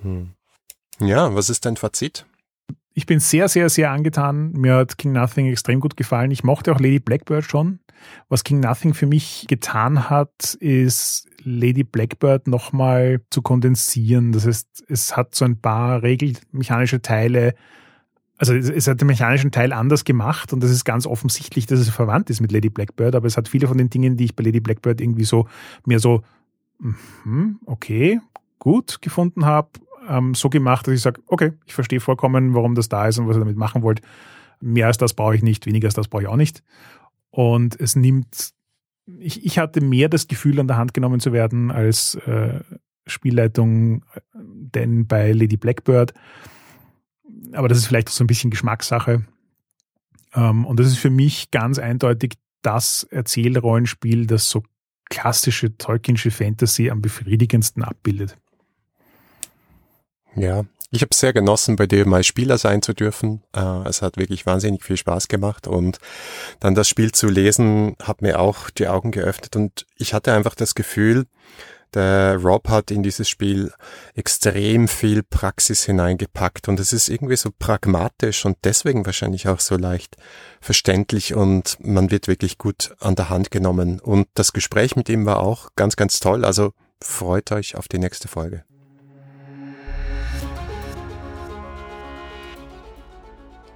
Hm. 0.01 0.31
Ja, 0.99 1.33
was 1.33 1.49
ist 1.49 1.65
dein 1.65 1.77
Fazit? 1.77 2.25
Ich 2.93 3.07
bin 3.07 3.19
sehr, 3.19 3.47
sehr, 3.47 3.69
sehr 3.69 3.89
angetan. 3.89 4.51
Mir 4.51 4.75
hat 4.75 4.97
King 4.97 5.13
Nothing 5.13 5.47
extrem 5.47 5.79
gut 5.79 5.97
gefallen. 5.97 6.29
Ich 6.29 6.43
mochte 6.43 6.71
auch 6.71 6.79
Lady 6.79 6.99
Blackbird 6.99 7.45
schon. 7.45 7.79
Was 8.29 8.43
King 8.43 8.59
Nothing 8.59 8.93
für 8.93 9.07
mich 9.07 9.45
getan 9.47 10.09
hat, 10.09 10.53
ist 10.59 11.27
Lady 11.43 11.83
Blackbird 11.83 12.47
nochmal 12.47 13.21
zu 13.29 13.41
kondensieren. 13.41 14.31
Das 14.31 14.45
heißt, 14.45 14.85
es 14.87 15.15
hat 15.15 15.35
so 15.35 15.45
ein 15.45 15.59
paar 15.59 16.03
regelmechanische 16.03 17.01
Teile, 17.01 17.55
also 18.37 18.53
es 18.53 18.87
hat 18.87 18.99
den 18.99 19.07
mechanischen 19.07 19.51
Teil 19.51 19.71
anders 19.73 20.03
gemacht 20.03 20.53
und 20.53 20.61
das 20.61 20.71
ist 20.71 20.83
ganz 20.83 21.05
offensichtlich, 21.05 21.65
dass 21.65 21.79
es 21.79 21.89
verwandt 21.89 22.29
ist 22.29 22.41
mit 22.41 22.51
Lady 22.51 22.69
Blackbird, 22.69 23.15
aber 23.15 23.27
es 23.27 23.37
hat 23.37 23.47
viele 23.47 23.67
von 23.67 23.77
den 23.77 23.89
Dingen, 23.89 24.17
die 24.17 24.25
ich 24.25 24.35
bei 24.35 24.43
Lady 24.43 24.59
Blackbird 24.59 24.99
irgendwie 24.99 25.23
so 25.23 25.47
mehr 25.85 25.99
so, 25.99 26.23
mm, 26.79 27.53
okay, 27.65 28.19
gut 28.59 29.01
gefunden 29.01 29.45
habe, 29.45 29.69
ähm, 30.07 30.33
so 30.33 30.49
gemacht, 30.49 30.87
dass 30.87 30.93
ich 30.93 31.01
sage, 31.01 31.21
okay, 31.27 31.53
ich 31.65 31.73
verstehe 31.73 31.99
vollkommen, 31.99 32.53
warum 32.53 32.75
das 32.75 32.89
da 32.89 33.07
ist 33.07 33.19
und 33.19 33.27
was 33.27 33.37
ihr 33.37 33.41
damit 33.41 33.57
machen 33.57 33.81
wollt. 33.81 34.01
Mehr 34.59 34.87
als 34.87 34.97
das 34.97 35.13
brauche 35.13 35.35
ich 35.35 35.43
nicht, 35.43 35.65
weniger 35.65 35.87
als 35.87 35.95
das 35.95 36.07
brauche 36.07 36.23
ich 36.23 36.27
auch 36.27 36.35
nicht. 36.35 36.63
Und 37.29 37.79
es 37.79 37.95
nimmt, 37.95 38.53
ich, 39.05 39.45
ich 39.45 39.59
hatte 39.59 39.81
mehr 39.81 40.09
das 40.09 40.27
Gefühl, 40.27 40.59
an 40.59 40.67
der 40.67 40.77
Hand 40.77 40.93
genommen 40.93 41.19
zu 41.19 41.33
werden 41.33 41.71
als 41.71 42.15
äh, 42.15 42.61
Spielleitung 43.05 44.03
äh, 44.13 44.21
denn 44.33 45.07
bei 45.07 45.31
Lady 45.31 45.57
Blackbird. 45.57 46.13
Aber 47.51 47.67
das 47.67 47.77
ist 47.79 47.87
vielleicht 47.87 48.09
auch 48.09 48.13
so 48.13 48.23
ein 48.23 48.27
bisschen 48.27 48.49
Geschmackssache. 48.49 49.25
Ähm, 50.33 50.65
und 50.65 50.79
das 50.79 50.87
ist 50.87 50.97
für 50.97 51.09
mich 51.09 51.51
ganz 51.51 51.79
eindeutig 51.79 52.33
das 52.61 53.03
Erzählrollenspiel, 53.03 54.25
das 54.25 54.49
so 54.49 54.63
klassische 55.09 55.77
Tolkienische 55.77 56.31
Fantasy 56.31 56.89
am 56.89 57.01
befriedigendsten 57.01 57.83
abbildet. 57.83 58.37
Ja, 60.35 60.63
ich 60.93 61.01
habe 61.01 61.15
sehr 61.15 61.33
genossen, 61.33 61.75
bei 61.75 61.87
dir 61.87 62.07
mal 62.07 62.23
Spieler 62.23 62.59
sein 62.59 62.83
zu 62.83 62.93
dürfen. 62.93 63.41
Äh, 63.55 63.87
es 63.87 64.03
hat 64.03 64.17
wirklich 64.17 64.45
wahnsinnig 64.45 64.83
viel 64.83 64.95
Spaß 64.95 65.27
gemacht 65.27 65.65
und 65.65 65.97
dann 66.59 66.75
das 66.75 66.87
Spiel 66.87 67.11
zu 67.11 67.27
lesen 67.27 67.95
hat 68.01 68.21
mir 68.21 68.39
auch 68.39 68.69
die 68.69 68.87
Augen 68.87 69.11
geöffnet 69.11 69.55
und 69.55 69.87
ich 69.97 70.13
hatte 70.13 70.33
einfach 70.33 70.53
das 70.53 70.75
Gefühl, 70.75 71.25
der 71.95 72.37
Rob 72.37 72.69
hat 72.69 72.91
in 72.91 73.01
dieses 73.01 73.27
Spiel 73.27 73.71
extrem 74.13 74.87
viel 74.87 75.23
Praxis 75.23 75.83
hineingepackt 75.83 76.67
und 76.67 76.79
es 76.79 76.93
ist 76.93 77.09
irgendwie 77.09 77.37
so 77.37 77.49
pragmatisch 77.57 78.45
und 78.45 78.57
deswegen 78.63 79.05
wahrscheinlich 79.05 79.47
auch 79.47 79.59
so 79.61 79.77
leicht 79.77 80.15
verständlich 80.61 81.33
und 81.33 81.77
man 81.79 82.11
wird 82.11 82.27
wirklich 82.27 82.59
gut 82.59 82.95
an 82.99 83.15
der 83.15 83.29
Hand 83.29 83.49
genommen. 83.49 83.99
Und 83.99 84.27
das 84.35 84.53
Gespräch 84.53 84.95
mit 84.95 85.09
ihm 85.09 85.25
war 85.25 85.39
auch 85.39 85.69
ganz, 85.75 85.95
ganz 85.95 86.19
toll. 86.19 86.45
Also 86.45 86.73
freut 86.99 87.51
euch 87.51 87.75
auf 87.75 87.87
die 87.87 87.99
nächste 87.99 88.27
Folge. 88.27 88.63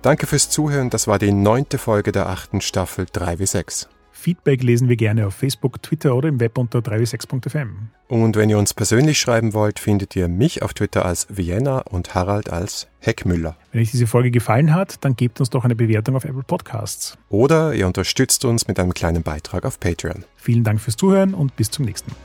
Danke 0.01 0.27
fürs 0.27 0.49
Zuhören, 0.49 0.89
das 0.89 1.07
war 1.07 1.19
die 1.19 1.31
neunte 1.31 1.77
Folge 1.77 2.11
der 2.11 2.29
achten 2.29 2.61
Staffel 2.61 3.07
3 3.11 3.39
wie 3.39 3.45
6. 3.45 3.89
Feedback 4.11 4.63
lesen 4.63 4.89
wir 4.89 4.95
gerne 4.95 5.27
auf 5.27 5.35
Facebook, 5.35 5.81
Twitter 5.83 6.15
oder 6.15 6.27
im 6.27 6.39
Web 6.39 6.57
unter 6.57 6.79
3w6.fm. 6.79 7.89
Und 8.07 8.35
wenn 8.35 8.49
ihr 8.49 8.57
uns 8.57 8.73
persönlich 8.73 9.19
schreiben 9.19 9.53
wollt, 9.53 9.79
findet 9.79 10.15
ihr 10.15 10.27
mich 10.27 10.63
auf 10.63 10.73
Twitter 10.73 11.05
als 11.05 11.27
Vienna 11.29 11.79
und 11.79 12.15
Harald 12.15 12.49
als 12.49 12.87
Heckmüller. 12.99 13.55
Wenn 13.71 13.81
euch 13.81 13.91
diese 13.91 14.07
Folge 14.07 14.31
gefallen 14.31 14.73
hat, 14.73 15.03
dann 15.05 15.15
gebt 15.15 15.39
uns 15.39 15.49
doch 15.51 15.63
eine 15.63 15.75
Bewertung 15.75 16.15
auf 16.15 16.25
Apple 16.25 16.43
Podcasts. 16.43 17.17
Oder 17.29 17.73
ihr 17.73 17.85
unterstützt 17.85 18.43
uns 18.43 18.67
mit 18.67 18.79
einem 18.79 18.93
kleinen 18.93 19.23
Beitrag 19.23 19.65
auf 19.65 19.79
Patreon. 19.79 20.25
Vielen 20.35 20.63
Dank 20.63 20.81
fürs 20.81 20.97
Zuhören 20.97 21.33
und 21.33 21.55
bis 21.55 21.69
zum 21.69 21.85
nächsten 21.85 22.11
Mal. 22.11 22.17